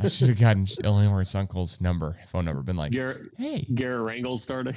I 0.02 0.08
should 0.08 0.28
have 0.28 0.40
gotten 0.40 0.66
Illinois' 0.82 1.32
uncle's 1.36 1.80
number, 1.80 2.16
phone 2.26 2.44
number, 2.44 2.62
been 2.62 2.76
like, 2.76 2.90
Garrett, 2.90 3.30
hey, 3.38 3.64
Garrett 3.74 4.04
Rangel's 4.04 4.42
starting. 4.42 4.74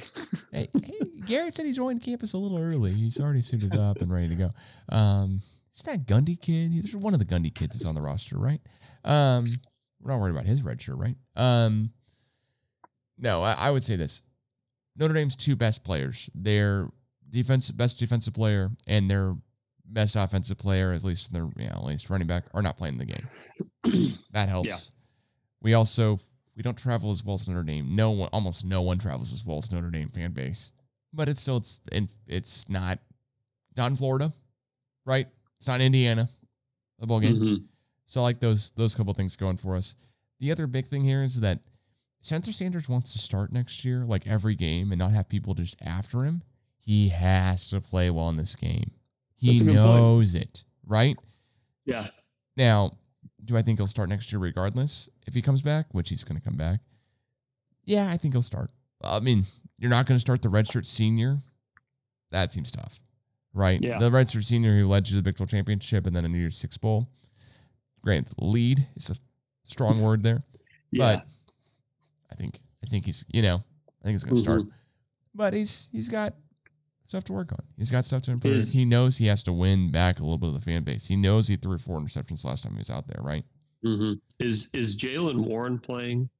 hey, 0.52 0.68
hey, 0.72 1.00
Garrett 1.26 1.54
said 1.56 1.66
he 1.66 1.72
joined 1.72 2.02
campus 2.02 2.34
a 2.34 2.38
little 2.38 2.58
early. 2.58 2.92
He's 2.92 3.20
already 3.20 3.40
suited 3.42 3.76
up 3.76 4.00
and 4.00 4.12
ready 4.12 4.28
to 4.28 4.34
go. 4.36 4.50
Um, 4.90 5.40
is 5.74 5.82
that 5.82 6.06
Gundy 6.06 6.40
kid? 6.40 6.72
There's 6.72 6.96
one 6.96 7.14
of 7.14 7.20
the 7.20 7.26
Gundy 7.26 7.54
kids 7.54 7.76
that's 7.76 7.86
on 7.86 7.94
the 7.94 8.02
roster, 8.02 8.38
right? 8.38 8.60
Um, 9.04 9.44
we're 10.00 10.12
not 10.12 10.20
worried 10.20 10.32
about 10.32 10.46
his 10.46 10.62
red 10.62 10.80
shirt, 10.80 10.96
right? 10.96 11.16
Um, 11.36 11.90
no, 13.18 13.42
I, 13.42 13.52
I 13.52 13.70
would 13.70 13.84
say 13.84 13.96
this: 13.96 14.22
Notre 14.96 15.14
Dame's 15.14 15.36
two 15.36 15.56
best 15.56 15.84
players, 15.84 16.30
their 16.34 16.88
defensive 17.28 17.76
best 17.76 17.98
defensive 17.98 18.34
player 18.34 18.70
and 18.86 19.10
their 19.10 19.36
best 19.84 20.16
offensive 20.16 20.58
player, 20.58 20.92
at 20.92 21.04
least 21.04 21.32
their 21.32 21.44
know, 21.44 21.52
at 21.66 21.84
least 21.84 22.10
running 22.10 22.26
back, 22.26 22.44
are 22.54 22.62
not 22.62 22.76
playing 22.76 22.98
the 22.98 23.04
game. 23.04 23.28
that 24.32 24.48
helps. 24.48 24.92
We 25.62 25.74
also 25.74 26.18
we 26.56 26.62
don't 26.62 26.76
travel 26.76 27.10
as 27.10 27.24
well 27.24 27.34
as 27.34 27.48
Notre 27.48 27.62
Dame. 27.62 27.94
No 27.94 28.10
one, 28.10 28.28
almost 28.32 28.64
no 28.64 28.82
one 28.82 28.98
travels 28.98 29.32
as 29.32 29.44
well 29.44 29.58
as 29.58 29.70
Notre 29.72 29.90
Dame 29.90 30.10
fan 30.10 30.32
base. 30.32 30.72
But 31.12 31.28
it's 31.28 31.42
still 31.42 31.56
it's 31.58 31.80
it's 32.26 32.68
not 32.68 32.98
not 33.76 33.90
in 33.90 33.96
Florida, 33.96 34.32
right? 35.04 35.26
It's 35.60 35.68
not 35.68 35.80
Indiana, 35.82 36.28
the 36.98 37.06
bowl 37.06 37.20
game. 37.20 37.36
Mhm. 37.36 37.64
So 38.06 38.20
I 38.20 38.24
like 38.24 38.40
those 38.40 38.70
those 38.72 38.94
couple 38.94 39.12
things 39.14 39.36
going 39.36 39.58
for 39.58 39.76
us. 39.76 39.94
The 40.40 40.50
other 40.50 40.66
big 40.66 40.86
thing 40.86 41.04
here 41.04 41.22
is 41.22 41.40
that 41.40 41.60
Spencer 42.22 42.52
Sanders 42.52 42.88
wants 42.88 43.12
to 43.12 43.18
start 43.18 43.52
next 43.52 43.84
year, 43.84 44.04
like 44.06 44.26
every 44.26 44.54
game, 44.54 44.90
and 44.90 44.98
not 44.98 45.12
have 45.12 45.28
people 45.28 45.54
just 45.54 45.76
after 45.82 46.24
him. 46.24 46.42
He 46.78 47.10
has 47.10 47.68
to 47.70 47.80
play 47.80 48.10
well 48.10 48.30
in 48.30 48.36
this 48.36 48.56
game. 48.56 48.90
He 49.36 49.58
good 49.58 49.64
point. 49.66 49.74
knows 49.74 50.34
it, 50.34 50.64
right? 50.86 51.16
Yeah. 51.84 52.08
Now, 52.56 52.92
do 53.44 53.56
I 53.56 53.62
think 53.62 53.78
he'll 53.78 53.86
start 53.86 54.08
next 54.08 54.32
year 54.32 54.38
regardless 54.38 55.08
if 55.26 55.34
he 55.34 55.42
comes 55.42 55.62
back, 55.62 55.92
which 55.92 56.08
he's 56.08 56.24
going 56.24 56.38
to 56.38 56.44
come 56.44 56.56
back? 56.56 56.80
Yeah, 57.84 58.10
I 58.10 58.16
think 58.16 58.34
he'll 58.34 58.42
start. 58.42 58.70
I 59.02 59.20
mean, 59.20 59.44
you're 59.78 59.90
not 59.90 60.06
going 60.06 60.16
to 60.16 60.20
start 60.20 60.42
the 60.42 60.48
redshirt 60.48 60.84
senior. 60.86 61.38
That 62.30 62.52
seems 62.52 62.70
tough, 62.70 63.00
right? 63.52 63.80
Yeah. 63.82 63.98
The 63.98 64.10
redshirt 64.10 64.44
senior 64.44 64.76
who 64.76 64.86
led 64.86 65.08
you 65.08 65.12
to 65.12 65.16
the 65.16 65.22
Big 65.22 65.36
12 65.36 65.50
championship 65.50 66.06
and 66.06 66.14
then 66.14 66.24
a 66.24 66.28
New 66.28 66.38
Year's 66.38 66.56
Six 66.56 66.76
bowl. 66.78 67.08
Grant 68.02 68.32
lead 68.38 68.80
is 68.96 69.10
a 69.10 69.16
strong 69.64 70.00
word 70.02 70.22
there, 70.22 70.42
Yeah. 70.90 71.16
but 71.16 71.26
I 72.32 72.34
think 72.36 72.60
I 72.82 72.86
think 72.86 73.04
he's 73.04 73.26
you 73.32 73.42
know 73.42 73.56
I 73.56 74.04
think 74.04 74.14
he's 74.14 74.24
going 74.24 74.34
to 74.36 74.40
start. 74.40 74.60
Mm-hmm. 74.60 74.70
But 75.34 75.52
he's 75.54 75.88
he's 75.92 76.08
got 76.08 76.34
stuff 77.06 77.24
to 77.24 77.32
work 77.32 77.52
on. 77.52 77.58
He's 77.76 77.90
got 77.90 78.04
stuff 78.04 78.22
to 78.22 78.30
improve. 78.32 78.54
Is- 78.56 78.72
he 78.72 78.84
knows 78.84 79.18
he 79.18 79.26
has 79.26 79.42
to 79.44 79.52
win 79.52 79.90
back 79.90 80.18
a 80.18 80.22
little 80.22 80.38
bit 80.38 80.48
of 80.48 80.54
the 80.54 80.60
fan 80.60 80.82
base. 80.82 81.08
He 81.08 81.16
knows 81.16 81.48
he 81.48 81.56
threw 81.56 81.76
four 81.76 82.00
interceptions 82.00 82.44
last 82.44 82.64
time 82.64 82.72
he 82.72 82.78
was 82.78 82.90
out 82.90 83.06
there, 83.06 83.20
right? 83.22 83.44
hmm 83.84 84.14
Is 84.38 84.70
is 84.72 84.96
Jaylen 84.96 85.44
Warren 85.46 85.78
playing? 85.78 86.30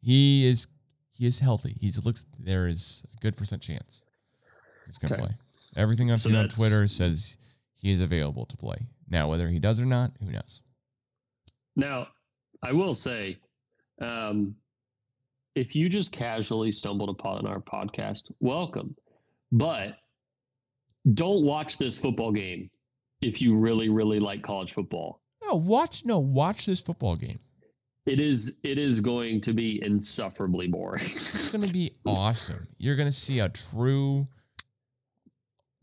He 0.00 0.46
is 0.46 0.68
he 1.10 1.26
is 1.26 1.40
healthy. 1.40 1.74
He's 1.80 2.04
looks 2.04 2.26
there 2.38 2.68
is 2.68 3.04
a 3.16 3.20
good 3.20 3.36
percent 3.36 3.60
chance 3.62 4.04
he's 4.86 4.98
gonna 4.98 5.14
Okay. 5.14 5.22
play. 5.24 5.32
Everything 5.76 6.10
I've 6.10 6.18
So 6.18 6.30
seen 6.30 6.38
on 6.38 6.48
Twitter 6.48 6.86
says 6.86 7.36
he 7.74 7.92
is 7.92 8.00
available 8.00 8.46
to 8.46 8.56
play. 8.56 8.76
Now, 9.08 9.28
whether 9.28 9.48
he 9.48 9.58
does 9.58 9.80
or 9.80 9.86
not, 9.86 10.12
who 10.20 10.30
knows? 10.30 10.62
Now, 11.76 12.08
I 12.62 12.72
will 12.72 12.94
say, 12.94 13.38
um, 14.00 14.54
if 15.54 15.74
you 15.74 15.88
just 15.88 16.12
casually 16.12 16.72
stumbled 16.72 17.10
upon 17.10 17.46
our 17.46 17.60
podcast, 17.60 18.30
welcome. 18.40 18.94
But 19.50 19.98
don't 21.14 21.44
watch 21.44 21.78
this 21.78 22.00
football 22.00 22.32
game 22.32 22.70
if 23.20 23.42
you 23.42 23.56
really, 23.56 23.88
really 23.88 24.18
like 24.18 24.42
college 24.42 24.72
football. 24.72 25.20
No, 25.44 25.56
watch 25.56 26.04
no, 26.04 26.18
watch 26.18 26.66
this 26.66 26.80
football 26.80 27.16
game. 27.16 27.38
It 28.06 28.20
is 28.20 28.60
it 28.64 28.78
is 28.78 29.00
going 29.00 29.40
to 29.42 29.52
be 29.52 29.82
insufferably 29.84 30.68
boring. 30.68 31.04
It's 31.04 31.50
gonna 31.50 31.66
be 31.72 31.92
awesome. 32.06 32.66
You're 32.78 32.96
gonna 32.96 33.12
see 33.12 33.40
a 33.40 33.48
true 33.48 34.26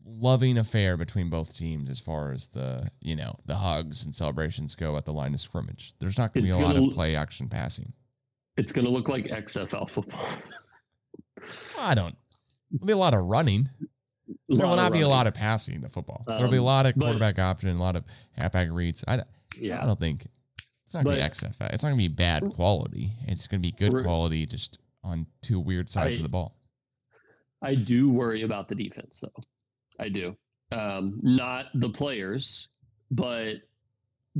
loving 0.04 0.58
affair 0.58 0.96
between 0.96 1.30
both 1.30 1.56
teams 1.56 1.88
as 1.90 2.00
far 2.00 2.32
as 2.32 2.48
the 2.48 2.90
you 3.00 3.14
know 3.16 3.36
the 3.46 3.56
hugs 3.56 4.04
and 4.04 4.14
celebrations 4.14 4.74
go 4.74 4.96
at 4.96 5.04
the 5.04 5.12
line 5.12 5.34
of 5.34 5.40
scrimmage. 5.40 5.94
There's 5.98 6.18
not 6.18 6.32
gonna 6.34 6.46
be 6.46 6.52
a 6.52 6.58
lot 6.58 6.76
of 6.76 6.84
play 6.92 7.14
action 7.16 7.48
passing. 7.48 7.92
it's 8.56 8.72
going 8.72 8.84
to 8.84 8.90
look 8.90 9.08
like 9.08 9.26
XFL 9.26 9.88
football. 9.88 10.26
I 11.78 11.94
don't. 11.94 12.14
There'll 12.70 12.86
be 12.86 12.92
a 12.92 12.96
lot 12.96 13.14
of 13.14 13.24
running. 13.24 13.68
There 14.48 14.66
will 14.66 14.76
not 14.76 14.92
be 14.92 15.00
a 15.00 15.08
lot 15.08 15.26
of 15.26 15.34
passing 15.34 15.76
in 15.76 15.80
the 15.80 15.88
football. 15.88 16.24
There'll 16.26 16.50
be 16.50 16.56
a 16.58 16.60
Um, 16.60 16.66
lot 16.66 16.86
of 16.86 16.94
but- 16.96 17.04
quarterback 17.06 17.38
option, 17.38 17.68
a 17.76 17.80
lot 17.80 17.96
of 17.96 18.04
halfback 18.36 18.68
reads. 18.70 19.04
I, 19.08 19.22
yeah. 19.56 19.82
I 19.82 19.86
don't 19.86 19.98
think 19.98 20.26
It's 20.84 20.94
not 20.94 21.04
gonna 21.04 21.16
be 21.16 21.22
But- 21.22 21.30
XFL. 21.32 21.72
It's 21.72 21.82
not 21.82 21.90
gonna 21.90 21.96
be 21.96 22.08
bad 22.08 22.42
quality. 22.54 23.12
It's 23.26 23.46
gonna 23.46 23.60
be 23.60 23.70
good 23.72 23.92
quality, 24.02 24.44
just 24.46 24.78
on 25.02 25.26
two 25.42 25.58
weird 25.60 25.88
sides 25.88 26.16
of 26.18 26.22
the 26.24 26.28
ball. 26.28 26.56
I 27.62 27.74
do 27.76 28.10
worry 28.10 28.42
about 28.42 28.68
the 28.68 28.74
defense, 28.74 29.20
though. 29.20 29.42
I 30.00 30.08
do. 30.08 30.36
Um, 30.72 31.20
not 31.22 31.66
the 31.74 31.88
players, 31.88 32.70
but 33.10 33.56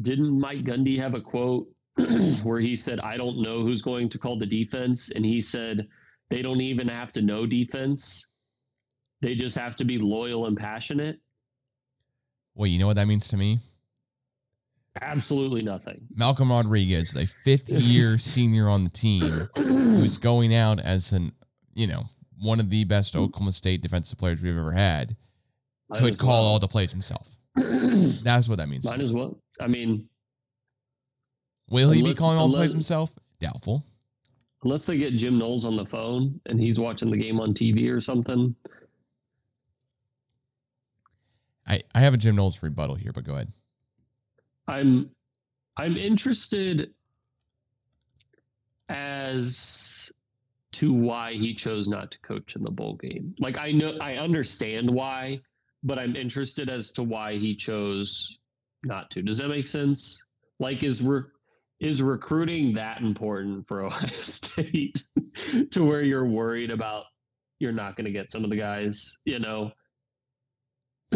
didn't 0.02 0.40
Mike 0.40 0.64
Gundy 0.64 0.98
have 0.98 1.14
a 1.14 1.20
quote 1.20 1.68
where 2.42 2.60
he 2.60 2.74
said, 2.74 3.00
I 3.00 3.16
don't 3.16 3.42
know 3.42 3.60
who's 3.60 3.82
going 3.82 4.08
to 4.08 4.18
call 4.18 4.38
the 4.38 4.46
defense? 4.46 5.10
And 5.10 5.24
he 5.24 5.40
said, 5.40 5.86
they 6.30 6.42
don't 6.42 6.60
even 6.60 6.88
have 6.88 7.12
to 7.12 7.22
know 7.22 7.46
defense. 7.46 8.28
They 9.20 9.34
just 9.34 9.58
have 9.58 9.76
to 9.76 9.84
be 9.84 9.98
loyal 9.98 10.46
and 10.46 10.56
passionate. 10.56 11.20
Well, 12.54 12.68
you 12.68 12.78
know 12.78 12.86
what 12.86 12.96
that 12.96 13.08
means 13.08 13.28
to 13.28 13.36
me? 13.36 13.58
Absolutely 15.02 15.62
nothing. 15.62 16.06
Malcolm 16.14 16.50
Rodriguez, 16.50 17.14
a 17.14 17.26
fifth 17.26 17.68
year 17.70 18.18
senior 18.18 18.68
on 18.68 18.84
the 18.84 18.90
team, 18.90 19.46
who's 19.56 20.18
going 20.18 20.54
out 20.54 20.80
as 20.80 21.12
an 21.12 21.32
you 21.74 21.86
know 21.86 22.04
one 22.40 22.58
of 22.58 22.70
the 22.70 22.84
best 22.84 23.14
Oklahoma 23.14 23.52
State 23.52 23.82
defensive 23.82 24.18
players 24.18 24.42
we've 24.42 24.56
ever 24.56 24.72
had, 24.72 25.16
could 25.98 26.18
call 26.18 26.30
well. 26.30 26.42
all 26.42 26.58
the 26.58 26.68
plays 26.68 26.90
himself. 26.92 27.36
That's 27.56 28.48
what 28.48 28.58
that 28.58 28.68
means. 28.68 28.84
Might 28.84 29.00
as 29.00 29.12
well. 29.12 29.38
I 29.60 29.66
mean, 29.66 30.08
Will 31.68 31.90
he 31.90 32.02
be 32.02 32.14
calling 32.14 32.36
all 32.38 32.48
the 32.48 32.56
plays 32.56 32.72
himself? 32.72 33.12
Doubtful. 33.40 33.84
unless 34.64 34.86
they 34.86 34.98
get 34.98 35.16
Jim 35.16 35.38
Knowles 35.38 35.64
on 35.64 35.76
the 35.76 35.86
phone 35.86 36.38
and 36.46 36.60
he's 36.60 36.78
watching 36.78 37.10
the 37.10 37.16
game 37.16 37.40
on 37.40 37.54
TV 37.54 37.94
or 37.94 38.00
something. 38.00 38.54
I, 41.66 41.80
I 41.94 42.00
have 42.00 42.12
a 42.14 42.16
Jim 42.16 42.34
Knowles 42.36 42.62
rebuttal 42.62 42.96
here, 42.96 43.12
but 43.12 43.24
go 43.24 43.34
ahead. 43.34 43.52
I'm 44.66 45.10
I'm 45.76 45.96
interested 45.96 46.92
as 48.88 50.12
to 50.72 50.92
why 50.92 51.32
he 51.32 51.54
chose 51.54 51.88
not 51.88 52.10
to 52.10 52.18
coach 52.20 52.56
in 52.56 52.62
the 52.64 52.70
bowl 52.70 52.94
game. 52.96 53.34
Like 53.38 53.56
I 53.58 53.72
know 53.72 53.96
I 54.00 54.16
understand 54.16 54.90
why, 54.90 55.40
but 55.82 55.98
I'm 55.98 56.16
interested 56.16 56.70
as 56.70 56.90
to 56.92 57.02
why 57.02 57.34
he 57.34 57.54
chose 57.54 58.38
not 58.84 59.10
to. 59.12 59.22
Does 59.22 59.38
that 59.38 59.48
make 59.48 59.66
sense? 59.66 60.24
Like 60.58 60.82
is 60.82 61.02
re- 61.02 61.22
is 61.80 62.02
recruiting 62.02 62.74
that 62.74 63.00
important 63.00 63.66
for 63.66 63.80
Ohio 63.84 64.06
State 64.06 65.02
to 65.70 65.84
where 65.84 66.02
you're 66.02 66.26
worried 66.26 66.70
about 66.70 67.04
you're 67.58 67.72
not 67.72 67.94
going 67.94 68.06
to 68.06 68.10
get 68.10 68.30
some 68.30 68.42
of 68.42 68.50
the 68.50 68.56
guys, 68.56 69.18
you 69.24 69.38
know? 69.38 69.70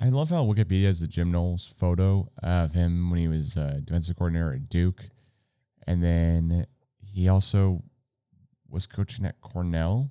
I 0.00 0.08
love 0.08 0.30
how 0.30 0.44
Wikipedia 0.44 0.84
has 0.84 1.00
the 1.00 1.06
Jim 1.06 1.30
Knowles 1.30 1.66
photo 1.66 2.28
of 2.42 2.74
him 2.74 3.10
when 3.10 3.20
he 3.20 3.28
was 3.28 3.56
uh, 3.56 3.80
defensive 3.84 4.16
coordinator 4.16 4.52
at 4.52 4.68
Duke, 4.68 5.04
and 5.86 6.02
then 6.02 6.66
he 7.02 7.28
also 7.28 7.82
was 8.68 8.86
coaching 8.86 9.24
at 9.24 9.40
Cornell. 9.40 10.10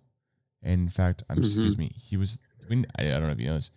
In 0.62 0.89
fact, 0.89 1.24
I'm 1.30 1.39
excuse 1.39 1.78
me, 1.78 1.91
he 1.96 2.18
was. 2.18 2.39
I, 2.72 2.76
I 3.00 3.10
don't 3.10 3.24
know 3.24 3.30
if 3.30 3.39
you 3.39 3.48
know 3.48 3.56
this. 3.56 3.72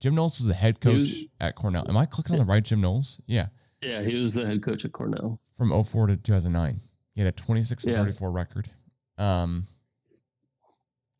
Jim 0.00 0.14
Knowles 0.14 0.38
was 0.38 0.46
the 0.46 0.54
head 0.54 0.76
He 0.76 0.80
coach 0.90 0.96
was- 0.98 1.24
at 1.40 1.54
Cornell. 1.56 1.84
Am 1.88 1.96
I 1.96 2.06
clicking 2.06 2.34
on 2.34 2.38
the 2.40 2.44
right 2.44 2.64
Jim 2.64 2.80
Knowles? 2.80 3.20
Yeah, 3.26 3.48
yeah, 3.82 4.02
he 4.02 4.18
was 4.18 4.34
the 4.34 4.46
head 4.46 4.62
coach 4.62 4.84
at 4.84 4.92
Cornell. 4.92 5.40
from 5.52 5.70
04 5.72 6.06
to 6.08 6.16
2009. 6.16 6.80
He 7.14 7.20
had 7.20 7.28
a 7.28 7.32
26 7.32 7.84
and 7.84 7.92
Yeah. 7.94 8.02
34 8.04 8.30
record. 8.30 8.70
Um, 9.18 9.66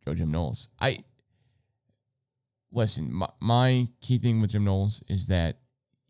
go 0.04 0.14
Jim 0.14 0.30
Knowles. 0.30 0.68
I 0.80 0.98
listen. 2.70 3.12
My, 3.12 3.28
my 3.40 3.88
key 4.00 4.18
thing 4.18 4.40
with 4.40 4.50
Jim 4.50 4.64
Knowles 4.64 5.02
is 5.08 5.26
that 5.26 5.58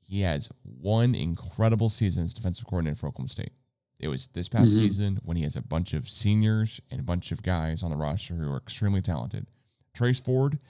he 0.00 0.20
has 0.22 0.48
one 0.62 1.14
incredible 1.14 1.88
season 1.88 2.24
as 2.24 2.34
defensive 2.34 2.66
coordinator 2.66 2.96
for 2.96 3.08
Oklahoma 3.08 3.28
State. 3.28 3.52
It 4.00 4.08
was 4.08 4.28
this 4.28 4.48
past 4.48 4.72
Mhm. 4.74 4.78
season 4.78 5.18
when 5.22 5.36
he 5.36 5.42
has 5.42 5.56
a 5.56 5.62
bunch 5.62 5.92
of 5.92 6.08
seniors 6.08 6.80
and 6.90 7.00
a 7.00 7.04
bunch 7.04 7.32
of 7.32 7.42
guys 7.42 7.82
on 7.82 7.90
the 7.90 7.96
roster 7.96 8.34
who 8.34 8.48
are 8.50 8.56
extremely 8.58 9.02
talented. 9.02 9.46
Trace 9.92 10.20
Ford, 10.20 10.60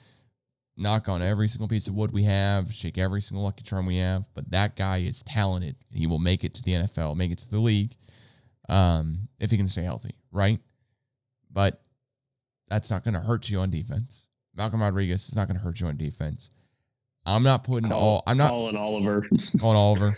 knock 0.79 1.09
on 1.09 1.21
every 1.21 1.47
single 1.47 1.67
piece 1.67 1.87
of 1.87 1.93
wood 1.93 2.11
we 2.11 2.23
have, 2.23 2.71
shake 2.71 2.97
every 2.97 3.21
single 3.21 3.43
lucky 3.43 3.63
charm 3.63 3.85
we 3.85 3.97
have, 3.97 4.27
but 4.33 4.49
that 4.51 4.75
guy 4.75 4.97
is 4.97 5.23
talented 5.23 5.75
he 5.93 6.07
will 6.07 6.19
make 6.19 6.43
it 6.43 6.53
to 6.55 6.63
the 6.63 6.73
NFL, 6.73 7.15
make 7.15 7.31
it 7.31 7.37
to 7.39 7.49
the 7.49 7.59
league, 7.59 7.95
um, 8.67 9.27
if 9.39 9.51
he 9.51 9.57
can 9.57 9.67
stay 9.67 9.83
healthy, 9.83 10.15
right? 10.31 10.59
But 11.51 11.81
that's 12.67 12.89
not 12.89 13.03
going 13.03 13.15
to 13.15 13.19
hurt 13.19 13.49
you 13.49 13.59
on 13.59 13.69
defense. 13.69 14.27
Malcolm 14.55 14.81
Rodriguez 14.81 15.27
is 15.29 15.35
not 15.35 15.47
going 15.47 15.57
to 15.57 15.63
hurt 15.63 15.79
you 15.79 15.87
on 15.87 15.97
defense. 15.97 16.51
I'm 17.25 17.43
not 17.43 17.63
putting 17.63 17.91
all. 17.91 18.23
I'm 18.25 18.37
not 18.37 18.49
Collin 18.49 18.75
Oliver. 18.75 19.25
calling 19.59 19.77
Oliver. 19.77 20.17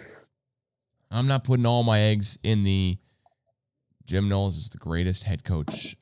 I'm 1.09 1.27
not 1.27 1.43
putting 1.43 1.65
all 1.65 1.83
my 1.83 1.99
eggs 1.99 2.37
in 2.43 2.63
the 2.63 2.97
Jim 4.05 4.29
Knowles 4.29 4.57
is 4.57 4.69
the 4.69 4.77
greatest 4.77 5.25
head 5.25 5.43
coach, 5.43 5.95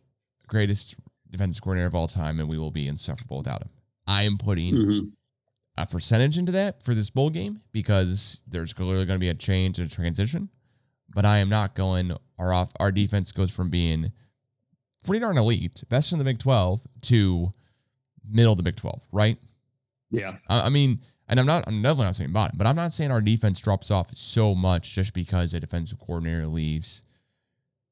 greatest 0.47 0.95
defensive 1.29 1.63
coordinator 1.63 1.87
of 1.87 1.95
all 1.95 2.07
time, 2.07 2.39
and 2.39 2.49
we 2.49 2.57
will 2.57 2.71
be 2.71 2.87
insufferable 2.87 3.37
without 3.37 3.61
him. 3.61 3.69
I 4.09 4.23
am 4.23 4.37
putting 4.37 4.73
Mhm. 4.75 5.11
a 5.77 5.85
percentage 5.85 6.37
into 6.37 6.51
that 6.53 6.83
for 6.83 6.93
this 6.93 7.09
bowl 7.09 7.29
game 7.29 7.61
because 7.71 8.43
there's 8.47 8.73
clearly 8.73 9.05
going 9.05 9.15
to 9.19 9.23
be 9.23 9.29
a 9.29 9.33
change 9.35 9.77
and 9.79 9.89
a 9.89 9.93
transition. 9.93 10.49
But 11.13 11.25
I 11.25 11.37
am 11.37 11.47
not 11.49 11.75
going. 11.75 12.11
Our 12.37 12.51
off 12.53 12.71
our 12.79 12.91
defense 12.91 13.31
goes 13.31 13.55
from 13.55 13.69
being 13.69 14.11
pretty 15.05 15.21
darn 15.21 15.37
elite, 15.37 15.83
best 15.89 16.11
in 16.11 16.17
the 16.19 16.25
Big 16.25 16.39
Twelve, 16.39 16.85
to 17.03 17.51
middle 18.27 18.53
of 18.53 18.57
the 18.57 18.63
Big 18.63 18.75
Twelve, 18.75 19.07
right? 19.11 19.37
Yeah. 20.11 20.37
I, 20.47 20.61
I 20.61 20.69
mean, 20.69 21.01
and 21.27 21.39
I'm 21.39 21.45
not, 21.45 21.67
I'm 21.67 21.81
definitely 21.81 22.05
not 22.05 22.15
saying 22.15 22.31
bottom, 22.33 22.57
but 22.57 22.65
I'm 22.67 22.75
not 22.75 22.93
saying 22.93 23.11
our 23.11 23.21
defense 23.21 23.59
drops 23.61 23.91
off 23.91 24.15
so 24.17 24.55
much 24.55 24.93
just 24.95 25.13
because 25.13 25.53
a 25.53 25.59
defensive 25.59 25.99
coordinator 25.99 26.47
leaves 26.47 27.03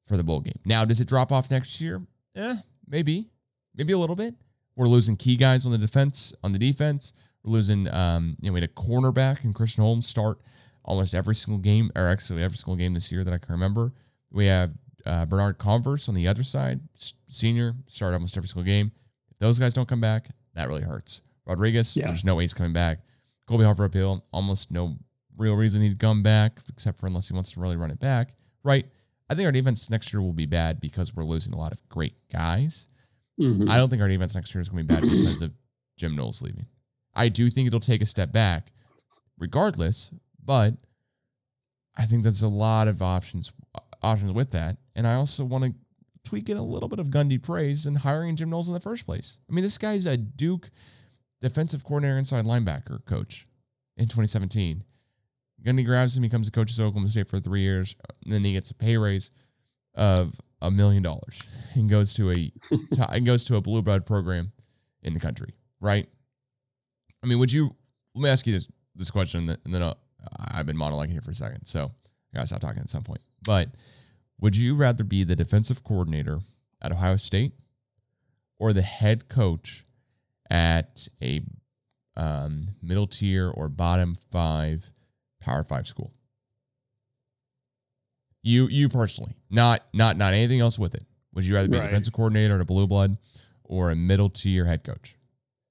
for 0.04 0.16
the 0.16 0.24
bowl 0.24 0.40
game. 0.40 0.58
Now, 0.64 0.84
does 0.84 1.00
it 1.00 1.08
drop 1.08 1.30
off 1.32 1.50
next 1.50 1.80
year? 1.80 2.02
Eh, 2.34 2.56
maybe, 2.86 3.28
maybe 3.74 3.92
a 3.92 3.98
little 3.98 4.16
bit. 4.16 4.34
We're 4.78 4.86
losing 4.86 5.16
key 5.16 5.34
guys 5.36 5.66
on 5.66 5.72
the 5.72 5.78
defense, 5.78 6.32
on 6.44 6.52
the 6.52 6.58
defense. 6.58 7.12
We're 7.44 7.50
losing, 7.52 7.92
um, 7.92 8.36
you 8.40 8.48
know, 8.48 8.54
we 8.54 8.60
had 8.60 8.70
a 8.70 8.72
cornerback 8.72 9.42
and 9.44 9.52
Christian 9.52 9.82
Holmes 9.82 10.06
start 10.06 10.38
almost 10.84 11.14
every 11.16 11.34
single 11.34 11.58
game, 11.58 11.90
or 11.96 12.06
actually 12.06 12.44
every 12.44 12.56
single 12.56 12.76
game 12.76 12.94
this 12.94 13.10
year 13.10 13.24
that 13.24 13.34
I 13.34 13.38
can 13.38 13.52
remember. 13.52 13.92
We 14.30 14.46
have 14.46 14.72
uh, 15.04 15.26
Bernard 15.26 15.58
Converse 15.58 16.08
on 16.08 16.14
the 16.14 16.28
other 16.28 16.44
side, 16.44 16.78
senior, 17.26 17.74
start 17.88 18.14
almost 18.14 18.36
every 18.36 18.46
single 18.48 18.64
game. 18.64 18.92
If 19.32 19.38
those 19.38 19.58
guys 19.58 19.74
don't 19.74 19.88
come 19.88 20.00
back, 20.00 20.28
that 20.54 20.68
really 20.68 20.82
hurts. 20.82 21.22
Rodriguez, 21.44 21.96
Yeah. 21.96 22.06
there's 22.06 22.24
no 22.24 22.36
way 22.36 22.44
he's 22.44 22.54
coming 22.54 22.72
back. 22.72 23.00
Kolby 23.48 23.64
Harvell 23.64 23.92
Peel, 23.92 24.24
almost 24.32 24.70
no 24.70 24.96
real 25.36 25.56
reason 25.56 25.82
he'd 25.82 25.98
come 25.98 26.22
back, 26.22 26.60
except 26.68 26.98
for 27.00 27.08
unless 27.08 27.26
he 27.28 27.34
wants 27.34 27.50
to 27.52 27.60
really 27.60 27.76
run 27.76 27.90
it 27.90 27.98
back. 27.98 28.36
Right. 28.62 28.86
I 29.28 29.34
think 29.34 29.46
our 29.46 29.52
defense 29.52 29.90
next 29.90 30.12
year 30.12 30.22
will 30.22 30.32
be 30.32 30.46
bad 30.46 30.78
because 30.80 31.16
we're 31.16 31.24
losing 31.24 31.52
a 31.52 31.56
lot 31.58 31.72
of 31.72 31.86
great 31.88 32.14
guys. 32.32 32.88
Mhm. 33.38 33.68
I 33.68 33.76
don't 33.76 33.88
think 33.88 34.02
our 34.02 34.08
defense 34.08 34.34
next 34.34 34.54
year 34.54 34.60
is 34.62 34.68
going 34.68 34.86
to 34.86 34.94
be 34.94 35.00
bad 35.00 35.02
because 35.08 35.42
of 35.42 35.52
Jim 35.96 36.16
Knowles 36.16 36.42
leaving. 36.42 36.66
I 37.14 37.28
do 37.28 37.48
think 37.48 37.66
it'll 37.66 37.80
take 37.80 38.02
a 38.02 38.06
step 38.06 38.32
back, 38.32 38.72
regardless. 39.38 40.10
But 40.44 40.74
I 41.96 42.04
think 42.04 42.22
there's 42.22 42.42
a 42.42 42.48
lot 42.48 42.88
of 42.88 43.02
options 43.02 43.52
options 44.02 44.32
with 44.32 44.52
that, 44.52 44.78
and 44.94 45.06
I 45.06 45.14
also 45.14 45.44
want 45.44 45.64
to 45.64 45.74
tweak 46.24 46.48
in 46.48 46.56
a 46.56 46.62
little 46.62 46.88
bit 46.88 46.98
of 47.00 47.08
Gundy 47.08 47.42
praise 47.42 47.84
and 47.86 47.98
hiring 47.98 48.36
Jim 48.36 48.48
Knowles 48.50 48.68
in 48.68 48.74
the 48.74 48.80
first 48.80 49.06
place. 49.06 49.38
I 49.50 49.52
mean, 49.52 49.64
this 49.64 49.78
guy's 49.78 50.06
a 50.06 50.16
Duke 50.16 50.70
defensive 51.40 51.84
coordinator, 51.84 52.16
inside 52.18 52.44
linebacker 52.44 53.04
coach 53.04 53.46
in 53.96 54.04
2017. 54.04 54.84
Gundy 55.64 55.84
grabs 55.84 56.16
him, 56.16 56.22
he 56.22 56.28
comes 56.28 56.46
to 56.46 56.52
coach 56.52 56.70
at 56.72 56.82
Oklahoma 56.82 57.10
State 57.10 57.28
for 57.28 57.40
three 57.40 57.60
years, 57.62 57.96
and 58.24 58.32
then 58.32 58.44
he 58.44 58.52
gets 58.52 58.70
a 58.70 58.74
pay 58.74 58.96
raise 58.96 59.30
of 59.94 60.38
a 60.60 60.70
million 60.70 61.02
dollars 61.02 61.42
and 61.74 61.88
goes 61.88 62.14
to 62.14 62.30
a 62.30 62.52
and 63.12 63.26
goes 63.26 63.44
to 63.44 63.56
a 63.56 63.60
blue 63.60 63.82
blood 63.82 64.06
program 64.06 64.52
in 65.02 65.14
the 65.14 65.20
country, 65.20 65.54
right? 65.80 66.06
I 67.22 67.26
mean, 67.26 67.38
would 67.38 67.52
you? 67.52 67.74
Let 68.14 68.22
me 68.22 68.30
ask 68.30 68.46
you 68.46 68.52
this 68.52 68.70
this 68.94 69.10
question, 69.10 69.48
and 69.48 69.74
then 69.74 69.82
I'll, 69.82 69.98
I've 70.38 70.66
been 70.66 70.76
monologuing 70.76 71.12
here 71.12 71.20
for 71.20 71.30
a 71.30 71.34
second, 71.34 71.64
so 71.66 71.84
I 71.84 72.36
gotta 72.36 72.46
stop 72.48 72.60
talking 72.60 72.80
at 72.80 72.90
some 72.90 73.02
point. 73.02 73.20
But 73.44 73.68
would 74.40 74.56
you 74.56 74.74
rather 74.74 75.04
be 75.04 75.24
the 75.24 75.36
defensive 75.36 75.84
coordinator 75.84 76.40
at 76.82 76.92
Ohio 76.92 77.16
State 77.16 77.52
or 78.58 78.72
the 78.72 78.82
head 78.82 79.28
coach 79.28 79.84
at 80.50 81.08
a 81.22 81.42
um, 82.16 82.68
middle 82.82 83.06
tier 83.06 83.48
or 83.48 83.68
bottom 83.68 84.16
five 84.30 84.90
Power 85.40 85.62
Five 85.62 85.86
school? 85.86 86.12
You 88.48 88.66
you 88.68 88.88
personally, 88.88 89.34
not 89.50 89.84
not 89.92 90.16
not 90.16 90.32
anything 90.32 90.60
else 90.60 90.78
with 90.78 90.94
it. 90.94 91.04
Would 91.34 91.44
you 91.44 91.54
rather 91.54 91.68
be 91.68 91.76
a 91.76 91.82
defensive 91.82 92.14
coordinator 92.14 92.54
at 92.54 92.62
a 92.62 92.64
blue 92.64 92.86
blood 92.86 93.18
or 93.62 93.90
a 93.90 93.94
middle 93.94 94.30
tier 94.30 94.64
head 94.64 94.84
coach? 94.84 95.16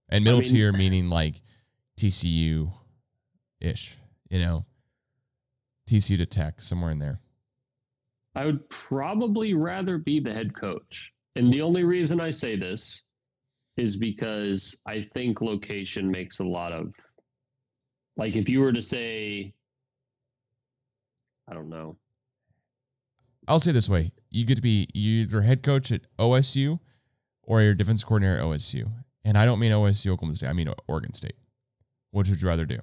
And 0.09 0.23
middle 0.23 0.41
mean- 0.41 0.49
tier 0.51 0.71
meaning 0.71 1.09
like 1.09 1.41
TCU 1.99 2.71
ish, 3.59 3.97
you 4.29 4.37
know, 4.37 4.63
TCU 5.89 6.17
to 6.17 6.27
Tech 6.27 6.61
somewhere 6.61 6.91
in 6.91 6.99
there. 6.99 7.19
I 8.35 8.45
would 8.45 8.69
probably 8.69 9.55
rather 9.55 9.97
be 9.97 10.19
the 10.19 10.31
head 10.31 10.55
coach. 10.55 11.11
And 11.35 11.51
the 11.51 11.63
only 11.63 11.83
reason 11.83 12.21
I 12.21 12.29
say 12.29 12.55
this 12.55 13.05
is 13.77 13.97
because 13.97 14.83
I 14.85 15.01
think 15.01 15.41
location 15.41 16.11
makes 16.11 16.41
a 16.41 16.45
lot 16.45 16.73
of 16.73 16.93
like 18.17 18.35
if 18.35 18.47
you 18.47 18.59
were 18.59 18.71
to 18.71 18.83
say 18.83 19.51
I 21.47 21.55
don't 21.55 21.69
know. 21.69 21.97
I'll 23.47 23.59
say 23.59 23.71
this 23.71 23.89
way: 23.89 24.11
you 24.29 24.45
get 24.45 24.55
to 24.55 24.61
be 24.61 24.87
either 24.93 25.41
head 25.41 25.63
coach 25.63 25.91
at 25.91 26.01
OSU 26.17 26.79
or 27.43 27.61
your 27.61 27.73
defense 27.73 28.03
coordinator 28.03 28.39
at 28.39 28.43
OSU. 28.43 28.91
And 29.25 29.37
I 29.37 29.45
don't 29.45 29.59
mean 29.59 29.71
OSU 29.71 30.11
Oklahoma 30.11 30.35
State. 30.35 30.49
I 30.49 30.53
mean 30.53 30.69
Oregon 30.87 31.13
State. 31.13 31.35
Which 32.11 32.29
would 32.29 32.41
you 32.41 32.47
rather 32.47 32.65
do? 32.65 32.79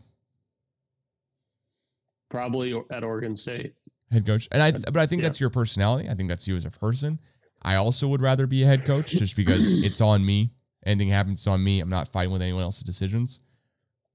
Probably 2.31 2.75
at 2.91 3.05
Oregon 3.05 3.37
State. 3.37 3.75
Head 4.11 4.27
coach, 4.27 4.49
and 4.53 4.63
I, 4.63 4.71
but 4.71 4.99
I 4.99 5.07
think 5.07 5.23
yeah. 5.23 5.29
that's 5.29 5.41
your 5.41 5.51
personality. 5.51 6.09
I 6.09 6.15
think 6.15 6.29
that's 6.29 6.47
you 6.47 6.57
as 6.57 6.67
a 6.67 6.71
person. 6.71 7.19
I 7.63 7.77
also 7.77 8.07
would 8.09 8.21
rather 8.21 8.47
be 8.47 8.63
a 8.63 8.67
head 8.67 8.85
coach 8.85 9.11
just 9.11 9.37
because 9.37 9.75
it's 9.85 10.01
on 10.01 10.25
me. 10.25 10.53
Anything 10.85 11.09
happens, 11.09 11.47
on 11.47 11.65
me. 11.65 11.81
I'm 11.81 11.89
not 11.89 12.09
fighting 12.09 12.31
with 12.31 12.43
anyone 12.43 12.63
else's 12.63 12.85
decisions. 12.85 13.41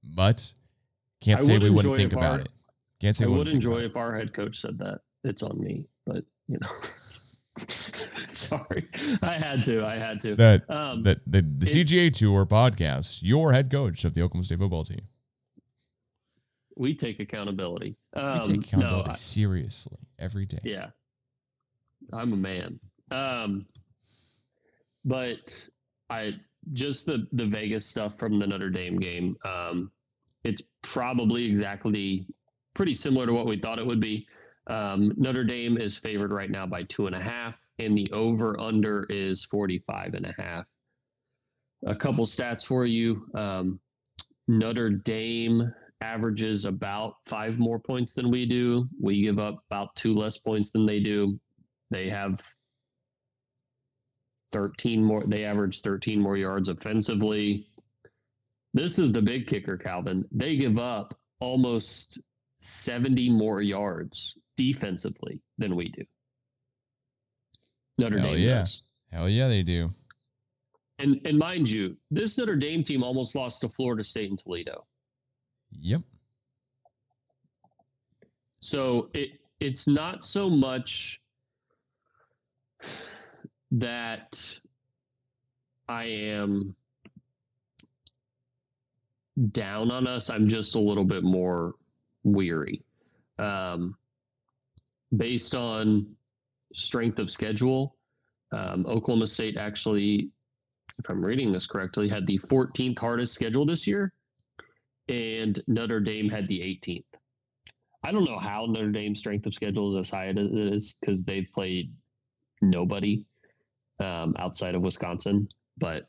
But 0.04 0.54
can't 1.20 1.42
say 1.42 1.58
we 1.58 1.70
wouldn't 1.70 1.96
think 1.96 2.12
about 2.12 2.32
our, 2.32 2.38
it. 2.40 2.48
Can't 3.00 3.16
say 3.16 3.24
I 3.24 3.28
would 3.28 3.48
enjoy 3.48 3.78
if 3.78 3.96
our 3.96 4.16
head 4.16 4.32
coach 4.32 4.56
said 4.56 4.78
that. 4.78 5.00
It's 5.24 5.42
on 5.42 5.60
me, 5.60 5.86
but 6.06 6.24
you 6.50 6.58
know. 6.58 6.68
Sorry, 7.68 8.88
I 9.22 9.34
had 9.38 9.62
to. 9.64 9.86
I 9.86 9.96
had 9.96 10.20
to. 10.22 10.34
That 10.34 10.68
um, 10.70 11.02
that 11.02 11.20
the, 11.26 11.42
the 11.42 11.66
it, 11.66 11.86
CGA 11.86 12.16
Tour 12.16 12.46
podcast. 12.46 13.20
Your 13.22 13.52
head 13.52 13.70
coach 13.70 14.04
of 14.04 14.14
the 14.14 14.22
Oklahoma 14.22 14.44
State 14.44 14.58
football 14.58 14.84
team. 14.84 15.02
We 16.76 16.94
take 16.94 17.20
accountability. 17.20 17.96
Um, 18.14 18.38
we 18.38 18.54
take 18.54 18.66
accountability 18.66 19.08
no, 19.08 19.12
I, 19.12 19.16
seriously 19.16 20.08
every 20.18 20.46
day. 20.46 20.60
Yeah, 20.64 20.88
I'm 22.12 22.32
a 22.32 22.36
man. 22.36 22.80
Um, 23.10 23.66
but 25.04 25.68
I 26.08 26.34
just 26.72 27.06
the 27.06 27.26
the 27.32 27.46
Vegas 27.46 27.86
stuff 27.86 28.18
from 28.18 28.38
the 28.38 28.46
Notre 28.46 28.70
Dame 28.70 28.98
game. 28.98 29.36
Um, 29.44 29.90
it's 30.44 30.62
probably 30.82 31.44
exactly 31.44 32.26
pretty 32.74 32.94
similar 32.94 33.26
to 33.26 33.32
what 33.32 33.46
we 33.46 33.56
thought 33.56 33.78
it 33.78 33.86
would 33.86 34.00
be. 34.00 34.26
Um, 34.70 35.12
Notre 35.16 35.42
Dame 35.42 35.76
is 35.76 35.98
favored 35.98 36.32
right 36.32 36.48
now 36.48 36.64
by 36.64 36.84
two 36.84 37.06
and 37.06 37.16
a 37.16 37.20
half, 37.20 37.60
and 37.80 37.98
the 37.98 38.08
over 38.12 38.58
under 38.60 39.04
is 39.10 39.44
45 39.44 40.14
and 40.14 40.26
a 40.26 40.34
half. 40.40 40.68
A 41.86 41.94
couple 41.94 42.24
stats 42.24 42.64
for 42.64 42.86
you. 42.86 43.26
Um, 43.34 43.80
Notre 44.46 44.90
Dame 44.90 45.74
averages 46.02 46.66
about 46.66 47.16
five 47.26 47.58
more 47.58 47.80
points 47.80 48.14
than 48.14 48.30
we 48.30 48.46
do. 48.46 48.88
We 49.02 49.22
give 49.22 49.40
up 49.40 49.64
about 49.70 49.96
two 49.96 50.14
less 50.14 50.38
points 50.38 50.70
than 50.70 50.86
they 50.86 51.00
do. 51.00 51.38
They 51.90 52.08
have 52.08 52.40
13 54.52 55.02
more, 55.02 55.24
they 55.26 55.44
average 55.44 55.80
13 55.80 56.20
more 56.20 56.36
yards 56.36 56.68
offensively. 56.68 57.66
This 58.72 59.00
is 59.00 59.10
the 59.10 59.22
big 59.22 59.48
kicker, 59.48 59.76
Calvin. 59.76 60.24
They 60.30 60.54
give 60.54 60.78
up 60.78 61.12
almost 61.40 62.20
70 62.60 63.30
more 63.30 63.62
yards 63.62 64.38
defensively 64.60 65.40
than 65.56 65.74
we 65.74 65.86
do. 65.86 66.04
Notre 67.98 68.18
Hell 68.18 68.28
Dame 68.28 68.38
yeah. 68.38 68.58
does. 68.58 68.82
Hell 69.10 69.26
yeah, 69.26 69.48
they 69.48 69.62
do. 69.62 69.90
And 70.98 71.18
and 71.24 71.38
mind 71.38 71.68
you, 71.70 71.96
this 72.10 72.36
Notre 72.36 72.56
Dame 72.56 72.82
team 72.82 73.02
almost 73.02 73.34
lost 73.34 73.62
to 73.62 73.70
Florida 73.70 74.04
State 74.04 74.28
and 74.28 74.38
Toledo. 74.38 74.84
Yep. 75.70 76.02
So 78.60 79.08
it 79.14 79.40
it's 79.60 79.88
not 79.88 80.24
so 80.24 80.50
much 80.50 81.22
that 83.70 84.60
I 85.88 86.04
am 86.04 86.74
down 89.52 89.90
on 89.90 90.06
us. 90.06 90.28
I'm 90.28 90.46
just 90.46 90.74
a 90.74 90.80
little 90.80 91.04
bit 91.04 91.24
more 91.24 91.76
weary. 92.24 92.82
Um, 93.38 93.96
based 95.16 95.54
on 95.54 96.06
strength 96.74 97.18
of 97.18 97.30
schedule, 97.30 97.96
um, 98.52 98.86
Oklahoma 98.86 99.26
State 99.26 99.56
actually, 99.56 100.30
if 100.98 101.08
I'm 101.08 101.24
reading 101.24 101.52
this 101.52 101.66
correctly, 101.66 102.08
had 102.08 102.26
the 102.26 102.38
14th 102.38 102.98
hardest 102.98 103.34
schedule 103.34 103.64
this 103.64 103.86
year, 103.86 104.12
and 105.08 105.60
Notre 105.66 106.00
Dame 106.00 106.28
had 106.28 106.46
the 106.48 106.60
18th. 106.60 107.04
I 108.02 108.12
don't 108.12 108.24
know 108.24 108.38
how 108.38 108.66
Notre 108.66 108.90
Dame's 108.90 109.18
strength 109.18 109.46
of 109.46 109.54
schedule 109.54 109.94
is 109.94 110.00
as 110.00 110.10
high 110.10 110.28
as 110.28 110.38
it 110.38 110.52
is 110.52 110.96
because 111.00 111.24
they've 111.24 111.48
played 111.52 111.92
nobody 112.62 113.24
um, 114.00 114.34
outside 114.38 114.74
of 114.74 114.82
Wisconsin, 114.82 115.48
but 115.78 116.08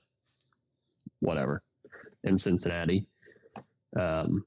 whatever, 1.20 1.64
in 2.24 2.38
Cincinnati. 2.38 3.06
Um, 4.00 4.46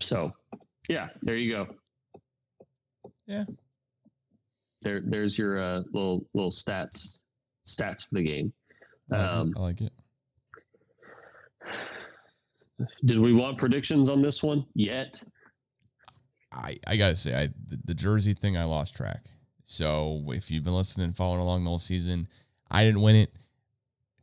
so, 0.00 0.32
yeah, 0.88 1.08
there 1.22 1.36
you 1.36 1.50
go. 1.50 1.68
Yeah. 3.32 3.44
There, 4.82 5.00
there's 5.04 5.38
your 5.38 5.58
uh, 5.58 5.82
little 5.92 6.26
little 6.34 6.50
stats 6.50 7.20
stats 7.66 8.06
for 8.06 8.16
the 8.16 8.22
game. 8.22 8.52
Um, 9.10 9.54
I 9.56 9.60
like 9.60 9.80
it. 9.80 9.92
Did 13.04 13.18
we 13.18 13.32
want 13.32 13.58
predictions 13.58 14.08
on 14.08 14.20
this 14.20 14.42
one 14.42 14.66
yet? 14.74 15.22
I, 16.52 16.76
I 16.86 16.96
gotta 16.96 17.16
say, 17.16 17.34
I 17.34 17.46
the, 17.46 17.78
the, 17.84 17.94
jersey 17.94 18.34
thing 18.34 18.56
I 18.56 18.64
lost 18.64 18.96
track. 18.96 19.24
So 19.64 20.24
if 20.28 20.50
you've 20.50 20.64
been 20.64 20.74
listening 20.74 21.06
and 21.06 21.16
following 21.16 21.40
along 21.40 21.64
the 21.64 21.70
whole 21.70 21.78
season, 21.78 22.28
I 22.70 22.84
didn't 22.84 23.00
win 23.00 23.16
it. 23.16 23.32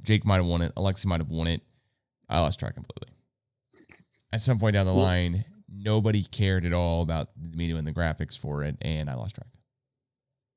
Jake 0.03 0.26
might 0.26 0.36
have 0.36 0.45
won 0.45 0.62
it. 0.62 0.76
Alexi 0.76 1.05
might 1.05 1.22
have 1.22 1.32
won 1.32 1.47
it. 1.47 1.62
I 2.30 2.39
lost 2.41 2.60
track 2.60 2.76
completely. 2.76 3.16
At 4.32 4.41
some 4.41 4.60
point 4.60 4.74
down 4.74 4.86
the 4.86 4.93
well, 4.93 5.05
line, 5.05 5.45
nobody 5.82 6.24
cared 6.24 6.66
at 6.66 6.74
all 6.74 7.02
about 7.02 7.30
the 7.40 7.56
me 7.56 7.68
doing 7.68 7.84
the 7.84 7.94
graphics 7.94 8.38
for 8.38 8.64
it, 8.64 8.76
and 8.82 9.10
I 9.10 9.16
lost 9.16 9.36
track. 9.36 9.48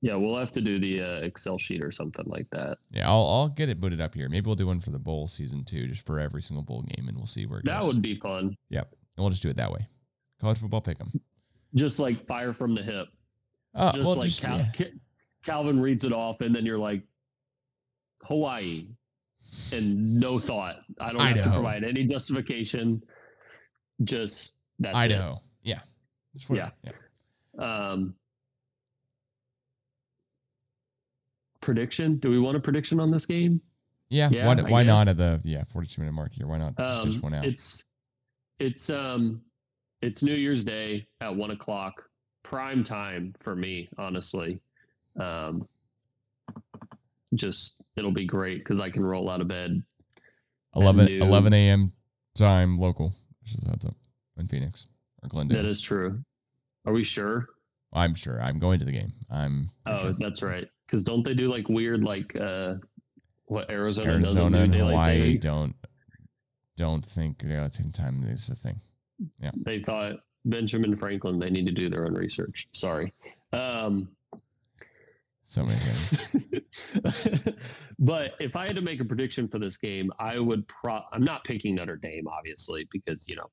Yeah, 0.01 0.17
we'll 0.17 0.37
have 0.37 0.51
to 0.53 0.61
do 0.61 0.81
the 0.81 1.01
uh, 1.01 1.21
Excel 1.25 1.59
sheet 1.59 1.85
or 1.85 1.93
something 1.93 2.25
like 2.27 2.51
that. 2.51 2.79
Yeah, 2.91 3.09
I'll 3.09 3.27
I'll 3.27 3.49
get 3.49 3.69
it 3.69 3.79
booted 3.81 4.01
up 4.01 4.15
here. 4.15 4.29
Maybe 4.29 4.47
we'll 4.47 4.57
do 4.57 4.67
one 4.67 4.81
for 4.81 4.91
the 4.91 4.99
bowl 4.99 5.29
season 5.29 5.65
two, 5.65 5.87
just 5.87 6.05
for 6.07 6.19
every 6.19 6.43
single 6.43 6.65
bowl 6.65 6.83
game, 6.83 7.07
and 7.09 7.17
we'll 7.17 7.27
see 7.27 7.47
where 7.47 7.61
it 7.61 7.67
that 7.67 7.83
goes. 7.83 7.95
would 7.95 8.03
be 8.03 8.19
fun. 8.19 8.57
Yep, 8.71 8.91
and 9.17 9.23
we'll 9.23 9.31
just 9.31 9.43
do 9.43 9.49
it 9.51 9.57
that 9.57 9.71
way. 9.71 9.87
College 10.41 10.59
football 10.59 10.81
pick 10.81 11.01
'em. 11.01 11.13
Just 11.75 12.01
like 12.01 12.27
fire 12.27 12.53
from 12.53 12.75
the 12.75 12.83
hip. 12.83 13.09
Uh, 13.75 13.93
just 13.93 14.05
well, 14.05 14.17
like 14.17 14.27
just, 14.27 14.43
Cal- 14.43 14.59
yeah. 14.79 14.87
Calvin 15.45 15.81
reads 15.81 16.05
it 16.05 16.13
off, 16.13 16.41
and 16.41 16.55
then 16.55 16.67
you're 16.67 16.79
like, 16.79 17.03
Hawaii, 18.25 18.89
and 19.73 20.19
no 20.21 20.39
thought. 20.39 20.81
I 21.01 21.13
don't 21.13 21.21
have 21.21 21.43
to 21.45 21.51
provide 21.51 21.85
any 21.85 22.05
justification. 22.05 23.03
Just 24.05 24.59
that's 24.79 24.97
Idaho. 24.97 25.35
It. 25.35 25.41
Yeah. 25.63 25.81
Yeah. 26.51 26.71
yeah. 26.83 26.91
Um, 27.59 28.15
prediction? 31.61 32.17
Do 32.17 32.31
we 32.31 32.39
want 32.39 32.57
a 32.57 32.61
prediction 32.61 33.01
on 33.01 33.11
this 33.11 33.27
game? 33.27 33.61
Yeah. 34.11 34.29
yeah 34.31 34.47
why, 34.47 34.57
why 34.57 34.83
not 34.83 35.09
at 35.09 35.17
the 35.17 35.41
yeah 35.45 35.65
42 35.65 36.01
minute 36.03 36.13
mark 36.13 36.35
here? 36.35 36.47
Why 36.47 36.59
not 36.59 36.77
just, 36.77 37.03
um, 37.03 37.11
just 37.11 37.23
one 37.23 37.35
out? 37.35 37.47
It's 37.47 37.89
it's 38.59 38.91
um 38.91 39.41
it's 40.03 40.23
New 40.23 40.35
Year's 40.35 40.65
Day 40.65 41.07
at 41.21 41.35
one 41.35 41.53
o'clock, 41.53 42.05
prime 42.43 42.85
time 42.85 43.33
for 43.39 43.57
me, 43.57 43.89
honestly. 43.97 44.61
Um, 45.19 45.67
just 47.35 47.81
it'll 47.97 48.13
be 48.13 48.27
great 48.27 48.59
because 48.59 48.81
I 48.81 48.91
can 48.91 49.05
roll 49.05 49.31
out 49.31 49.41
of 49.41 49.49
bed. 49.49 49.83
11, 50.75 51.23
11 51.23 51.53
a.m. 51.53 51.93
time 52.35 52.79
local. 52.79 53.15
That's 53.67 53.87
up 53.87 53.95
in 54.39 54.47
Phoenix 54.47 54.87
or 55.23 55.29
Glendale. 55.29 55.63
That 55.63 55.69
is 55.69 55.81
true. 55.81 56.23
Are 56.87 56.93
we 56.93 57.05
sure? 57.05 57.49
I'm 57.93 58.15
sure. 58.15 58.41
I'm 58.41 58.59
going 58.59 58.79
to 58.79 58.85
the 58.85 58.93
game. 58.93 59.13
I'm. 59.31 59.71
Oh, 59.87 60.03
sure. 60.03 60.13
that's 60.19 60.43
right. 60.43 60.67
Because 60.87 61.05
don't 61.05 61.25
they 61.25 61.35
do 61.35 61.49
like 61.49 61.69
weird 61.69 62.05
like 62.05 62.35
uh 62.37 62.75
what 63.47 63.71
Arizona, 63.71 64.13
Arizona 64.13 64.59
and 64.59 64.75
Hawaii 64.75 65.37
don't 65.39 65.75
don't 66.77 67.05
think 67.05 67.39
daylight 67.39 67.73
saving 67.73 67.93
time 67.93 68.23
is 68.25 68.49
a 68.49 68.55
thing. 68.55 68.81
Yeah. 69.39 69.51
They 69.55 69.83
thought 69.83 70.17
Benjamin 70.45 70.97
Franklin. 70.97 71.39
They 71.39 71.51
need 71.51 71.67
to 71.67 71.73
do 71.73 71.89
their 71.89 72.05
own 72.05 72.15
research. 72.15 72.69
Sorry. 72.73 73.13
Um, 73.53 74.09
so 75.43 75.65
many 75.65 75.79
things. 75.79 76.29
but 77.99 78.35
if 78.41 78.57
I 78.57 78.67
had 78.67 78.77
to 78.77 78.83
make 78.83 79.01
a 79.01 79.05
prediction 79.05 79.49
for 79.49 79.59
this 79.59 79.77
game, 79.77 80.11
I 80.19 80.39
would 80.39 80.67
pro. 80.67 81.03
I'm 81.13 81.25
not 81.25 81.45
picking 81.45 81.75
Notre 81.75 81.97
Dame, 81.97 82.27
obviously, 82.27 82.89
because 82.91 83.29
you 83.29 83.37
know 83.37 83.51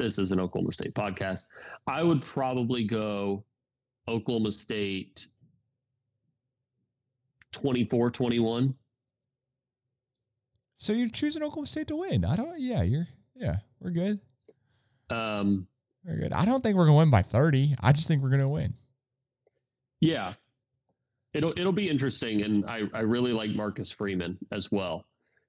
this 0.00 0.18
is 0.18 0.32
an 0.32 0.40
Oklahoma 0.40 0.72
State 0.72 0.94
podcast. 0.94 1.44
I 1.86 2.02
would 2.02 2.22
probably 2.22 2.84
go 2.84 3.44
Oklahoma 4.08 4.50
State 4.50 5.28
24 7.52 8.10
21. 8.10 8.74
So 10.74 10.92
you're 10.94 11.08
choosing 11.08 11.42
Oklahoma 11.42 11.66
State 11.66 11.88
to 11.88 11.96
win. 11.96 12.24
I 12.24 12.36
don't, 12.36 12.58
yeah, 12.58 12.82
you're, 12.82 13.06
yeah, 13.34 13.56
we're 13.80 13.90
good. 13.90 14.18
Um, 15.10 15.66
Very 16.04 16.20
good. 16.20 16.32
I 16.32 16.46
don't 16.46 16.62
think 16.62 16.76
we're 16.76 16.86
going 16.86 16.94
to 16.94 16.98
win 16.98 17.10
by 17.10 17.22
30. 17.22 17.76
I 17.80 17.92
just 17.92 18.08
think 18.08 18.22
we're 18.22 18.30
going 18.30 18.40
to 18.40 18.48
win. 18.48 18.74
Yeah. 20.00 20.32
It'll, 21.34 21.50
it'll 21.50 21.72
be 21.72 21.90
interesting. 21.90 22.42
And 22.42 22.64
I, 22.66 22.84
I 22.94 23.00
really 23.00 23.34
like 23.34 23.50
Marcus 23.50 23.90
Freeman 23.90 24.38
as 24.52 24.72
well. 24.72 25.04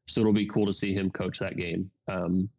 So 0.08 0.20
it'll 0.20 0.34
be 0.34 0.48
cool 0.48 0.66
to 0.66 0.74
see 0.74 0.94
him 0.94 1.10
coach 1.10 1.40
that 1.40 1.56
game. 1.56 1.90
Um, 2.10 2.50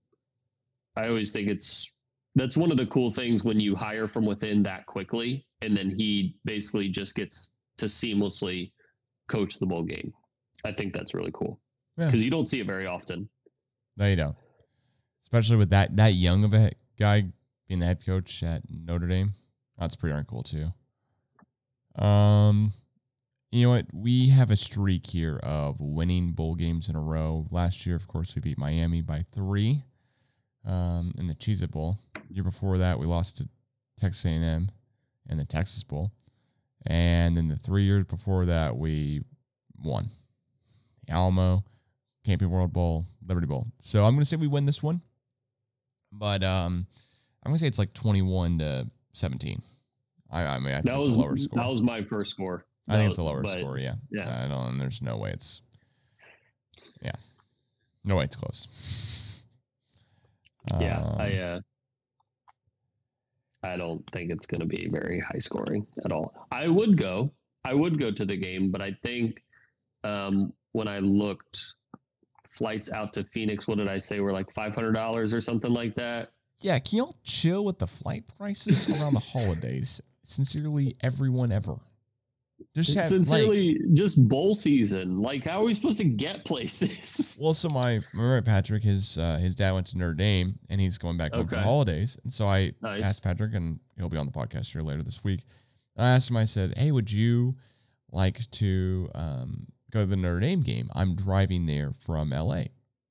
I 0.97 1.09
always 1.09 1.32
think 1.32 1.49
it's 1.49 1.93
that's 2.34 2.57
one 2.57 2.70
of 2.70 2.76
the 2.76 2.86
cool 2.86 3.11
things 3.11 3.45
when 3.45 3.61
you 3.61 3.74
hire 3.76 4.09
from 4.09 4.24
within 4.24 4.62
that 4.64 4.86
quickly, 4.86 5.47
and 5.61 5.76
then 5.76 5.90
he 5.90 6.36
basically 6.45 6.88
just 6.88 7.14
gets 7.14 7.57
to 7.78 7.86
seamlessly 7.86 8.72
coach 9.28 9.59
the 9.59 9.66
bowl 9.66 9.82
game. 9.82 10.12
I 10.64 10.72
think 10.72 10.93
that's 10.95 11.14
really 11.14 11.32
cool 11.32 11.61
Yeah. 11.99 12.07
because 12.07 12.22
you 12.24 12.30
don't 12.30 12.47
see 12.47 12.61
it 12.61 12.66
very 12.66 12.86
often. 12.86 13.28
No, 13.97 14.07
you 14.07 14.16
don't. 14.16 14.36
Especially 15.22 15.57
with 15.57 15.70
that 15.70 15.97
that 15.97 16.14
young 16.14 16.45
of 16.45 16.55
a 16.55 16.70
guy 16.99 17.32
being 17.68 17.80
the 17.80 17.86
head 17.86 18.05
coach 18.05 18.43
at 18.43 18.62
Notre 18.70 19.07
Dame. 19.09 19.32
That's 19.78 19.97
pretty 19.97 20.12
darn 20.12 20.24
cool 20.24 20.43
too. 20.43 20.72
Um, 22.03 22.72
you 23.51 23.64
know 23.64 23.70
what? 23.70 23.86
We 23.93 24.28
have 24.30 24.51
a 24.51 24.57
streak 24.57 25.07
here 25.07 25.38
of 25.43 25.80
winning 25.80 26.32
bowl 26.32 26.55
games 26.55 26.88
in 26.88 26.97
a 26.97 27.01
row. 27.01 27.47
Last 27.51 27.84
year, 27.86 27.97
of 27.97 28.07
course, 28.09 28.34
we 28.34 28.40
beat 28.40 28.59
Miami 28.59 29.03
by 29.03 29.20
three 29.32 29.84
um, 30.67 31.13
in 31.19 31.27
the 31.27 31.35
Cheez 31.35 31.63
It 31.63 31.71
Bowl. 31.71 31.99
Year 32.29 32.45
before 32.45 32.79
that, 32.79 32.99
we 32.99 33.07
lost 33.07 33.37
to 33.39 33.49
Texas 33.99 34.25
A&M 34.25 34.69
in 35.29 35.39
the 35.39 35.45
Texas 35.45 35.83
Bowl, 35.85 36.11
and 36.87 37.37
then 37.37 37.49
the 37.49 37.57
three 37.57 37.83
years 37.83 38.05
before 38.07 38.45
that, 38.47 38.77
we 38.77 39.23
won 39.83 40.09
Alamo, 41.09 41.65
Camping 42.25 42.51
World 42.51 42.73
Bowl, 42.73 43.05
Liberty 43.27 43.47
Bowl. 43.47 43.67
So 43.79 44.05
I'm 44.05 44.13
going 44.15 44.21
to 44.23 44.27
say 44.27 44.37
we 44.37 44.47
win 44.47 44.65
this 44.67 44.83
one, 44.83 45.01
but 46.11 46.43
um, 46.43 46.87
I'm 47.45 47.51
going 47.51 47.57
to 47.57 47.61
say 47.61 47.67
it's 47.67 47.79
like 47.79 47.93
21 47.95 48.59
to 48.61 48.89
17. 49.13 49.61
I, 50.31 50.45
I 50.47 50.59
mean, 50.59 50.69
I 50.69 50.75
think 50.77 50.87
That 50.87 50.95
it's 50.97 51.05
was 51.05 51.17
a 51.17 51.21
lower 51.21 51.37
score. 51.37 51.59
that 51.59 51.69
was 51.69 51.83
my 51.83 52.03
first 52.03 52.31
score. 52.31 52.65
I 52.89 52.97
think 52.97 53.11
it's 53.11 53.19
a 53.19 53.23
lower 53.23 53.45
score. 53.45 53.79
Yeah. 53.79 53.95
yeah. 54.11 54.45
I 54.45 54.49
don't. 54.49 54.79
There's 54.79 55.03
no 55.03 55.17
way 55.17 55.31
it's. 55.31 55.63
Yeah. 57.01 57.13
No 58.05 58.17
way 58.17 58.25
it's 58.25 58.35
close. 58.37 58.67
Yeah, 60.81 61.01
Um, 61.01 61.17
I 61.19 61.37
uh, 61.39 61.61
I 63.65 63.77
don't 63.77 64.05
think 64.11 64.33
it's 64.33 64.47
going 64.47 64.61
to 64.61 64.67
be 64.67 64.89
very 64.91 65.21
high 65.21 65.39
scoring 65.39 65.87
at 66.05 66.13
all. 66.13 66.35
I 66.51 66.69
would 66.69 66.97
go, 66.97 67.31
I 67.65 67.75
would 67.75 67.99
go 67.99 68.11
to 68.11 68.25
the 68.25 68.37
game, 68.37 68.71
but 68.71 68.83
I 68.83 68.97
think 69.05 69.43
um, 70.05 70.53
when 70.73 70.89
I 70.89 70.99
looked, 70.99 71.77
flights 72.49 72.91
out 72.93 73.13
to 73.15 73.25
Phoenix, 73.25 73.69
what 73.69 73.79
did 73.79 73.89
I 73.89 73.99
say, 73.99 74.21
were 74.21 74.33
like 74.33 74.51
five 74.53 74.75
hundred 74.75 74.93
dollars 74.93 75.33
or 75.33 75.41
something 75.41 75.73
like 75.73 75.95
that. 75.97 76.31
yeah. 76.61 76.79
Can 76.79 76.99
y'all 76.99 77.15
chill 77.23 77.65
with 77.65 77.79
the 77.79 77.87
flight 77.87 78.25
prices 78.37 79.01
around 79.01 79.15
the 79.15 79.21
holidays? 79.21 80.01
Sincerely, 80.25 80.97
everyone 81.01 81.51
ever. 81.53 81.77
Just 82.75 82.95
have 82.95 83.05
like, 83.05 83.09
Sincerely, 83.11 83.81
just 83.93 84.29
bowl 84.29 84.55
season. 84.55 85.21
Like, 85.21 85.45
how 85.45 85.61
are 85.61 85.65
we 85.65 85.75
supposed 85.75 85.99
to 85.99 86.05
get 86.05 86.45
places? 86.45 87.39
Well, 87.43 87.55
so 87.55 87.69
my 87.69 88.01
remember 88.15 88.43
Patrick, 88.43 88.83
his 88.83 89.19
uh, 89.19 89.39
his 89.39 89.55
dad 89.55 89.73
went 89.73 89.87
to 89.89 89.99
Notre 89.99 90.15
Dame, 90.15 90.59
and 90.71 90.81
he's 90.81 90.99
going 90.99 91.17
back 91.17 91.33
home 91.35 91.47
for 91.49 91.57
the 91.57 91.63
holidays. 91.63 92.19
And 92.25 92.33
so 92.33 92.47
I 92.47 92.73
Nice. 92.83 93.05
asked 93.05 93.25
Patrick, 93.25 93.55
and 93.55 93.81
he'll 93.97 94.09
be 94.09 94.17
on 94.19 94.27
the 94.27 94.33
podcast 94.33 94.73
here 94.73 94.83
later 94.83 95.03
this 95.03 95.23
week. 95.25 95.45
I 95.97 96.09
asked 96.11 96.31
him, 96.31 96.37
I 96.37 96.45
said, 96.45 96.77
"Hey, 96.77 96.91
would 96.93 97.11
you 97.11 97.55
like 98.13 98.39
to 98.53 99.11
um, 99.15 99.67
go 99.91 100.01
to 100.01 100.07
the 100.07 100.17
Notre 100.17 100.41
Dame 100.41 100.61
game? 100.61 100.89
I'm 100.95 101.15
driving 101.15 101.67
there 101.67 101.93
from 102.01 102.31
LA. 102.31 102.57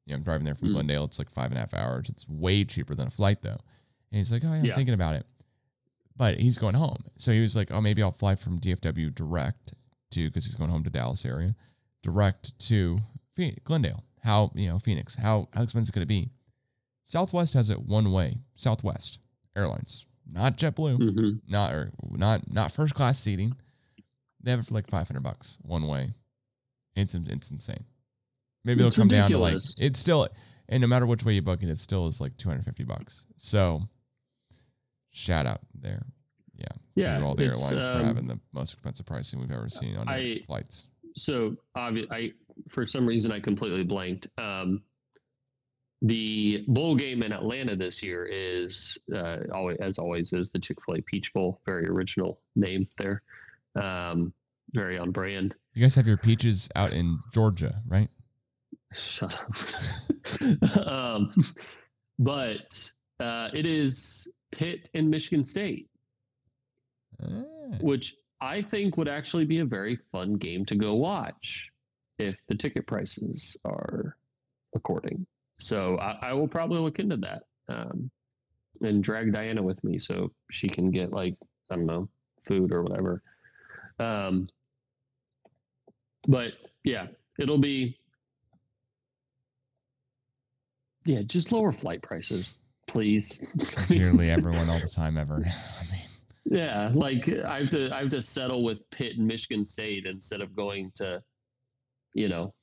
You 0.06 0.10
know, 0.10 0.16
I'm 0.16 0.24
driving 0.24 0.46
there 0.46 0.56
from 0.56 0.70
Mm. 0.70 0.74
Glendale. 0.74 1.04
It's 1.06 1.20
like 1.20 1.30
five 1.30 1.48
and 1.48 1.58
a 1.58 1.60
half 1.60 1.74
hours. 1.74 2.10
It's 2.10 2.28
way 2.30 2.64
cheaper 2.64 2.96
than 2.96 3.08
a 3.08 3.12
flight, 3.12 3.42
though." 3.42 3.50
And 4.12 4.18
he's 4.18 4.32
like, 4.32 4.44
"Oh, 4.46 4.52
yeah, 4.54 4.72
I'm 4.72 4.76
thinking 4.76 4.94
about 4.96 5.16
it." 5.16 5.26
But 6.22 6.40
he's 6.40 6.60
going 6.60 6.76
home, 6.76 7.04
so 7.18 7.32
he 7.32 7.40
was 7.40 7.56
like, 7.56 7.72
"Oh, 7.72 7.82
maybe 7.82 8.04
I'll 8.04 8.12
fly 8.12 8.36
from 8.36 8.60
DFW 8.60 9.10
direct 9.16 9.74
to 10.12 10.28
because 10.28 10.46
he's 10.46 10.54
going 10.56 10.70
home 10.70 10.84
to 10.84 10.92
Dallas 10.92 11.26
area, 11.26 11.56
direct 12.04 12.60
to 12.68 13.00
Glendale. 13.64 14.04
How 14.24 14.52
you 14.54 14.68
know 14.68 14.78
Phoenix? 14.78 15.16
How 15.16 15.48
how 15.52 15.64
expensive 15.64 15.94
could 15.94 16.04
it 16.04 16.08
be? 16.08 16.30
Southwest 17.06 17.56
has 17.56 17.72
it 17.72 17.80
one 17.82 18.12
way. 18.12 18.36
Southwest 18.56 19.18
Airlines, 19.56 20.06
not 20.32 20.58
JetBlue, 20.58 21.00
Mhm. 21.00 21.50
not 21.50 21.74
or 21.74 21.92
not 22.12 22.54
not 22.54 22.72
first 22.72 22.94
class 22.94 23.18
seating. 23.18 23.56
They 24.44 24.52
have 24.52 24.60
it 24.60 24.68
for 24.68 24.76
like 24.76 24.92
five 24.92 25.08
hundred 25.08 25.24
bucks 25.24 25.58
one 25.64 25.88
way. 25.88 26.14
It's 26.96 27.16
it's 27.16 27.50
insane. 27.50 27.86
Maybe 28.64 28.84
It's 28.86 28.94
it'll 28.96 29.02
come 29.02 29.08
down 29.08 29.32
to 29.32 29.40
like 29.40 29.56
it's 29.56 30.00
still 30.00 30.28
and 30.70 30.82
no 30.82 30.88
matter 30.88 31.08
which 31.08 31.26
way 31.26 31.34
you 31.34 31.42
book 31.42 31.64
it, 31.64 31.70
it 31.72 31.80
still 31.80 32.06
is 32.06 32.22
like 32.22 32.38
two 32.38 32.48
hundred 32.48 32.66
fifty 32.66 32.84
bucks. 32.84 33.26
So 33.38 33.90
shout 35.12 35.46
out 35.46 35.62
there. 35.74 36.04
Yeah. 36.56 36.66
Yeah, 36.96 37.20
For 37.20 37.26
all 37.26 37.36
the 37.36 37.44
airlines 37.46 37.72
for 37.88 37.98
um, 38.00 38.04
having 38.06 38.28
the 38.28 38.40
most 38.54 38.74
expensive 38.74 39.06
pricing 39.06 39.40
we've 39.40 39.52
ever 39.52 39.70
seen 39.70 39.96
on 39.98 40.08
I- 40.10 40.40
flights. 40.40 40.88
so 41.16 41.56
obvious 41.76 42.08
i 42.12 42.32
for 42.70 42.86
some 42.86 43.06
reason 43.06 43.32
i 43.32 43.40
completely 43.40 43.84
blanked 43.84 44.28
um 44.38 44.82
the 46.04 46.64
bowl 46.68 46.96
game 46.96 47.22
in 47.24 47.32
atlanta 47.34 47.76
this 47.76 48.02
year 48.04 48.28
is 48.32 48.98
uh 49.14 49.38
always 49.54 49.78
as 49.78 50.00
always 50.00 50.32
is 50.34 50.50
the 50.52 50.60
chick-fil-a 50.60 51.02
peach 51.02 51.34
bowl 51.34 51.62
very 51.66 51.86
original 51.88 52.40
name 52.56 52.88
there 52.98 53.22
um 53.82 54.34
very 54.74 54.98
on 54.98 55.12
brand 55.12 55.54
You 55.74 55.82
guys 55.82 55.96
have 55.96 56.08
your 56.08 56.18
peaches 56.18 56.70
out 56.76 56.94
in 56.94 57.20
Georgia, 57.34 57.82
right? 57.88 58.10
Shut 58.94 59.34
up. 60.42 60.88
um 60.88 61.34
but 62.20 62.90
uh 63.20 63.50
it 63.54 63.66
is 63.66 64.34
pitt 64.52 64.90
and 64.94 65.10
michigan 65.10 65.44
state 65.44 65.88
Ah. 67.24 67.44
which 67.82 68.16
I 68.40 68.62
think 68.62 68.98
would 68.98 69.08
actually 69.08 69.46
be 69.46 69.60
a 69.60 69.66
very 69.66 69.96
fun 70.12 70.34
game 70.34 70.66
to 70.66 70.76
go 70.76 70.96
watch 70.96 71.72
if 72.18 72.40
the 72.48 72.56
ticket 72.56 72.88
prices 72.88 73.58
are 73.66 74.18
according. 74.76 75.26
So 75.60 75.98
I, 76.00 76.18
I 76.22 76.34
will 76.34 76.48
probably 76.48 76.80
look 76.80 77.00
into 77.00 77.18
that 77.18 77.44
um, 77.70 78.10
and 78.82 79.04
drag 79.04 79.32
Diana 79.32 79.62
with 79.62 79.84
me 79.84 80.00
so 80.00 80.32
she 80.50 80.68
can 80.68 80.90
get 80.90 81.12
like 81.12 81.36
I 81.70 81.76
don't 81.76 81.86
know 81.86 82.10
food 82.44 82.74
or 82.74 82.82
whatever. 82.82 83.22
Um, 84.00 84.48
but 86.28 86.54
yeah, 86.84 87.08
it'll 87.38 87.60
be 87.60 87.98
yeah, 91.06 91.22
just 91.24 91.52
lower 91.52 91.72
flight 91.72 92.02
prices, 92.02 92.62
please. 92.88 93.46
Sincerely, 93.60 94.30
everyone 94.30 94.68
all 94.70 94.80
the 94.80 94.88
time 94.88 95.18
ever. 95.18 95.36
I 95.46 95.92
mean, 95.92 96.02
Yeah, 96.46 96.92
like 96.94 97.28
I 97.30 97.60
have 97.60 97.70
to 97.70 97.96
I 97.96 98.00
have 98.02 98.10
to 98.12 98.22
settle 98.22 98.64
with 98.64 98.90
Pitt 98.90 99.18
and 99.18 99.28
Michigan 99.28 99.64
State 99.66 100.06
instead 100.06 100.42
of 100.42 100.56
going 100.56 100.92
to, 100.96 101.22
you 102.14 102.28
know, 102.30 102.54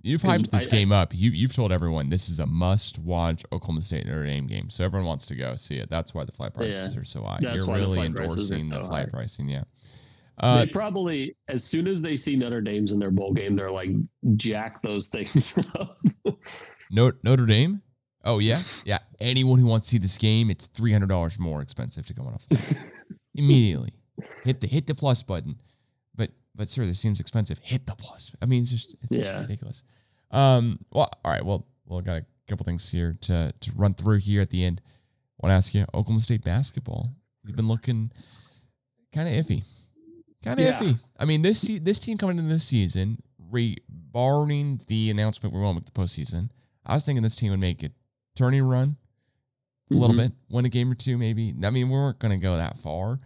You've 0.00 0.22
hyped 0.22 0.50
this 0.50 0.66
I- 0.68 0.70
I- 0.70 0.78
game 0.78 0.92
up. 0.92 1.12
You 1.14 1.30
you've 1.30 1.52
told 1.52 1.72
everyone 1.72 2.08
this 2.08 2.28
is 2.28 2.38
a 2.38 2.46
must 2.46 2.98
watch 3.00 3.44
Oklahoma 3.52 3.82
State 3.82 4.06
Notre 4.06 4.24
Dame 4.24 4.46
game. 4.46 4.70
So 4.70 4.84
everyone 4.84 5.06
wants 5.06 5.26
to 5.26 5.34
go 5.34 5.56
see 5.56 5.74
it. 5.76 5.90
That's 5.90 6.14
why 6.14 6.24
the 6.24 6.32
flight 6.32 6.54
prices 6.54 6.94
Yeah, 6.94 7.00
are 7.00 7.04
so 7.04 7.24
high. 7.24 7.40
You're 7.40 7.60
the 7.60 7.72
really 7.72 8.00
are 8.00 8.04
endorsing 8.04 8.68
the 8.68 8.80
flight 8.80 9.06
high. 9.06 9.10
pricing, 9.10 9.48
yeah. 9.48 9.64
Uh, 10.40 10.60
they 10.64 10.66
probably 10.70 11.36
as 11.48 11.64
soon 11.64 11.88
as 11.88 12.00
they 12.00 12.14
see 12.14 12.36
Notre 12.36 12.60
Dame's 12.60 12.92
in 12.92 13.00
their 13.00 13.10
bowl 13.10 13.32
game, 13.32 13.56
they're 13.56 13.72
like 13.72 13.90
jack 14.36 14.80
those 14.82 15.08
things 15.08 15.58
up. 15.80 15.98
Notre 16.92 17.46
Dame? 17.46 17.82
Oh 18.30 18.38
yeah, 18.40 18.58
yeah. 18.84 18.98
Anyone 19.20 19.58
who 19.58 19.66
wants 19.66 19.86
to 19.86 19.90
see 19.92 19.98
this 19.98 20.18
game, 20.18 20.50
it's 20.50 20.66
three 20.66 20.92
hundred 20.92 21.08
dollars 21.08 21.38
more 21.38 21.62
expensive 21.62 22.06
to 22.06 22.14
go 22.14 22.24
on 22.24 22.34
a 22.34 22.38
flight. 22.38 22.74
Immediately, 23.34 23.92
hit 24.44 24.60
the 24.60 24.66
hit 24.66 24.86
the 24.86 24.94
plus 24.94 25.22
button. 25.22 25.56
But 26.14 26.30
but 26.54 26.68
sir, 26.68 26.84
this 26.84 27.00
seems 27.00 27.20
expensive. 27.20 27.58
Hit 27.62 27.86
the 27.86 27.94
plus. 27.96 28.34
I 28.42 28.46
mean, 28.46 28.62
it's 28.62 28.70
just 28.70 28.94
it's 29.00 29.08
just 29.12 29.24
Yeah. 29.32 29.40
ridiculous. 29.40 29.82
Um. 30.30 30.78
Well, 30.92 31.08
all 31.24 31.32
right. 31.32 31.44
Well, 31.44 31.66
well, 31.86 32.00
I 32.00 32.02
got 32.02 32.16
a 32.18 32.26
couple 32.48 32.64
things 32.64 32.90
here 32.90 33.14
to 33.22 33.52
to 33.58 33.72
run 33.76 33.94
through 33.94 34.18
here 34.18 34.42
at 34.42 34.50
the 34.50 34.62
end. 34.64 34.82
I 34.86 35.46
want 35.46 35.52
to 35.52 35.56
ask 35.56 35.74
you, 35.74 35.82
Oklahoma 35.94 36.20
State 36.20 36.44
basketball. 36.44 37.14
We've 37.44 37.56
been 37.56 37.68
looking 37.68 38.10
kind 39.14 39.26
of 39.28 39.34
iffy, 39.34 39.62
kind 40.44 40.58
of 40.60 40.66
Yeah. 40.66 40.78
iffy. 40.80 40.98
I 41.18 41.24
mean, 41.24 41.40
this 41.42 41.62
this 41.80 41.98
team 41.98 42.18
coming 42.18 42.36
into 42.38 42.50
this 42.52 42.64
season, 42.64 43.22
re 43.38 43.76
barring 43.88 44.80
the 44.88 45.10
announcement 45.10 45.54
we 45.54 45.60
won't 45.60 45.76
make 45.76 45.84
the 45.86 45.92
postseason, 45.92 46.50
I 46.84 46.94
was 46.94 47.04
thinking 47.04 47.22
this 47.22 47.36
team 47.36 47.52
would 47.52 47.60
make 47.60 47.82
a 47.84 47.90
turning 48.38 48.62
run 48.62 48.96
a 49.90 49.94
little 49.94 50.14
Mhm. 50.14 50.28
bit, 50.28 50.32
win 50.48 50.64
a 50.64 50.68
game 50.68 50.90
or 50.90 50.94
two, 50.94 51.18
maybe. 51.18 51.54
I 51.64 51.70
mean, 51.70 51.88
we 51.88 51.94
weren't 51.94 52.18
going 52.18 52.38
to 52.38 52.42
go 52.42 52.56
that 52.56 52.76
far, 52.78 53.20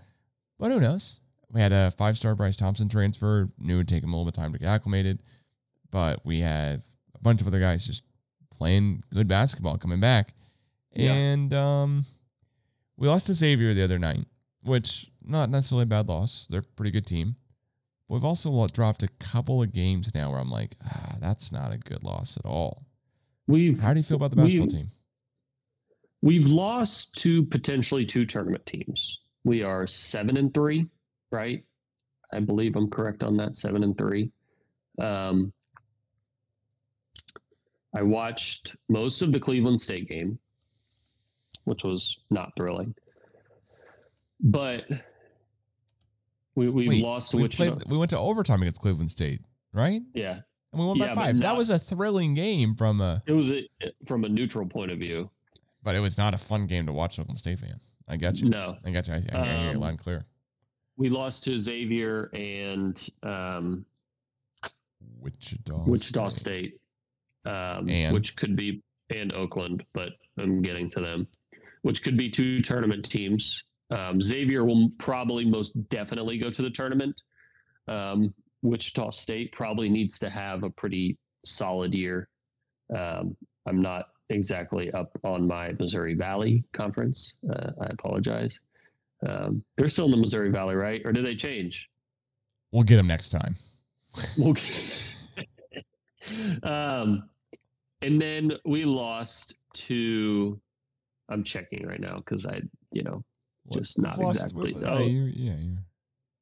but 0.59 0.71
who 0.73 0.81
knows? 0.81 1.21
We 1.51 1.61
had 1.61 1.73
a 1.73 1.91
five 1.91 2.17
star 2.17 2.35
Bryce 2.35 2.57
Thompson 2.57 2.89
transfer, 2.89 3.49
knew 3.59 3.75
it 3.75 3.79
would 3.79 3.89
take 3.89 4.03
him 4.03 4.11
a 4.13 4.17
little 4.17 4.25
bit 4.31 4.37
of 4.39 4.43
time 4.43 4.53
to 4.53 4.59
get 4.59 4.69
acclimated, 4.69 5.23
but 5.91 6.25
we 6.25 6.39
have 6.41 6.83
a 7.15 7.19
bunch 7.21 7.41
of 7.41 7.47
other 7.47 7.61
guys 7.61 7.87
just 7.87 8.05
playing 8.51 9.03
good 9.13 9.29
basketball 9.29 9.77
coming 9.77 10.01
back. 10.01 10.35
Yeah. 10.95 11.13
And 11.13 11.53
um, 11.53 12.05
we 12.97 13.07
lost 13.09 13.27
to 13.27 13.35
Xavier 13.35 13.75
the 13.75 13.83
other 13.85 13.99
night, 13.99 14.27
which 14.65 15.11
not 15.23 15.51
necessarily 15.51 15.83
a 15.83 15.87
bad 15.87 16.09
loss. 16.09 16.47
They're 16.49 16.61
a 16.61 16.63
pretty 16.63 16.91
good 16.93 17.07
team. 17.07 17.37
But 18.09 18.15
we've 18.15 18.25
also 18.25 18.67
dropped 18.69 19.03
a 19.03 19.09
couple 19.19 19.63
of 19.63 19.73
games 19.73 20.15
now 20.15 20.31
where 20.31 20.39
I'm 20.41 20.51
like, 20.51 20.77
ah, 20.87 21.17
that's 21.21 21.51
not 21.53 21.73
a 21.73 21.79
good 21.79 22.03
loss 22.03 22.37
at 22.37 22.45
all. 22.47 22.85
We've 23.47 23.79
How 23.81 23.93
do 23.93 23.99
you 24.01 24.05
feel 24.05 24.17
about 24.17 24.31
the 24.31 24.37
basketball 24.37 24.69
team? 24.69 24.89
We've 26.23 26.47
lost 26.47 27.15
to 27.23 27.45
potentially 27.45 28.05
two 28.05 28.25
tournament 28.25 28.65
teams. 28.67 29.21
We 29.45 29.63
are 29.63 29.87
seven 29.87 30.37
and 30.37 30.55
three, 30.55 30.87
right? 31.31 31.65
I 32.33 32.41
believe 32.41 32.77
I'm 32.77 32.89
correct 32.89 33.23
on 33.23 33.37
that. 33.39 33.57
Seven 33.57 33.83
and 33.83 33.97
three. 33.99 34.31
Um, 35.01 35.53
I 37.95 38.03
watched 38.03 38.77
most 38.89 39.21
of 39.23 39.33
the 39.33 39.41
Cleveland 39.41 39.81
State 39.81 40.09
game. 40.09 40.39
which 41.65 41.85
was 41.85 42.25
not 42.31 42.53
thrilling. 42.57 42.95
But 44.41 44.87
we 46.55 46.69
we 46.69 46.89
Wait, 46.89 47.03
lost 47.03 47.31
to 47.33 47.37
we, 47.37 47.43
Wichita. 47.45 47.77
played, 47.77 47.91
we 47.91 47.97
went 47.97 48.11
to 48.11 48.19
overtime 48.19 48.63
against 48.63 48.81
Cleveland 48.81 49.11
State, 49.11 49.41
right? 49.73 50.01
yeah, 50.15 50.41
And 50.73 50.81
we 50.81 50.87
won 50.87 50.99
by 50.99 51.09
five. 51.15 51.39
That 51.41 51.57
was 51.57 51.71
a 51.71 51.79
thrilling 51.79 52.35
game 52.35 52.75
from 52.75 53.01
a, 53.01 53.23
it 53.27 53.33
was 53.33 53.51
a, 53.53 53.69
from 54.07 54.25
a 54.25 54.29
neutral 54.29 54.67
point 54.67 54.91
of 54.91 54.99
view. 54.99 55.31
But 55.83 55.95
it 55.95 56.01
was 56.01 56.17
not 56.19 56.35
a 56.35 56.39
fun 56.39 56.67
game 56.67 56.87
to 56.87 56.93
watch. 56.93 57.19
Oklahoma 57.19 57.39
State 57.39 57.59
fan. 57.59 57.81
I 58.09 58.17
got 58.17 58.41
you. 58.41 58.49
No, 58.49 58.77
I 58.85 58.91
got 58.91 59.07
you. 59.09 59.15
I, 59.15 59.17
I, 59.17 59.41
I 59.41 59.45
hear 59.47 59.63
you 59.71 59.77
Um, 59.77 59.81
loud 59.81 59.89
and 59.91 59.99
clear. 59.99 60.25
we 60.97 61.09
lost 61.09 61.45
to 61.45 61.59
Xavier 61.59 62.31
and 62.35 63.09
um, 63.23 63.85
Wichita. 65.21 65.85
Wichita 65.87 66.29
State, 66.29 66.81
um, 67.45 67.89
And? 67.89 68.13
which 68.15 68.37
could 68.37 68.57
be 68.57 68.83
and 69.11 69.33
Oakland, 69.35 69.85
but 69.93 70.13
I'm 70.39 70.63
getting 70.63 70.89
to 70.91 71.01
them, 71.01 71.27
which 71.83 72.03
could 72.03 72.17
be 72.17 72.31
two 72.31 72.63
tournament 72.63 73.09
teams. 73.09 73.65
Um, 73.91 74.23
Xavier 74.23 74.65
will 74.65 74.89
probably 74.99 75.45
most 75.45 75.73
definitely 75.91 76.39
go 76.39 76.49
to 76.51 76.63
the 76.63 76.71
tournament. 76.71 77.21
Um, 77.89 78.33
Wichita 78.63 79.11
State 79.11 79.53
probably 79.53 79.89
needs 79.91 80.19
to 80.21 80.31
have 80.31 80.63
a 80.63 80.71
pretty 80.71 81.19
solid 81.45 81.95
year. 81.95 82.29
Um, 82.95 83.37
I'm 83.67 83.83
not 83.83 84.07
exactly 84.33 84.91
up 84.93 85.17
on 85.25 85.47
my 85.47 85.71
Missouri 85.79 86.15
Valley 86.15 86.65
conference. 86.73 87.37
Uh, 87.49 87.71
I 87.81 87.87
apologize. 87.87 88.61
Um, 89.27 89.63
they're 89.77 89.89
still 89.89 90.07
in 90.07 90.11
the 90.11 90.17
Missouri 90.17 90.51
Valley, 90.51 90.75
right? 90.75 91.01
Or 91.05 91.13
did 91.13 91.25
they 91.25 91.35
change? 91.35 91.89
We'll 92.73 92.83
get 92.83 92.97
them 92.97 93.07
next 93.07 93.29
time. 93.29 93.55
Okay. 94.45 94.99
um, 96.63 97.29
and 98.03 98.19
then 98.19 98.49
we 98.65 98.85
lost 98.85 99.59
to. 99.75 100.61
I'm 101.29 101.43
checking 101.43 101.87
right 101.87 102.01
now 102.01 102.17
because 102.17 102.47
I, 102.47 102.61
you 102.91 103.03
know, 103.03 103.25
What- 103.65 103.79
Just 103.79 103.99
not 104.01 104.19
we've 104.19 104.29
exactly. 104.29 104.75
Oh. 104.85 104.99
yeah, 104.99 105.05
you're, 105.05 105.29
yeah, 105.29 105.55
you're, 105.59 105.79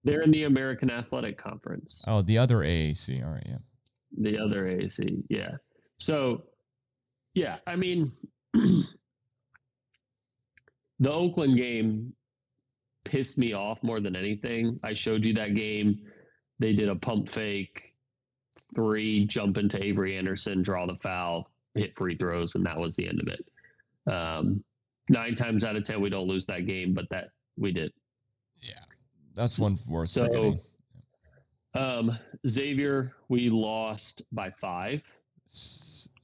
they're 0.04 0.22
in 0.22 0.30
the 0.30 0.44
American 0.44 0.90
Athletic 0.90 1.36
Conference, 1.36 2.02
oh, 2.06 2.22
the 2.22 2.38
other 2.38 2.58
AAC. 2.58 3.24
All 3.24 3.32
right, 3.32 3.46
yeah. 3.46 3.58
the 4.16 4.38
other 4.38 4.64
AAC. 4.64 5.22
Yeah. 5.28 5.56
So, 5.98 6.44
yeah, 7.34 7.58
I 7.66 7.76
mean, 7.76 8.12
the 8.54 8.86
Oakland 11.12 11.56
game 11.56 12.12
pissed 13.04 13.38
me 13.38 13.52
off 13.52 13.82
more 13.82 14.00
than 14.00 14.16
anything. 14.16 14.78
I 14.82 14.92
showed 14.92 15.24
you 15.24 15.32
that 15.34 15.54
game. 15.54 16.00
They 16.58 16.72
did 16.72 16.88
a 16.88 16.96
pump 16.96 17.28
fake, 17.28 17.94
three, 18.74 19.26
jump 19.26 19.56
into 19.56 19.82
Avery 19.82 20.16
Anderson, 20.16 20.62
draw 20.62 20.86
the 20.86 20.96
foul, 20.96 21.50
hit 21.74 21.96
free 21.96 22.16
throws, 22.16 22.54
and 22.54 22.64
that 22.66 22.78
was 22.78 22.96
the 22.96 23.08
end 23.08 23.22
of 23.22 23.28
it. 23.28 24.12
Um, 24.12 24.62
nine 25.08 25.34
times 25.34 25.64
out 25.64 25.76
of 25.76 25.84
ten, 25.84 26.00
we 26.00 26.10
don't 26.10 26.28
lose 26.28 26.46
that 26.46 26.66
game, 26.66 26.92
but 26.92 27.08
that 27.10 27.30
we 27.56 27.72
did. 27.72 27.92
Yeah. 28.60 28.80
That's 29.34 29.58
one 29.58 29.78
worth 29.88 30.06
so- 30.06 30.26
forgetting. 30.26 30.60
Um, 31.74 32.10
Xavier, 32.48 33.14
we 33.28 33.48
lost 33.48 34.22
by 34.32 34.50
five, 34.50 35.08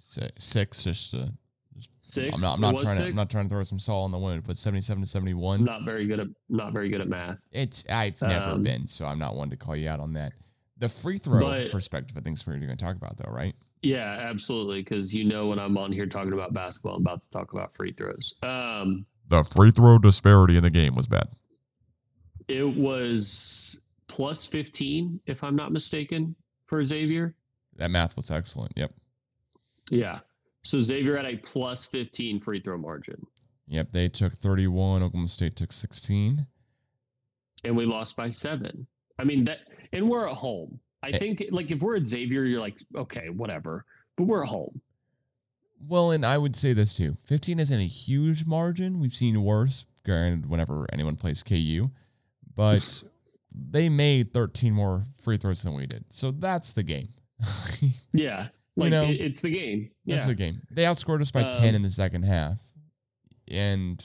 Six, 0.08 0.84
just 0.84 1.10
to, 1.12 1.32
six. 1.98 2.34
I'm 2.34 2.40
not. 2.40 2.54
I'm 2.54 2.60
not 2.60 2.70
trying 2.80 2.84
to. 2.84 3.02
six? 3.04 3.08
I'm 3.10 3.16
not 3.16 3.30
trying 3.30 3.44
to 3.44 3.48
throw 3.48 3.62
some 3.64 3.78
salt 3.78 4.04
on 4.04 4.12
the 4.12 4.18
wound, 4.18 4.44
but 4.46 4.56
77 4.56 5.02
to 5.02 5.08
71. 5.08 5.64
not 5.64 5.82
very 5.82 6.06
good 6.06 6.20
at 6.20 6.28
not 6.48 6.72
very 6.72 6.88
good 6.88 7.00
at 7.00 7.08
math. 7.08 7.38
It's 7.52 7.84
I've 7.90 8.20
never 8.22 8.50
Um, 8.52 8.62
been, 8.62 8.86
so 8.86 9.04
I'm 9.06 9.18
not 9.18 9.34
one 9.36 9.50
to 9.50 9.56
call 9.56 9.76
you 9.76 9.88
out 9.88 10.00
on 10.00 10.12
that. 10.14 10.32
The 10.78 10.88
free 10.88 11.18
throw 11.18 11.40
But- 11.40 11.70
perspective, 11.70 12.16
I 12.16 12.20
think, 12.20 12.36
is 12.36 12.46
what 12.46 12.52
you're 12.56 12.66
going 12.66 12.76
to 12.76 12.84
talk 12.84 12.96
about, 12.96 13.16
though, 13.16 13.30
right? 13.30 13.54
Yeah, 13.82 14.16
absolutely. 14.20 14.82
Because 14.82 15.14
you 15.14 15.24
know 15.24 15.48
when 15.48 15.58
I'm 15.58 15.76
on 15.78 15.92
here 15.92 16.06
talking 16.06 16.32
about 16.32 16.54
basketball, 16.54 16.96
I'm 16.96 17.02
about 17.02 17.22
to 17.22 17.30
talk 17.30 17.52
about 17.52 17.74
free 17.74 17.92
throws. 17.92 18.34
Um, 18.42 19.04
The 19.28 19.42
free 19.44 19.70
throw 19.70 19.98
disparity 19.98 20.56
in 20.56 20.62
the 20.62 20.70
game 20.70 20.94
was 20.94 21.06
bad. 21.06 21.28
it 22.48 22.76
was 22.76 23.80
plus 24.06 24.46
15, 24.46 25.18
if 25.26 25.42
I'm 25.42 25.56
not 25.56 25.72
mistaken, 25.72 26.34
for 26.66 26.82
Xavier. 26.84 27.34
That 27.76 27.90
math 27.90 28.16
was 28.16 28.30
excellent. 28.30 28.72
Yep. 28.76 28.94
Yeah. 29.90 30.20
So 30.62 30.80
Xavier 30.80 31.16
had 31.16 31.26
a 31.26 31.36
plus 31.36 31.86
15 31.86 32.40
free 32.40 32.60
throw 32.60 32.76
margin, 32.78 33.24
Yep. 33.68 33.92
They 33.92 34.08
took 34.08 34.32
31. 34.32 35.02
Oklahoma 35.02 35.28
State 35.28 35.56
took 35.56 35.72
16. 35.72 36.46
and 37.64 37.76
we 37.76 37.84
lost 37.84 38.16
by 38.16 38.30
seven. 38.30 38.86
I 39.18 39.24
mean 39.24 39.44
that, 39.46 39.60
and 39.92 40.08
we're 40.08 40.28
at 40.28 40.34
home. 40.34 40.78
I 41.02 41.10
Eh. 41.10 41.18
think 41.18 41.44
like 41.50 41.70
if 41.70 41.80
we're 41.80 41.96
at 41.96 42.06
Xavier, 42.06 42.44
you're 42.44 42.60
like, 42.60 42.78
okay, 42.96 43.28
whatever. 43.30 43.84
But 44.16 44.24
we're 44.24 44.42
at 44.44 44.48
home. 44.48 44.80
Well, 45.80 46.10
and 46.12 46.24
I 46.24 46.38
would 46.38 46.54
say 46.56 46.72
this 46.72 46.96
too 46.96 47.16
15 47.24 47.58
isn't 47.58 47.80
a 47.80 47.84
huge 47.86 48.46
margin. 48.46 49.00
We've 49.00 49.14
seen 49.14 49.42
worse, 49.42 49.86
granted, 50.04 50.48
whenever 50.48 50.86
anyone 50.92 51.16
plays 51.16 51.42
KU, 51.42 51.90
but 52.54 53.02
they 53.54 53.88
made 53.88 54.32
13 54.32 54.72
more 54.72 55.02
free 55.20 55.36
throws 55.38 55.62
than 55.62 55.74
we 55.74 55.86
did. 55.86 56.04
So 56.10 56.30
that's 56.30 56.72
the 56.72 56.82
game. 56.82 57.08
Yeah. 58.12 58.48
Like 58.76 58.90
know, 58.90 59.04
it, 59.04 59.20
it's 59.20 59.40
the 59.42 59.50
game. 59.50 59.90
That's 60.04 60.24
Yeah. 60.24 60.28
the 60.28 60.34
game. 60.34 60.60
They 60.70 60.84
outscored 60.84 61.20
us 61.20 61.30
by 61.30 61.50
10 61.52 61.70
Um, 61.70 61.74
in 61.76 61.82
the 61.82 61.90
second 61.90 62.24
half. 62.24 62.72
And 63.48 64.04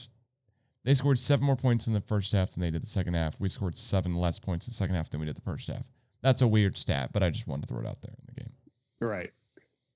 they 0.84 0.94
scored 0.94 1.18
seven 1.18 1.44
more 1.44 1.56
points 1.56 1.86
in 1.86 1.92
the 1.92 2.00
first 2.00 2.32
half 2.32 2.52
than 2.52 2.62
they 2.62 2.70
did 2.70 2.82
the 2.82 2.86
second 2.86 3.14
half. 3.14 3.38
We 3.40 3.48
scored 3.48 3.76
seven 3.76 4.14
less 4.14 4.38
points 4.38 4.66
in 4.66 4.70
the 4.70 4.74
second 4.76 4.94
half 4.96 5.10
than 5.10 5.20
we 5.20 5.26
did 5.26 5.36
the 5.36 5.42
first 5.42 5.68
half. 5.68 5.90
That's 6.22 6.42
a 6.42 6.48
weird 6.48 6.76
stat, 6.76 7.10
but 7.12 7.22
I 7.22 7.30
just 7.30 7.46
wanted 7.46 7.62
to 7.62 7.74
throw 7.74 7.80
it 7.82 7.86
out 7.86 8.00
there 8.00 8.14
in 8.18 8.24
the 8.34 8.40
game. 8.40 8.52
Right. 9.00 9.30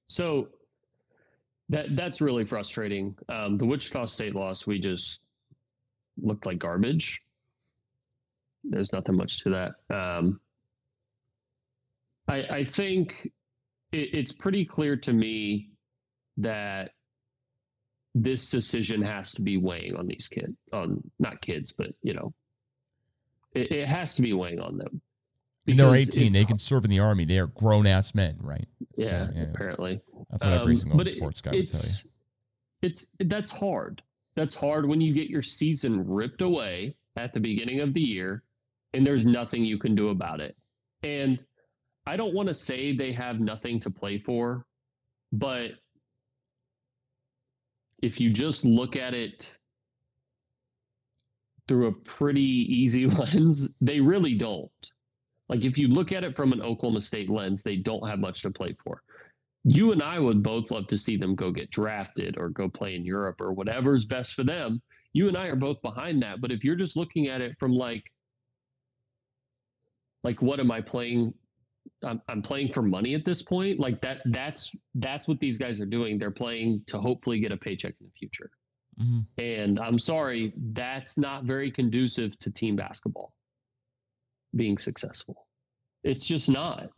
So 0.09 0.49
that 1.69 1.97
that's 1.97 2.21
really 2.21 2.45
frustrating. 2.45 3.17
Um, 3.29 3.57
the 3.57 3.65
Wichita 3.67 4.05
State 4.07 4.35
loss, 4.35 4.67
we 4.67 4.79
just 4.79 5.23
looked 6.21 6.45
like 6.47 6.59
garbage. 6.59 7.23
There's 8.65 8.93
nothing 8.93 9.17
much 9.17 9.43
to 9.45 9.51
that. 9.51 9.75
Um, 9.91 10.41
I 12.29 12.43
I 12.51 12.65
think 12.65 13.31
it, 13.97 14.15
it's 14.15 14.33
pretty 14.33 14.65
clear 14.65 14.97
to 14.97 15.13
me 15.13 15.71
that 16.37 16.93
this 18.15 18.51
decision 18.51 19.03
has 19.03 19.33
to 19.33 19.43
be 19.43 19.57
weighing 19.57 19.97
on 19.97 20.07
these 20.07 20.29
kids, 20.29 20.53
on 20.73 21.03
not 21.19 21.41
kids, 21.41 21.73
but 21.73 21.93
you 22.03 22.15
know, 22.15 22.33
it, 23.55 23.73
it 23.73 23.87
has 23.87 24.15
to 24.17 24.23
be 24.23 24.33
weighing 24.33 24.61
on 24.61 24.79
them. 24.79 25.01
And 25.69 25.79
they're 25.81 25.95
18. 25.95 26.31
They 26.33 26.45
can 26.45 26.59
serve 26.59 26.85
in 26.85 26.91
the 26.91 27.01
army. 27.01 27.25
They 27.25 27.39
are 27.41 27.49
grown 27.49 27.87
ass 27.89 28.15
men, 28.15 28.37
right? 28.41 28.69
Yeah, 28.97 29.09
So, 29.09 29.17
anyways, 29.17 29.55
apparently. 29.55 30.01
That's 30.31 30.45
what 30.45 30.53
every 30.55 30.73
Um, 30.75 30.77
single 30.77 31.01
it- 31.01 31.09
sports 31.09 31.41
guy 31.41 31.51
would 31.53 31.71
tell 31.71 31.81
you. 31.81 32.11
It's 32.83 33.09
that's 33.19 33.51
hard. 33.51 34.03
That's 34.37 34.55
hard 34.55 34.87
when 34.87 35.01
you 35.01 35.13
get 35.13 35.29
your 35.29 35.43
season 35.43 36.07
ripped 36.07 36.43
away 36.43 36.95
at 37.17 37.33
the 37.33 37.41
beginning 37.41 37.81
of 37.81 37.95
the 37.95 38.01
year, 38.03 38.45
and 38.93 39.05
there's 39.05 39.27
nothing 39.27 39.65
you 39.65 39.79
can 39.79 39.95
do 39.95 40.11
about 40.11 40.41
it. 40.41 40.57
And 41.03 41.43
I 42.07 42.17
don't 42.17 42.35
want 42.35 42.49
to 42.49 42.55
say 42.55 42.93
they 42.93 43.13
have 43.13 43.41
nothing 43.41 43.81
to 43.81 43.91
play 43.91 44.19
for, 44.19 44.65
but 45.33 45.73
if 48.03 48.21
you 48.21 48.31
just 48.31 48.65
look 48.65 48.97
at 48.97 49.15
it 49.15 49.59
through 51.67 51.87
a 51.87 51.93
pretty 51.93 52.41
easy 52.41 53.07
lens, 53.19 53.77
they 53.81 54.01
really 54.01 54.35
don't. 54.35 54.71
Like 55.49 55.65
if 55.65 55.79
you 55.79 55.89
look 55.89 56.13
at 56.13 56.25
it 56.25 56.35
from 56.37 56.53
an 56.53 56.63
Oklahoma 56.63 57.01
State 57.01 57.31
lens, 57.31 57.63
they 57.63 57.77
don't 57.77 58.09
have 58.09 58.19
much 58.19 58.43
to 58.43 58.51
play 58.51 58.75
for. 58.83 59.03
You 59.65 59.93
and 59.93 60.03
I 60.03 60.21
would 60.21 60.43
both 60.43 60.71
love 60.71 60.87
to 60.89 60.99
see 60.99 61.17
them 61.17 61.35
go 61.35 61.51
get 61.51 61.71
drafted 61.71 62.37
or 62.41 62.51
go 62.51 62.69
play 62.69 62.95
in 62.95 63.05
Europe 63.05 63.41
or 63.41 63.53
whatever's 63.53 64.05
best 64.07 64.35
for 64.35 64.45
them. 64.45 64.81
You 65.13 65.29
and 65.29 65.37
I 65.37 65.49
are 65.49 65.57
both 65.57 65.83
behind 65.83 66.23
that. 66.23 66.41
But 66.41 66.53
if 66.53 66.63
you're 66.63 66.77
just 66.77 66.97
looking 66.97 67.29
at 67.29 67.41
it 67.41 67.59
from 67.59 67.73
like, 67.73 68.05
like 70.23 70.41
what 70.41 70.61
am 70.61 70.71
I 70.71 70.81
playing? 70.81 71.35
I'm, 72.05 72.21
I'm 72.29 72.43
playing 72.43 72.73
for 72.73 72.83
money 72.83 73.15
at 73.15 73.25
this 73.25 73.43
point. 73.43 73.81
Like 73.81 74.01
that. 74.03 74.23
That's 74.27 74.75
that's 74.97 75.29
what 75.29 75.41
these 75.41 75.59
guys 75.59 75.81
are 75.81 75.87
doing. 75.87 76.19
They're 76.19 76.31
playing 76.31 76.83
to 76.87 76.99
hopefully 76.99 77.39
get 77.41 77.53
a 77.53 77.57
paycheck 77.57 77.95
in 78.01 78.07
the 78.07 78.13
future. 78.13 78.51
hmm 78.99 79.21
And 79.39 79.81
I'm 79.81 79.99
sorry, 79.99 80.53
that's 80.73 81.17
not 81.19 81.45
very 81.45 81.71
conducive 81.71 82.39
to 82.41 82.53
team 82.53 82.77
basketball 82.77 83.33
being 84.55 84.79
successful. 84.79 85.47
It's 86.05 86.27
just 86.27 86.51
not. 86.51 86.91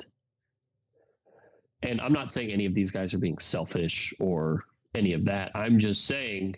And 1.82 2.00
I'm 2.00 2.12
not 2.12 2.32
saying 2.32 2.50
any 2.50 2.66
of 2.66 2.74
these 2.74 2.90
guys 2.90 3.14
are 3.14 3.18
being 3.18 3.38
selfish 3.38 4.12
or 4.18 4.64
any 4.94 5.12
of 5.12 5.24
that. 5.26 5.52
I'm 5.54 5.78
just 5.78 6.06
saying 6.06 6.56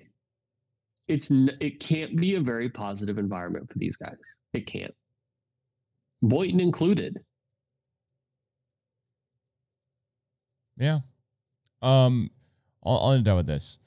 it's 1.08 1.30
n- 1.30 1.56
it 1.60 1.78
can't 1.80 2.16
be 2.16 2.36
a 2.36 2.40
very 2.40 2.70
positive 2.70 3.18
environment 3.18 3.70
for 3.70 3.78
these 3.78 3.96
guys. 3.96 4.16
It 4.54 4.66
can't. 4.66 4.94
Boynton 6.22 6.60
included. 6.60 7.20
Yeah. 10.80 10.98
Um, 11.82 12.30
I'll, 12.84 12.98
I'll 12.98 13.12
end 13.12 13.28
up 13.28 13.36
with 13.36 13.46
this. 13.46 13.78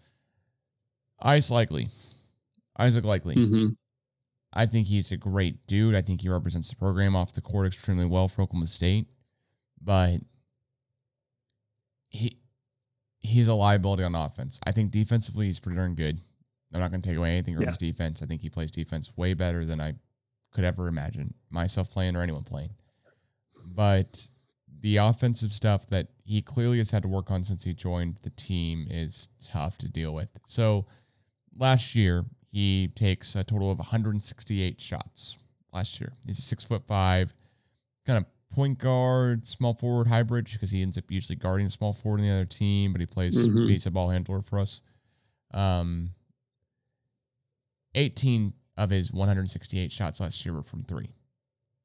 Ice 1.22 1.50
Likekele. 1.52 1.90
Isaac 2.78 3.04
Likekele. 3.04 3.36
Mm-hmm. 3.36 3.68
I 4.54 4.66
think 4.68 4.88
he's 4.88 5.12
a 5.12 5.18
great 5.18 5.66
dude. 5.66 5.96
I 5.96 6.02
think 6.02 6.22
he 6.22 6.30
represents 6.30 6.70
the 6.70 6.76
program 6.76 7.16
off 7.16 7.34
the 7.34 7.42
court 7.42 7.68
extremely 7.68 8.06
well 8.06 8.28
for 8.28 8.44
Oklahoma 8.44 8.68
State. 8.68 9.08
But 9.82 10.20
he 12.10 12.38
he's 13.20 13.48
a 13.48 13.56
liability 13.56 14.04
on 14.04 14.14
offense. 14.16 14.60
I 14.68 14.72
think 14.72 14.92
defensively 14.92 15.48
he's 15.48 15.60
pretty 15.60 15.78
darn 15.78 15.96
good. 15.96 16.20
I'm 16.74 16.80
not 16.80 16.92
going 16.92 17.02
to 17.02 17.10
take 17.10 17.18
away 17.18 17.32
anything 17.32 17.56
from 17.56 17.64
Yeah. 17.64 17.70
his 17.70 17.78
defense. 17.78 18.22
I 18.22 18.26
think 18.26 18.42
he 18.42 18.50
plays 18.50 18.72
defense 18.72 19.16
way 19.16 19.34
better 19.34 19.66
than 19.66 19.80
I 19.82 19.94
could 20.52 20.64
ever 20.64 20.88
imagine 20.88 21.34
myself 21.50 21.92
playing 21.92 22.16
or 22.16 22.22
anyone 22.22 22.44
playing. 22.44 22.72
But 23.66 24.28
the 24.84 24.98
offensive 24.98 25.52
stuff 25.52 25.88
that 25.88 26.10
he 26.26 26.42
clearly 26.42 26.78
has 26.78 26.92
had 26.92 27.02
to 27.04 27.08
work 27.08 27.32
on 27.32 27.44
since 27.44 27.64
he 27.64 27.74
joined 27.74 28.18
the 28.22 28.30
team 28.30 28.86
is 28.92 29.30
tough 29.44 29.78
to 29.80 29.90
deal 29.90 30.14
with. 30.14 30.30
So 30.46 30.86
last 31.58 31.96
year, 31.96 32.26
he 32.52 32.90
takes 32.94 33.36
a 33.36 33.44
total 33.44 33.72
of 33.72 33.80
168 33.80 34.80
shots. 34.80 35.38
Last 35.74 36.00
year, 36.00 36.14
he's 36.26 36.44
six 36.44 36.64
foot 36.64 36.86
five, 36.86 37.34
kind 38.06 38.18
of 38.20 38.26
point 38.54 38.78
guard, 38.78 39.48
small 39.48 39.74
forward 39.74 40.08
hybrid 40.08 40.50
because 40.52 40.70
he 40.70 40.82
ends 40.84 40.98
up 40.98 41.06
usually 41.10 41.38
guarding 41.38 41.70
small 41.70 41.94
forward 41.94 42.20
in 42.20 42.28
the 42.28 42.34
other 42.34 42.46
team, 42.46 42.92
but 42.92 43.00
he 43.02 43.08
plays 43.08 43.48
Mhm. 43.48 43.70
he's 43.70 43.88
a 43.88 43.92
ball 43.92 44.10
handler 44.12 44.42
for 44.44 44.60
us. 44.60 44.82
Um, 45.52 46.14
18 47.96 48.54
of 48.78 48.90
his 48.90 49.12
168 49.14 49.92
shots 49.92 50.20
last 50.20 50.46
year 50.46 50.54
were 50.54 50.64
from 50.64 50.84
three. 50.84 51.14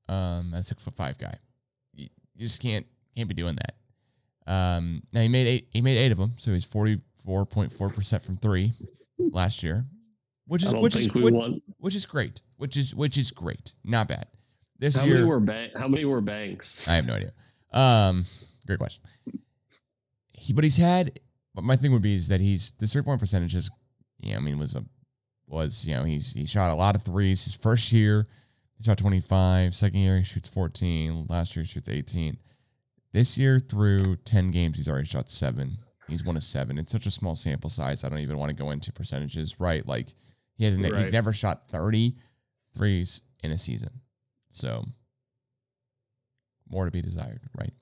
Um, 0.09 0.53
a 0.55 0.63
six 0.63 0.83
foot 0.83 0.95
five 0.97 1.19
guy, 1.19 1.39
you, 2.39 2.43
you 2.43 2.49
just 2.49 2.63
can't 2.63 2.87
can't 3.17 3.29
be 3.29 3.35
doing 3.35 3.57
that. 3.57 3.75
Um, 4.51 5.03
now 5.13 5.21
he 5.21 5.29
made 5.29 5.47
eight 5.47 5.69
he 5.73 5.83
made 5.83 5.99
eight 5.99 6.13
of 6.13 6.19
them, 6.19 6.33
so 6.37 6.53
he's 6.53 6.67
44.4 6.67 7.95
percent 7.95 8.23
from 8.23 8.37
three 8.37 8.73
last 9.19 9.63
year, 9.63 9.85
which 10.47 10.65
is 10.65 10.75
which 10.75 10.97
is 10.97 11.13
which, 11.13 11.35
which 11.79 11.95
is 11.95 12.07
great, 12.07 12.41
which 12.57 12.77
is 12.77 12.95
which 12.95 13.19
is 13.19 13.31
great, 13.31 13.75
not 13.85 14.09
bad. 14.09 14.27
This 14.79 15.01
How 15.01 15.07
year, 15.07 15.17
many 15.17 15.27
were 15.27 15.41
bank? 15.41 15.73
How 15.77 15.89
many 15.89 16.05
were 16.05 16.21
banks? 16.21 16.89
I 16.89 16.95
have 16.95 17.07
no 17.07 17.15
idea. 17.15 17.33
Um, 17.73 18.25
great 18.67 18.79
question. 18.79 19.03
He, 20.33 20.53
but 20.53 20.65
he's 20.65 20.77
had. 20.77 21.19
But 21.55 21.65
my 21.65 21.75
thing 21.75 21.93
would 21.93 22.03
be 22.03 22.15
is 22.15 22.29
that 22.29 22.41
he's 22.41 22.71
the 22.79 22.87
three 22.87 23.03
point 23.03 23.19
percentage 23.19 23.57
is, 23.57 23.71
yeah, 24.21 24.37
I 24.37 24.39
mean, 24.39 24.59
was 24.59 24.77
a 24.77 24.85
was 25.49 25.85
you 25.87 25.95
know 25.97 26.05
he's 26.05 26.33
he 26.33 26.47
shot 26.47 26.71
a 26.71 26.75
lot 26.75 26.95
of 26.95 27.03
threes. 27.03 27.45
His 27.45 27.57
first 27.57 27.93
year, 27.93 28.29
he 28.79 28.85
shot 28.85 28.99
25. 28.99 29.75
Second 29.75 29.99
year, 29.99 30.19
he 30.19 30.25
shoots 30.25 30.49
14. 30.49 31.27
Last 31.29 31.55
year, 31.57 31.65
he 31.65 31.69
shoots 31.69 31.89
18. 31.89 32.39
This 33.13 33.37
year, 33.39 33.59
through 33.59 34.17
10 34.25 34.51
games, 34.51 34.77
he's 34.77 34.89
already 34.89 35.07
shot 35.07 35.29
seven. 35.29 35.79
He's 36.09 36.25
one 36.25 36.37
of 36.37 36.43
seven. 36.43 36.79
It's 36.79 36.93
such 36.93 37.07
a 37.07 37.11
small 37.11 37.35
sample 37.35 37.69
size. 37.71 38.05
I 38.05 38.09
don't 38.09 38.21
even 38.21 38.39
want 38.39 38.51
to 38.51 38.57
go 38.57 38.71
into 38.71 38.93
percentages, 38.93 39.61
right? 39.61 39.87
Like 39.87 40.09
he 40.57 40.65
hasn't. 40.65 40.87
He's 40.97 41.13
never 41.13 41.33
shot 41.33 41.69
30 41.69 42.15
threes 42.77 43.23
in 43.43 43.51
a 43.51 43.59
season. 43.59 43.91
So 44.51 44.85
more 46.71 46.85
to 46.85 46.91
be 46.91 47.03
desired, 47.03 47.41
right? 47.59 47.73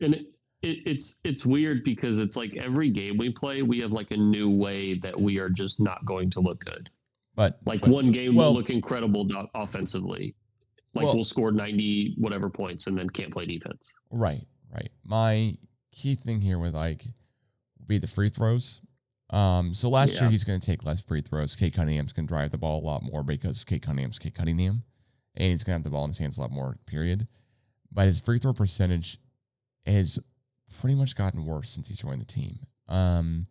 and 0.00 0.14
it, 0.14 0.26
it, 0.62 0.78
it's 0.84 1.20
it's 1.24 1.46
weird 1.46 1.82
because 1.84 2.18
it's 2.18 2.36
like 2.36 2.56
every 2.56 2.88
game 2.90 3.16
we 3.16 3.30
play, 3.30 3.62
we 3.62 3.78
have 3.80 3.92
like 3.92 4.10
a 4.10 4.16
new 4.16 4.50
way 4.50 4.94
that 4.94 5.18
we 5.18 5.38
are 5.38 5.48
just 5.48 5.80
not 5.80 6.04
going 6.04 6.28
to 6.30 6.40
look 6.40 6.64
good. 6.64 6.90
But 7.34 7.58
Like 7.66 7.82
but- 7.82 7.90
one 7.90 8.10
game 8.12 8.34
well- 8.34 8.52
will 8.52 8.58
look 8.60 8.70
incredible 8.70 9.28
offensively, 9.54 10.34
like 10.96 11.04
Well- 11.04 11.14
we'll 11.14 11.24
score 11.24 11.52
ninety 11.52 12.14
whatever 12.18 12.50
points 12.50 12.86
and 12.86 12.98
then 12.98 13.08
can't 13.10 13.32
play 13.32 13.46
defense. 13.46 13.92
Right, 14.10 14.44
right. 14.72 14.90
My 15.04 15.54
key 15.92 16.14
thing 16.14 16.40
here 16.40 16.58
with 16.58 16.74
like 16.74 17.04
will 17.78 17.86
be 17.86 17.98
the 17.98 18.06
free 18.06 18.28
throws. 18.28 18.80
Um, 19.30 19.74
so 19.74 19.88
last 19.88 20.20
year 20.20 20.30
he's 20.30 20.44
going 20.44 20.60
to 20.60 20.64
take 20.66 20.84
less 20.84 21.04
free 21.04 21.20
throws. 21.20 21.56
Cade 21.56 21.74
Cunningham's 21.74 22.12
going 22.12 22.26
to 22.26 22.32
drive 22.32 22.52
the 22.52 22.58
ball 22.58 22.80
a 22.80 22.84
lot 22.86 23.02
more 23.02 23.24
because 23.24 23.64
Cade 23.64 23.82
Cunningham's 23.82 24.18
Cade 24.20 24.34
Cunningham, 24.34 24.84
and 25.34 25.50
he's 25.50 25.64
going 25.64 25.72
to 25.74 25.78
have 25.78 25.82
the 25.84 25.90
ball 25.90 26.04
in 26.04 26.10
his 26.10 26.18
hands 26.18 26.38
a 26.38 26.42
lot 26.42 26.52
more. 26.52 26.78
Period. 26.86 27.28
But 27.90 28.06
his 28.06 28.20
free 28.20 28.38
throw 28.38 28.52
percentage 28.52 29.18
has 29.84 30.20
pretty 30.80 30.94
much 30.94 31.16
gotten 31.16 31.44
worse 31.44 31.70
since 31.70 31.88
he 31.88 31.94
joined 31.94 32.20
the 32.20 32.24
team. 32.24 32.60
Um, 32.88 33.46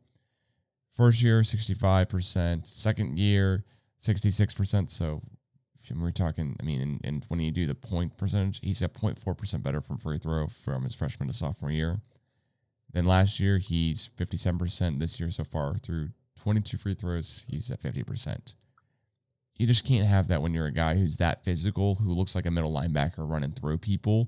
first 0.92 1.22
year 1.22 1.44
sixty 1.44 1.74
five 1.74 2.08
percent, 2.08 2.68
second 2.68 3.20
year 3.20 3.66
sixty 3.98 4.30
six 4.30 4.54
percent. 4.54 4.90
So 4.90 5.22
we're 5.92 6.12
talking, 6.12 6.56
I 6.60 6.64
mean, 6.64 6.82
and, 6.82 7.02
and 7.04 7.26
when 7.28 7.40
you 7.40 7.52
do 7.52 7.66
the 7.66 7.76
point 7.76 8.18
percentage, 8.18 8.60
he's 8.62 8.82
at 8.82 8.94
0.4 8.94 9.38
percent 9.38 9.64
better 9.64 9.82
from 9.82 9.98
free 9.98 10.18
throw 10.18 10.48
from 10.48 10.84
his 10.84 10.96
freshman 10.96 11.28
to 11.28 11.34
sophomore 11.34 11.72
year. 11.72 12.02
Then 12.92 13.06
last 13.06 13.40
year 13.40 13.58
he's 13.58 14.12
fifty 14.18 14.38
seven 14.38 14.58
percent. 14.58 15.00
This 15.00 15.20
year 15.20 15.30
so 15.30 15.44
far 15.44 15.76
through 15.76 16.10
twenty 16.42 16.62
two 16.62 16.78
free 16.78 16.94
throws, 16.94 17.46
he's 17.50 17.70
at 17.70 17.82
fifty 17.82 18.04
percent. 18.04 18.56
You 19.58 19.68
just 19.68 19.86
can't 19.86 20.06
have 20.06 20.28
that 20.30 20.42
when 20.42 20.54
you're 20.54 20.66
a 20.66 20.72
guy 20.72 20.96
who's 20.96 21.18
that 21.18 21.44
physical, 21.44 21.96
who 21.96 22.12
looks 22.12 22.36
like 22.36 22.46
a 22.46 22.52
middle 22.52 22.74
linebacker 22.74 23.30
running 23.30 23.52
through 23.52 23.78
people. 23.80 24.28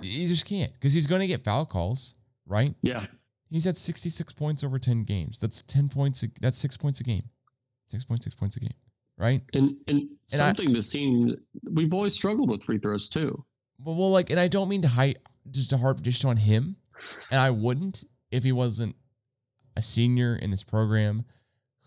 You 0.00 0.28
just 0.28 0.46
can't 0.46 0.72
because 0.72 0.92
he's 0.92 1.06
going 1.06 1.20
to 1.20 1.26
get 1.26 1.44
foul 1.44 1.66
calls, 1.66 2.16
right? 2.46 2.74
Yeah, 2.82 3.06
He's 3.50 3.66
at 3.68 3.76
66 3.76 4.32
points 4.32 4.64
over 4.64 4.80
10 4.80 5.04
games. 5.04 5.38
That's 5.38 5.62
10 5.62 5.88
points. 5.88 6.24
A, 6.24 6.28
that's 6.40 6.58
six 6.58 6.76
points 6.76 7.00
a 7.00 7.04
game. 7.04 7.22
6.6 7.92 8.36
points 8.36 8.56
a 8.56 8.60
game, 8.60 8.72
right? 9.16 9.42
and 9.54 9.76
and, 9.88 10.00
And 10.00 10.08
I- 10.32 10.36
something 10.36 10.72
this 10.72 10.90
team 10.90 11.36
we've 11.70 11.92
always 11.94 12.14
struggled 12.14 12.50
with 12.50 12.64
free 12.64 12.78
throws 12.78 13.08
too. 13.08 13.44
Well, 13.78 13.96
well, 13.96 14.10
like, 14.10 14.30
and 14.30 14.38
I 14.40 14.48
don't 14.48 14.68
mean 14.68 14.82
to 14.82 14.88
hide 14.88 15.18
just 15.50 15.70
to 15.70 15.76
harp 15.78 16.00
just 16.00 16.24
on 16.24 16.36
him, 16.36 16.76
and 17.30 17.40
I 17.40 17.50
wouldn't 17.50 18.04
if 18.30 18.44
he 18.44 18.52
wasn't 18.52 18.96
a 19.76 19.82
senior 19.82 20.36
in 20.36 20.50
this 20.50 20.62
program 20.64 21.24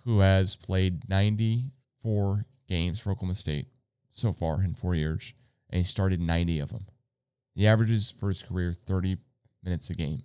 who 0.03 0.19
has 0.19 0.55
played 0.55 1.07
94 1.09 2.45
games 2.67 2.99
for 2.99 3.11
Oklahoma 3.11 3.33
State 3.35 3.67
so 4.09 4.31
far 4.33 4.61
in 4.63 4.73
four 4.75 4.95
years, 4.95 5.33
and 5.69 5.77
he 5.77 5.83
started 5.83 6.19
90 6.21 6.59
of 6.59 6.69
them. 6.69 6.85
He 7.55 7.65
averages 7.67 8.11
for 8.11 8.27
his 8.29 8.43
career 8.43 8.71
30 8.73 9.17
minutes 9.63 9.89
a 9.89 9.95
game. 9.95 10.21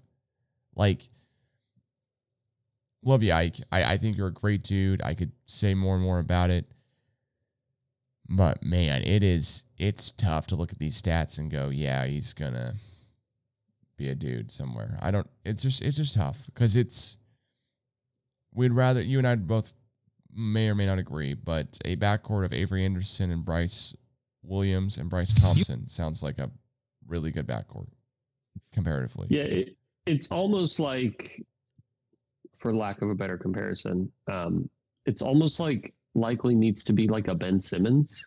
Like, 0.76 1.02
love 3.02 3.22
you, 3.22 3.32
Ike. 3.32 3.56
I, 3.70 3.92
I 3.94 3.96
think 3.96 4.16
you're 4.16 4.28
a 4.28 4.32
great 4.32 4.62
dude. 4.62 5.02
I 5.02 5.14
could 5.14 5.32
say 5.46 5.74
more 5.74 5.94
and 5.94 6.04
more 6.04 6.18
about 6.18 6.50
it. 6.50 6.66
But 8.28 8.62
man, 8.62 9.02
it 9.02 9.22
is 9.22 9.64
it's 9.78 10.10
tough 10.10 10.46
to 10.48 10.56
look 10.56 10.72
at 10.72 10.78
these 10.78 11.00
stats 11.00 11.38
and 11.38 11.50
go, 11.50 11.68
yeah, 11.68 12.06
he's 12.06 12.32
gonna 12.32 12.74
be 13.96 14.08
a 14.08 14.14
dude 14.14 14.50
somewhere. 14.50 14.98
I 15.00 15.10
don't. 15.10 15.28
It's 15.44 15.62
just 15.62 15.82
it's 15.82 15.96
just 15.96 16.14
tough 16.14 16.46
because 16.46 16.76
it's. 16.76 17.18
We'd 18.54 18.72
rather 18.72 19.00
you 19.00 19.18
and 19.18 19.26
I 19.26 19.34
both 19.36 19.72
may 20.34 20.68
or 20.68 20.74
may 20.74 20.86
not 20.86 20.98
agree, 20.98 21.34
but 21.34 21.78
a 21.84 21.96
backcourt 21.96 22.44
of 22.44 22.52
Avery 22.52 22.84
Anderson 22.84 23.30
and 23.30 23.44
Bryce 23.44 23.96
Williams 24.42 24.98
and 24.98 25.08
Bryce 25.08 25.32
Thompson 25.32 25.88
sounds 25.88 26.22
like 26.22 26.38
a 26.38 26.50
really 27.06 27.30
good 27.30 27.46
backcourt 27.46 27.88
comparatively. 28.72 29.26
Yeah, 29.30 29.42
it, 29.42 29.76
it's 30.06 30.30
almost 30.30 30.80
like, 30.80 31.42
for 32.58 32.74
lack 32.74 33.02
of 33.02 33.10
a 33.10 33.14
better 33.14 33.38
comparison, 33.38 34.10
um, 34.30 34.68
it's 35.06 35.22
almost 35.22 35.60
like 35.60 35.94
Likekele 36.16 36.54
needs 36.54 36.84
to 36.84 36.92
be 36.92 37.08
like 37.08 37.28
a 37.28 37.34
Ben 37.34 37.60
Simmons, 37.60 38.24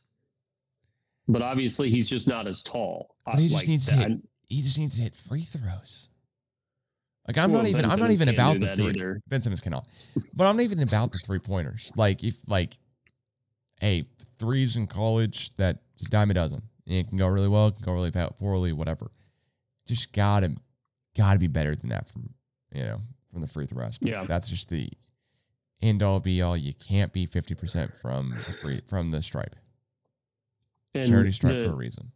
but 1.27 1.41
obviously 1.41 1.89
he's 1.89 2.09
just 2.09 2.27
not 2.27 2.47
as 2.47 2.63
tall. 2.63 3.15
But 3.25 3.39
he 3.39 3.47
just 3.47 3.55
Like 3.55 3.67
needs 3.67 3.87
to 3.87 3.95
hit- 3.95 4.21
He 4.47 4.61
just 4.61 4.77
needs 4.79 4.97
to 4.97 5.03
hit 5.03 5.15
free 5.15 5.41
throws. 5.41 6.09
Like 7.27 7.37
I'm 7.39 7.51
Well, 7.51 7.63
not 7.63 7.69
even. 7.69 7.81
Ben 7.81 7.91
I'm 7.91 7.99
not 7.99 8.09
Simmons 8.09 8.13
even 8.21 8.35
can't 8.35 8.57
about 8.57 8.59
the 8.69 8.75
three. 8.75 8.89
either. 8.99 9.21
Ben 9.27 9.41
Simmons 9.41 9.61
cannot. 9.61 9.87
But 10.35 10.45
I'm 10.47 10.57
not 10.57 10.63
even 10.63 10.81
about 10.81 11.11
the 11.11 11.17
three 11.19 11.39
pointers. 11.39 11.91
Like 11.95 12.23
if 12.23 12.35
like, 12.47 12.77
hey, 13.79 14.03
threes 14.37 14.77
in 14.77 14.85
college 14.87 15.53
that 15.55 15.79
is 15.99 16.07
a 16.07 16.09
dime 16.11 16.29
a 16.29 16.35
dozen. 16.35 16.61
It 16.85 17.07
can 17.09 17.17
go 17.17 17.27
really 17.27 17.47
well, 17.47 17.67
it 17.69 17.75
can 17.77 17.83
go 17.85 17.93
really 17.93 18.11
poorly, 18.37 18.73
whatever. 18.73 19.09
Just 19.87 20.13
gotta 20.13 20.55
gotta 21.17 21.39
be 21.39 21.47
better 21.47 21.75
than 21.75 21.89
that 21.89 22.09
from 22.09 22.29
you 22.71 22.83
know 22.83 23.01
from 23.31 23.41
the 23.41 23.47
free 23.47 23.65
throw 23.65 23.83
aspect. 23.83 24.11
Yeah. 24.11 24.23
that's 24.23 24.49
just 24.49 24.69
the 24.69 24.87
end 25.81 26.01
all 26.03 26.19
be 26.19 26.41
all. 26.41 26.55
You 26.57 26.73
can't 26.73 27.11
be 27.13 27.25
fifty 27.25 27.55
percent 27.55 27.95
from 27.95 28.31
the 28.47 28.53
free 28.53 28.81
from 28.87 29.11
the 29.11 29.21
stripe. 29.21 29.55
and 30.93 31.07
Charity 31.07 31.31
stripe 31.31 31.53
the- 31.55 31.65
for 31.65 31.71
a 31.71 31.75
reason. 31.75 32.11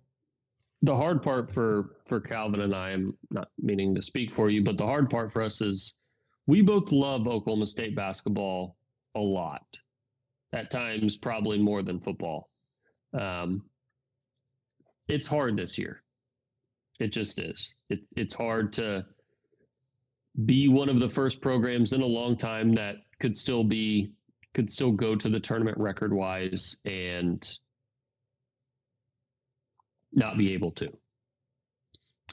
the 0.82 0.96
hard 0.96 1.22
part 1.22 1.52
for 1.54 1.98
for 2.08 2.20
Calvin 2.22 2.62
and 2.62 2.74
I 2.74 2.92
am 2.92 3.18
not 3.32 3.50
meaning 3.60 3.94
to 3.96 4.02
speak 4.02 4.34
for 4.34 4.50
you, 4.50 4.64
but 4.64 4.78
the 4.78 4.86
hard 4.86 5.10
part 5.10 5.32
for 5.32 5.42
us 5.42 5.62
is 5.62 5.96
we 6.48 6.62
both 6.62 6.92
love 6.92 7.28
Oklahoma 7.28 7.68
State 7.68 7.96
basketball 7.96 8.78
a 9.16 9.20
lot. 9.22 9.66
At 10.54 10.72
times, 10.72 11.16
probably 11.18 11.60
more 11.60 11.84
than 11.84 12.00
football. 12.00 12.50
Um, 13.14 13.64
it's 15.08 15.28
hard 15.28 15.58
this 15.58 15.78
year. 15.78 16.02
It 17.00 17.12
just 17.12 17.38
is. 17.40 17.76
It, 17.90 18.00
it's 18.18 18.34
hard 18.34 18.74
to 18.74 19.06
be 20.46 20.68
one 20.68 20.90
of 20.90 21.00
the 21.00 21.10
first 21.10 21.42
programs 21.42 21.94
in 21.94 22.02
a 22.02 22.06
long 22.06 22.36
time 22.36 22.74
that 22.74 22.96
could 23.20 23.36
still 23.36 23.64
be 23.64 24.12
could 24.54 24.72
still 24.72 24.92
go 24.92 25.16
to 25.16 25.30
the 25.30 25.40
tournament 25.40 25.78
record 25.78 26.12
wise 26.12 26.80
and 26.86 27.60
not 30.12 30.38
be 30.38 30.54
able 30.54 30.72
to. 30.72 30.92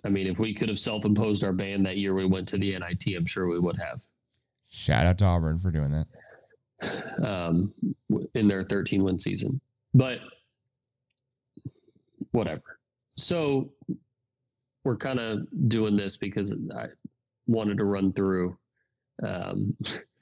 I 0.04 0.08
mean, 0.08 0.26
if 0.26 0.38
we 0.38 0.54
could 0.54 0.68
have 0.68 0.78
self-imposed 0.78 1.44
our 1.44 1.52
ban 1.52 1.82
that 1.82 1.98
year 1.98 2.14
we 2.14 2.24
went 2.24 2.48
to 2.48 2.58
the 2.58 2.78
NIT, 2.78 3.16
I'm 3.16 3.26
sure 3.26 3.48
we 3.48 3.58
would 3.58 3.78
have. 3.78 4.02
Shout 4.68 5.04
out 5.04 5.18
to 5.18 5.24
Auburn 5.24 5.58
for 5.58 5.70
doing 5.70 5.90
that. 5.92 6.06
um, 7.24 7.72
in 8.34 8.48
their 8.48 8.64
13 8.64 9.02
win 9.02 9.18
season. 9.18 9.60
But 9.94 10.20
whatever. 12.32 12.78
So 13.16 13.72
we're 14.84 14.96
kind 14.96 15.18
of 15.18 15.46
doing 15.68 15.96
this 15.96 16.16
because 16.16 16.54
I 16.76 16.86
wanted 17.46 17.78
to 17.78 17.84
run 17.84 18.12
through 18.12 18.56
um, 19.22 19.76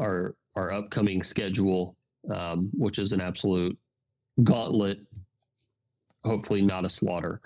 our 0.00 0.34
our 0.56 0.72
upcoming 0.72 1.22
schedule 1.22 1.96
um, 2.28 2.70
which 2.74 2.98
is 2.98 3.12
an 3.12 3.20
absolute 3.20 3.76
gauntlet. 4.44 5.00
Hopefully, 6.24 6.60
not 6.60 6.84
a 6.84 6.88
slaughter, 6.88 7.40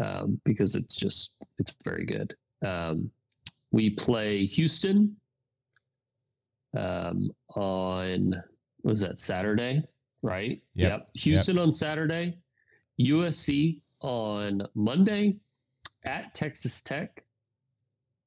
um, 0.00 0.40
because 0.44 0.74
it's 0.74 0.94
just 0.94 1.42
it's 1.58 1.74
very 1.84 2.04
good. 2.04 2.34
Um, 2.64 3.10
we 3.72 3.90
play 3.90 4.44
Houston 4.44 5.16
um, 6.76 7.30
on 7.56 8.42
was 8.82 9.00
that 9.00 9.18
Saturday, 9.18 9.82
right? 10.22 10.60
Yep. 10.74 11.08
Houston 11.14 11.58
on 11.58 11.72
Saturday, 11.72 12.36
USC 13.00 13.80
on 14.00 14.62
Monday, 14.74 15.36
at 16.04 16.34
Texas 16.34 16.82
Tech. 16.82 17.23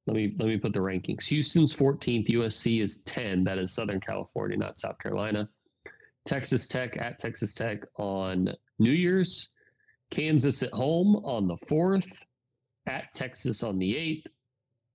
Let 0.08 0.16
me 0.16 0.34
let 0.38 0.48
me 0.48 0.56
put 0.56 0.72
the 0.72 0.80
rankings. 0.80 1.26
Houston's 1.26 1.76
14th, 1.76 2.28
USC 2.28 2.80
is 2.80 3.00
10. 3.00 3.44
That 3.44 3.58
is 3.58 3.74
Southern 3.74 4.00
California, 4.00 4.56
not 4.56 4.78
South 4.78 4.98
Carolina. 4.98 5.46
Texas 6.24 6.66
Tech 6.66 6.96
at 6.98 7.18
Texas 7.18 7.52
Tech 7.52 7.84
on 7.96 8.48
New 8.78 8.90
Year's. 8.90 9.50
Kansas 10.10 10.62
at 10.62 10.72
home 10.72 11.16
on 11.26 11.46
the 11.46 11.56
4th. 11.56 12.22
At 12.86 13.12
Texas 13.12 13.62
on 13.62 13.78
the 13.78 13.94
8th. 13.94 14.24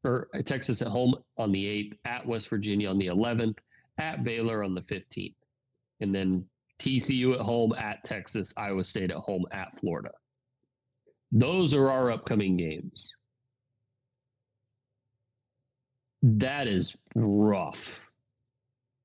Or 0.04 0.30
Texas 0.46 0.82
at 0.82 0.88
home 0.88 1.14
on 1.38 1.52
the 1.52 1.64
8th. 1.64 1.98
At 2.06 2.26
West 2.26 2.50
Virginia 2.50 2.90
on 2.90 2.98
the 2.98 3.08
11th. 3.08 3.60
At 4.00 4.24
Baylor 4.24 4.64
on 4.64 4.74
the 4.74 4.82
15th. 4.82 5.36
And 6.02 6.14
then 6.14 6.44
TCU 6.80 7.36
at 7.36 7.40
home, 7.40 7.74
at 7.78 8.04
Texas, 8.04 8.52
Iowa 8.58 8.84
State 8.84 9.12
at 9.12 9.18
home, 9.18 9.46
at 9.52 9.78
Florida. 9.80 10.12
Those 11.32 11.76
are 11.76 11.92
our 11.92 12.10
upcoming 12.10 12.58
games. 12.58 13.16
That 16.24 16.68
is 16.68 16.98
rough. 17.16 18.10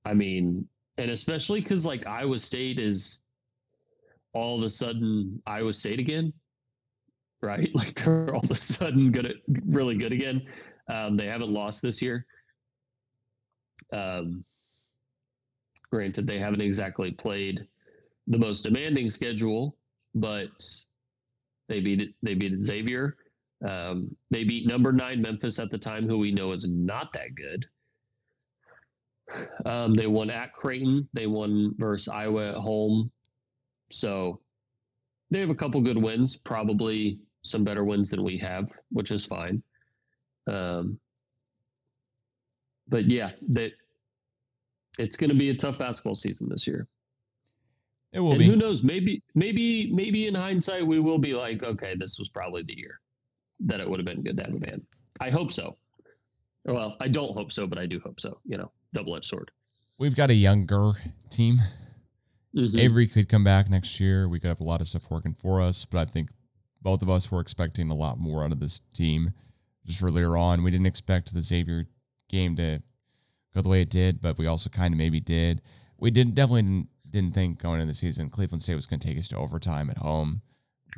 I 0.04 0.14
mean, 0.14 0.66
and 0.98 1.10
especially 1.10 1.60
because 1.60 1.84
like 1.84 2.06
Iowa 2.06 2.38
State 2.38 2.78
is 2.78 3.24
all 4.34 4.58
of 4.58 4.64
a 4.64 4.70
sudden 4.70 5.42
Iowa 5.46 5.72
State 5.72 5.98
again, 5.98 6.32
right? 7.42 7.70
Like 7.74 7.94
they're 7.94 8.34
all 8.34 8.44
of 8.44 8.50
a 8.50 8.54
sudden 8.54 9.10
good, 9.10 9.26
at, 9.26 9.36
really 9.66 9.96
good 9.96 10.12
again. 10.12 10.46
Um, 10.88 11.16
they 11.16 11.26
haven't 11.26 11.50
lost 11.50 11.82
this 11.82 12.00
year. 12.00 12.24
Um, 13.92 14.44
granted, 15.90 16.26
they 16.26 16.38
haven't 16.38 16.62
exactly 16.62 17.10
played 17.10 17.66
the 18.28 18.38
most 18.38 18.62
demanding 18.62 19.10
schedule, 19.10 19.76
but 20.14 20.50
they 21.68 21.80
beat. 21.80 22.14
They 22.22 22.34
beat 22.34 22.62
Xavier. 22.62 23.16
Um, 23.66 24.14
they 24.30 24.44
beat 24.44 24.66
number 24.66 24.92
nine 24.92 25.20
Memphis 25.20 25.58
at 25.58 25.70
the 25.70 25.78
time, 25.78 26.08
who 26.08 26.18
we 26.18 26.30
know 26.30 26.52
is 26.52 26.68
not 26.68 27.12
that 27.12 27.34
good. 27.34 27.66
Um, 29.66 29.94
they 29.94 30.06
won 30.06 30.30
at 30.30 30.52
Creighton. 30.52 31.08
They 31.12 31.26
won 31.26 31.74
versus 31.76 32.08
Iowa 32.08 32.50
at 32.50 32.56
home. 32.56 33.10
So 33.90 34.40
they 35.30 35.40
have 35.40 35.50
a 35.50 35.54
couple 35.54 35.80
good 35.80 36.00
wins, 36.00 36.36
probably 36.36 37.18
some 37.42 37.64
better 37.64 37.84
wins 37.84 38.10
than 38.10 38.22
we 38.22 38.38
have, 38.38 38.70
which 38.90 39.10
is 39.10 39.26
fine. 39.26 39.62
Um, 40.46 40.98
but 42.88 43.06
yeah, 43.10 43.32
that 43.48 43.72
it's 44.98 45.16
going 45.16 45.30
to 45.30 45.36
be 45.36 45.50
a 45.50 45.54
tough 45.54 45.78
basketball 45.78 46.14
season 46.14 46.48
this 46.48 46.66
year. 46.66 46.86
It 48.12 48.20
will 48.20 48.30
and 48.30 48.38
be. 48.38 48.46
who 48.46 48.56
knows? 48.56 48.82
Maybe, 48.82 49.22
maybe, 49.34 49.92
maybe 49.92 50.28
in 50.28 50.34
hindsight, 50.34 50.86
we 50.86 51.00
will 51.00 51.18
be 51.18 51.34
like, 51.34 51.64
okay, 51.64 51.94
this 51.94 52.18
was 52.18 52.30
probably 52.30 52.62
the 52.62 52.78
year 52.78 53.00
that 53.60 53.80
it 53.80 53.88
would 53.88 53.98
have 53.98 54.06
been 54.06 54.22
good 54.22 54.36
to 54.38 54.44
have 54.44 54.54
a 54.54 54.58
ban. 54.58 54.86
I 55.20 55.30
hope 55.30 55.52
so. 55.52 55.76
Well, 56.64 56.96
I 57.00 57.08
don't 57.08 57.32
hope 57.34 57.50
so, 57.50 57.66
but 57.66 57.78
I 57.78 57.86
do 57.86 58.00
hope 58.00 58.20
so. 58.20 58.38
You 58.44 58.58
know, 58.58 58.70
double 58.92 59.16
edged 59.16 59.26
sword. 59.26 59.50
We've 59.98 60.14
got 60.14 60.30
a 60.30 60.34
younger 60.34 60.92
team. 61.30 61.56
Mhm. 62.54 62.78
Avery 62.78 63.06
could 63.06 63.28
come 63.28 63.44
back 63.44 63.68
next 63.68 64.00
year. 64.00 64.28
We 64.28 64.40
could 64.40 64.48
have 64.48 64.60
a 64.60 64.64
lot 64.64 64.80
of 64.80 64.88
stuff 64.88 65.10
working 65.10 65.34
for 65.34 65.60
us, 65.60 65.84
but 65.84 65.98
I 65.98 66.10
think 66.10 66.30
both 66.80 67.02
of 67.02 67.10
us 67.10 67.30
were 67.30 67.40
expecting 67.40 67.90
a 67.90 67.94
lot 67.94 68.18
more 68.18 68.44
out 68.44 68.52
of 68.52 68.60
this 68.60 68.80
team 68.94 69.32
just 69.84 70.02
earlier 70.02 70.36
on. 70.36 70.62
We 70.62 70.70
didn't 70.70 70.86
expect 70.86 71.34
the 71.34 71.42
Xavier 71.42 71.88
game 72.28 72.56
to 72.56 72.82
go 73.54 73.60
the 73.60 73.68
way 73.68 73.82
it 73.82 73.90
did, 73.90 74.20
but 74.20 74.38
we 74.38 74.46
also 74.46 74.70
kind 74.70 74.94
of 74.94 74.98
maybe 74.98 75.20
did. 75.20 75.62
We 75.98 76.10
didn't 76.10 76.34
definitely 76.34 76.62
didn't, 76.62 76.88
didn't 77.10 77.34
think 77.34 77.58
going 77.58 77.80
into 77.80 77.90
the 77.90 77.94
season 77.94 78.30
Cleveland 78.30 78.62
State 78.62 78.74
was 78.74 78.86
going 78.86 79.00
to 79.00 79.08
take 79.08 79.18
us 79.18 79.28
to 79.28 79.36
overtime 79.36 79.90
at 79.90 79.98
home, 79.98 80.42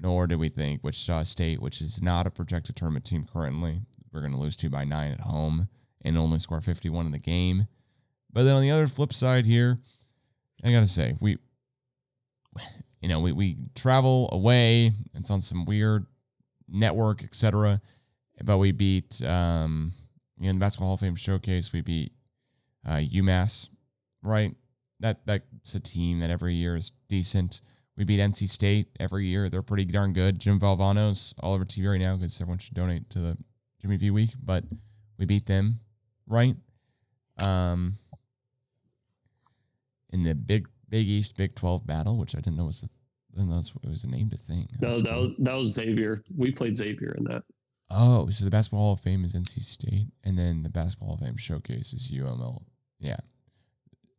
nor 0.03 0.27
did 0.27 0.39
we 0.39 0.49
think 0.49 0.83
Wichita 0.83 1.25
State, 1.25 1.61
which 1.61 1.81
is 1.81 2.03
not 2.03 2.27
a 2.27 2.31
projected 2.31 2.77
tournament 2.77 3.05
team 3.05 3.25
currently, 3.25 3.81
we're 4.13 4.21
going 4.21 4.33
to 4.33 4.39
lose 4.39 4.57
two 4.57 4.71
by 4.71 4.85
nine 4.85 5.13
at 5.13 5.21
home 5.21 5.69
and 6.03 6.19
only 6.19 6.39
score 6.39 6.61
51 6.61 7.07
in 7.07 7.13
the 7.13 7.19
game. 7.19 7.67
But 8.33 8.45
then 8.45 8.57
on 8.57 8.63
the 8.63 8.71
other 8.71 8.87
flip 8.87 9.13
side 9.13 9.47
here, 9.47 9.79
I 10.65 10.73
gotta 10.73 10.87
say, 10.87 11.15
we, 11.21 11.39
you 13.01 13.09
know, 13.09 13.21
we, 13.21 13.33
we 13.33 13.57
travel 13.75 14.29
away. 14.33 14.93
It's 15.15 15.31
on 15.31 15.41
some 15.41 15.65
weird 15.65 16.07
network, 16.69 17.25
etc. 17.25 17.81
But 18.45 18.59
we 18.59 18.73
beat, 18.73 19.23
um, 19.25 19.93
you 20.39 20.45
know, 20.45 20.51
in 20.51 20.57
the 20.57 20.61
Basketball 20.61 20.89
Hall 20.89 20.95
of 20.95 21.01
Fame 21.01 21.17
showcase, 21.17 21.73
we 21.73 21.81
beat 21.81 22.13
uh, 22.87 22.97
UMass, 22.99 23.69
right? 24.23 24.55
That 25.01 25.27
that's 25.27 25.75
a 25.75 25.81
team 25.81 26.21
that 26.21 26.31
every 26.31 26.55
year 26.55 26.77
is 26.77 26.93
decent. 27.09 27.61
We 28.01 28.07
beat 28.07 28.19
NC 28.19 28.49
State 28.49 28.87
every 28.99 29.27
year. 29.27 29.51
They're 29.51 29.61
pretty 29.61 29.85
darn 29.85 30.15
good. 30.15 30.39
Jim 30.39 30.59
Valvano's 30.59 31.35
all 31.39 31.53
over 31.53 31.67
TV 31.67 31.87
right 31.87 32.01
now 32.01 32.17
because 32.17 32.41
everyone 32.41 32.57
should 32.57 32.73
donate 32.73 33.11
to 33.11 33.19
the 33.19 33.37
Jimmy 33.79 33.99
V 33.99 34.11
Week. 34.11 34.31
But 34.43 34.65
we 35.19 35.27
beat 35.27 35.45
them, 35.45 35.81
right? 36.27 36.57
Um, 37.37 37.93
in 40.15 40.23
the 40.23 40.35
Big 40.35 40.67
Big 40.89 41.07
East 41.07 41.37
Big 41.37 41.55
Twelve 41.55 41.87
battle, 41.87 42.17
which 42.17 42.35
I 42.35 42.39
didn't 42.41 42.57
know 42.57 42.65
was 42.65 42.81
the 42.81 42.89
didn't 43.35 43.51
know 43.51 43.59
it 43.59 43.87
was 43.87 44.07
named 44.07 44.33
a 44.33 44.39
thing. 44.39 44.67
No, 44.81 44.89
That's 44.89 45.03
that 45.03 45.17
was, 45.17 45.31
that 45.41 45.55
was 45.55 45.69
Xavier. 45.75 46.23
We 46.35 46.53
played 46.53 46.79
Xavier 46.79 47.15
in 47.19 47.25
that. 47.25 47.43
Oh, 47.91 48.31
so 48.31 48.47
the 48.47 48.51
Basketball 48.51 48.81
Hall 48.81 48.93
of 48.95 49.01
Fame 49.01 49.27
is 49.27 49.35
NC 49.35 49.61
State, 49.61 50.07
and 50.25 50.39
then 50.39 50.63
the 50.63 50.71
Basketball 50.71 51.09
Hall 51.09 51.17
of 51.17 51.21
Fame 51.21 51.37
showcase 51.37 51.93
is 51.93 52.11
UML. 52.11 52.63
Yeah. 52.99 53.17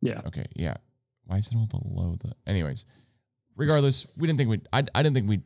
Yeah. 0.00 0.20
Okay. 0.24 0.46
Yeah. 0.54 0.76
Why 1.24 1.38
is 1.38 1.48
it 1.48 1.56
all 1.56 1.66
below 1.66 2.14
the? 2.20 2.32
Anyways, 2.46 2.86
regardless, 3.56 4.06
we 4.16 4.26
didn't 4.26 4.38
think 4.38 4.50
we. 4.50 4.60
I, 4.72 4.84
I 4.94 5.02
didn't 5.02 5.14
think 5.14 5.28
we. 5.28 5.40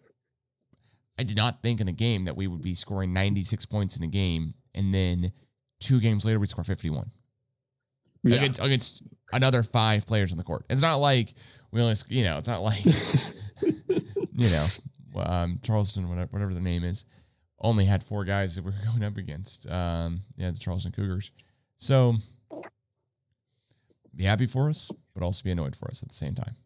I 1.19 1.23
did 1.23 1.37
not 1.37 1.63
think 1.63 1.81
in 1.81 1.89
a 1.89 1.93
game 1.93 2.25
that 2.27 2.37
we 2.37 2.47
would 2.47 2.61
be 2.63 2.75
scoring 2.75 3.13
96 3.15 3.65
points 3.67 3.97
in 3.97 4.03
a 4.03 4.07
game, 4.09 4.55
and 4.75 4.93
then 4.93 5.33
two 5.81 5.99
games 6.01 6.25
later 6.27 6.39
we 6.39 6.47
score 6.47 6.65
51 6.65 7.11
Yeah. 8.23 8.37
against 8.37 8.63
against 8.63 9.03
another 9.33 9.63
five 9.63 10.07
players 10.07 10.31
on 10.33 10.39
the 10.39 10.45
court. 10.45 10.65
It's 10.69 10.83
not 10.83 10.97
like 10.97 11.33
we 11.71 11.81
only, 11.81 11.95
you 12.09 12.25
know, 12.25 12.37
it's 12.39 12.49
not 12.49 12.61
like 12.63 12.85
you 13.65 14.49
know, 14.51 14.67
um, 15.23 15.59
Charleston, 15.63 16.09
whatever, 16.09 16.29
whatever 16.33 16.53
the 16.55 16.61
name 16.61 16.85
is, 16.85 17.07
only 17.61 17.87
had 17.87 18.05
four 18.05 18.25
guys 18.25 18.57
that 18.57 18.65
we 18.65 18.71
were 18.73 18.77
going 18.91 19.03
up 19.05 19.17
against. 19.17 19.67
Um, 19.71 20.21
yeah, 20.37 20.51
the 20.51 20.59
Charleston 20.59 20.93
Cougars. 20.93 21.33
So 21.77 22.17
be 24.15 24.25
happy 24.25 24.47
for 24.47 24.69
us, 24.69 24.91
but 25.15 25.23
also 25.23 25.43
be 25.45 25.51
annoyed 25.51 25.77
for 25.77 25.89
us 25.91 26.03
at 26.03 26.09
the 26.11 26.15
same 26.15 26.35
time. 26.35 26.57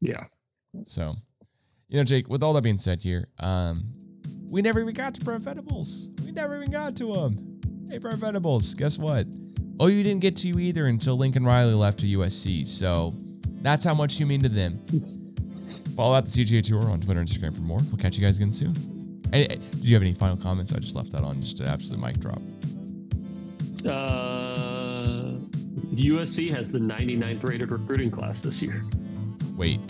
yeah. 0.00 0.24
So, 0.84 1.14
you 1.88 1.98
know, 1.98 2.04
Jake, 2.04 2.28
with 2.28 2.42
all 2.42 2.52
that 2.54 2.62
being 2.62 2.78
said 2.78 3.02
here, 3.02 3.26
um, 3.40 3.92
we 4.50 4.62
never 4.62 4.80
even 4.80 4.94
got 4.94 5.14
to 5.14 5.24
Brent 5.24 5.42
Venables. 5.42 6.10
We 6.24 6.32
never 6.32 6.56
even 6.56 6.70
got 6.70 6.96
to 6.96 7.12
them. 7.12 7.60
Hey, 7.90 7.98
Brent 7.98 8.18
Venables, 8.18 8.74
guess 8.74 8.98
what? 8.98 9.26
Oh, 9.80 9.86
you 9.86 10.02
didn't 10.02 10.20
get 10.20 10.36
to 10.36 10.48
you 10.48 10.58
either 10.58 10.86
until 10.86 11.16
Lincoln 11.16 11.44
Riley 11.44 11.74
left 11.74 12.00
to 12.00 12.06
USC. 12.06 12.66
So 12.66 13.14
that's 13.62 13.84
how 13.84 13.94
much 13.94 14.18
you 14.18 14.26
mean 14.26 14.42
to 14.42 14.48
them. 14.48 14.78
Follow 15.96 16.14
out 16.14 16.24
the 16.24 16.30
CGA 16.30 16.62
Tour 16.62 16.90
on 16.90 17.00
Twitter 17.00 17.20
and 17.20 17.28
Instagram 17.28 17.54
for 17.54 17.62
more. 17.62 17.80
We'll 17.88 17.96
catch 17.96 18.16
you 18.16 18.24
guys 18.24 18.36
again 18.36 18.52
soon. 18.52 18.72
Did 19.30 19.60
you 19.82 19.94
have 19.94 20.02
any 20.02 20.12
final 20.12 20.36
comments? 20.36 20.72
I 20.72 20.78
just 20.78 20.96
left 20.96 21.12
that 21.12 21.22
on 21.22 21.40
just 21.40 21.60
an 21.60 21.68
absolute 21.68 22.00
mic 22.00 22.18
drop. 22.18 22.38
Uh, 23.86 25.34
USC 25.94 26.50
has 26.50 26.72
the 26.72 26.78
99th 26.78 27.42
rated 27.42 27.70
recruiting 27.70 28.10
class 28.10 28.42
this 28.42 28.62
year. 28.62 28.82
Wait. 29.56 29.80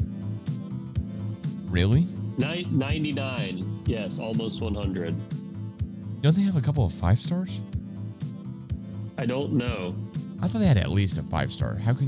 Really? 1.70 2.06
Nine, 2.38 2.66
99. 2.70 3.62
Yes, 3.86 4.18
almost 4.18 4.60
100. 4.62 5.14
Don't 6.22 6.34
they 6.34 6.42
have 6.42 6.56
a 6.56 6.60
couple 6.60 6.84
of 6.84 6.92
five 6.92 7.18
stars? 7.18 7.60
I 9.18 9.26
don't 9.26 9.52
know. 9.52 9.94
I 10.42 10.46
thought 10.48 10.58
they 10.60 10.66
had 10.66 10.78
at 10.78 10.90
least 10.90 11.18
a 11.18 11.22
five 11.22 11.52
star. 11.52 11.74
How 11.74 11.92
can 11.94 12.06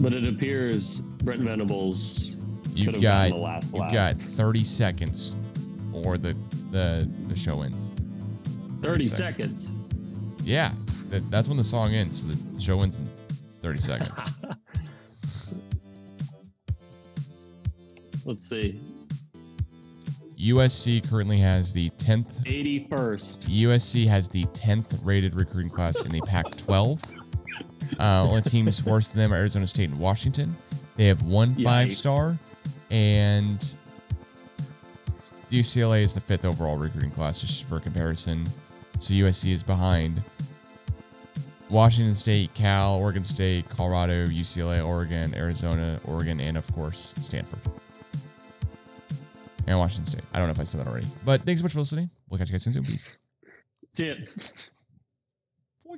But 0.00 0.12
it 0.12 0.26
appears 0.26 1.00
Brent 1.22 1.40
Venables 1.40 2.36
You've 2.74 2.86
could 2.86 2.94
have 2.96 3.02
got 3.02 3.28
the 3.30 3.36
last 3.36 3.72
you've 3.72 3.82
lap. 3.82 3.92
got 3.92 4.16
30 4.16 4.64
seconds 4.64 5.36
or 5.92 6.18
the 6.18 6.34
the 6.72 7.08
the 7.28 7.36
show 7.36 7.62
ends. 7.62 7.90
30 8.82 9.04
seconds. 9.04 9.78
seconds. 9.78 9.78
Yeah, 10.42 10.72
that, 11.10 11.30
that's 11.30 11.48
when 11.48 11.56
the 11.56 11.64
song 11.64 11.94
ends. 11.94 12.20
So 12.22 12.26
the 12.28 12.60
show 12.60 12.80
ends 12.82 12.98
in 12.98 13.04
30 13.62 13.78
seconds. 13.78 14.30
Let's 18.24 18.48
see. 18.48 18.80
USC 20.38 21.08
currently 21.08 21.38
has 21.38 21.72
the 21.72 21.90
10th 21.90 22.42
81st. 22.44 23.48
USC 23.48 24.06
has 24.06 24.28
the 24.28 24.44
10th 24.46 25.00
rated 25.04 25.34
recruiting 25.34 25.70
class 25.70 26.02
in 26.02 26.10
the 26.10 26.20
Pac-12 26.22 27.20
Uh, 27.98 28.26
only 28.28 28.42
teams 28.42 28.84
worse 28.84 29.08
than 29.08 29.22
them 29.22 29.32
are 29.32 29.36
Arizona 29.36 29.66
State 29.66 29.90
and 29.90 29.98
Washington. 29.98 30.54
They 30.96 31.06
have 31.06 31.22
one 31.22 31.54
five 31.56 31.92
star, 31.92 32.36
and 32.90 33.58
UCLA 35.50 36.02
is 36.02 36.14
the 36.14 36.20
fifth 36.20 36.44
overall 36.44 36.76
recruiting 36.76 37.10
class, 37.10 37.40
just 37.40 37.68
for 37.68 37.78
comparison. 37.80 38.46
So 38.98 39.14
USC 39.14 39.50
is 39.52 39.62
behind 39.62 40.22
Washington 41.70 42.14
State, 42.14 42.52
Cal, 42.54 42.96
Oregon 42.96 43.24
State, 43.24 43.68
Colorado, 43.68 44.26
UCLA, 44.26 44.84
Oregon, 44.86 45.34
Arizona, 45.34 45.98
Oregon, 46.04 46.40
and 46.40 46.56
of 46.56 46.72
course 46.74 47.14
Stanford 47.18 47.60
and 49.66 49.78
Washington 49.78 50.06
State. 50.06 50.24
I 50.32 50.38
don't 50.38 50.48
know 50.48 50.52
if 50.52 50.60
I 50.60 50.64
said 50.64 50.80
that 50.80 50.86
already, 50.86 51.06
but 51.24 51.42
thanks 51.42 51.60
so 51.60 51.64
much 51.64 51.72
for 51.72 51.80
listening. 51.80 52.10
We'll 52.28 52.38
catch 52.38 52.48
you 52.48 52.52
guys 52.52 52.64
soon. 52.64 52.84
Peace. 52.84 53.18
See 53.92 54.08
ya. 54.08 54.14
Oh, 55.88 55.96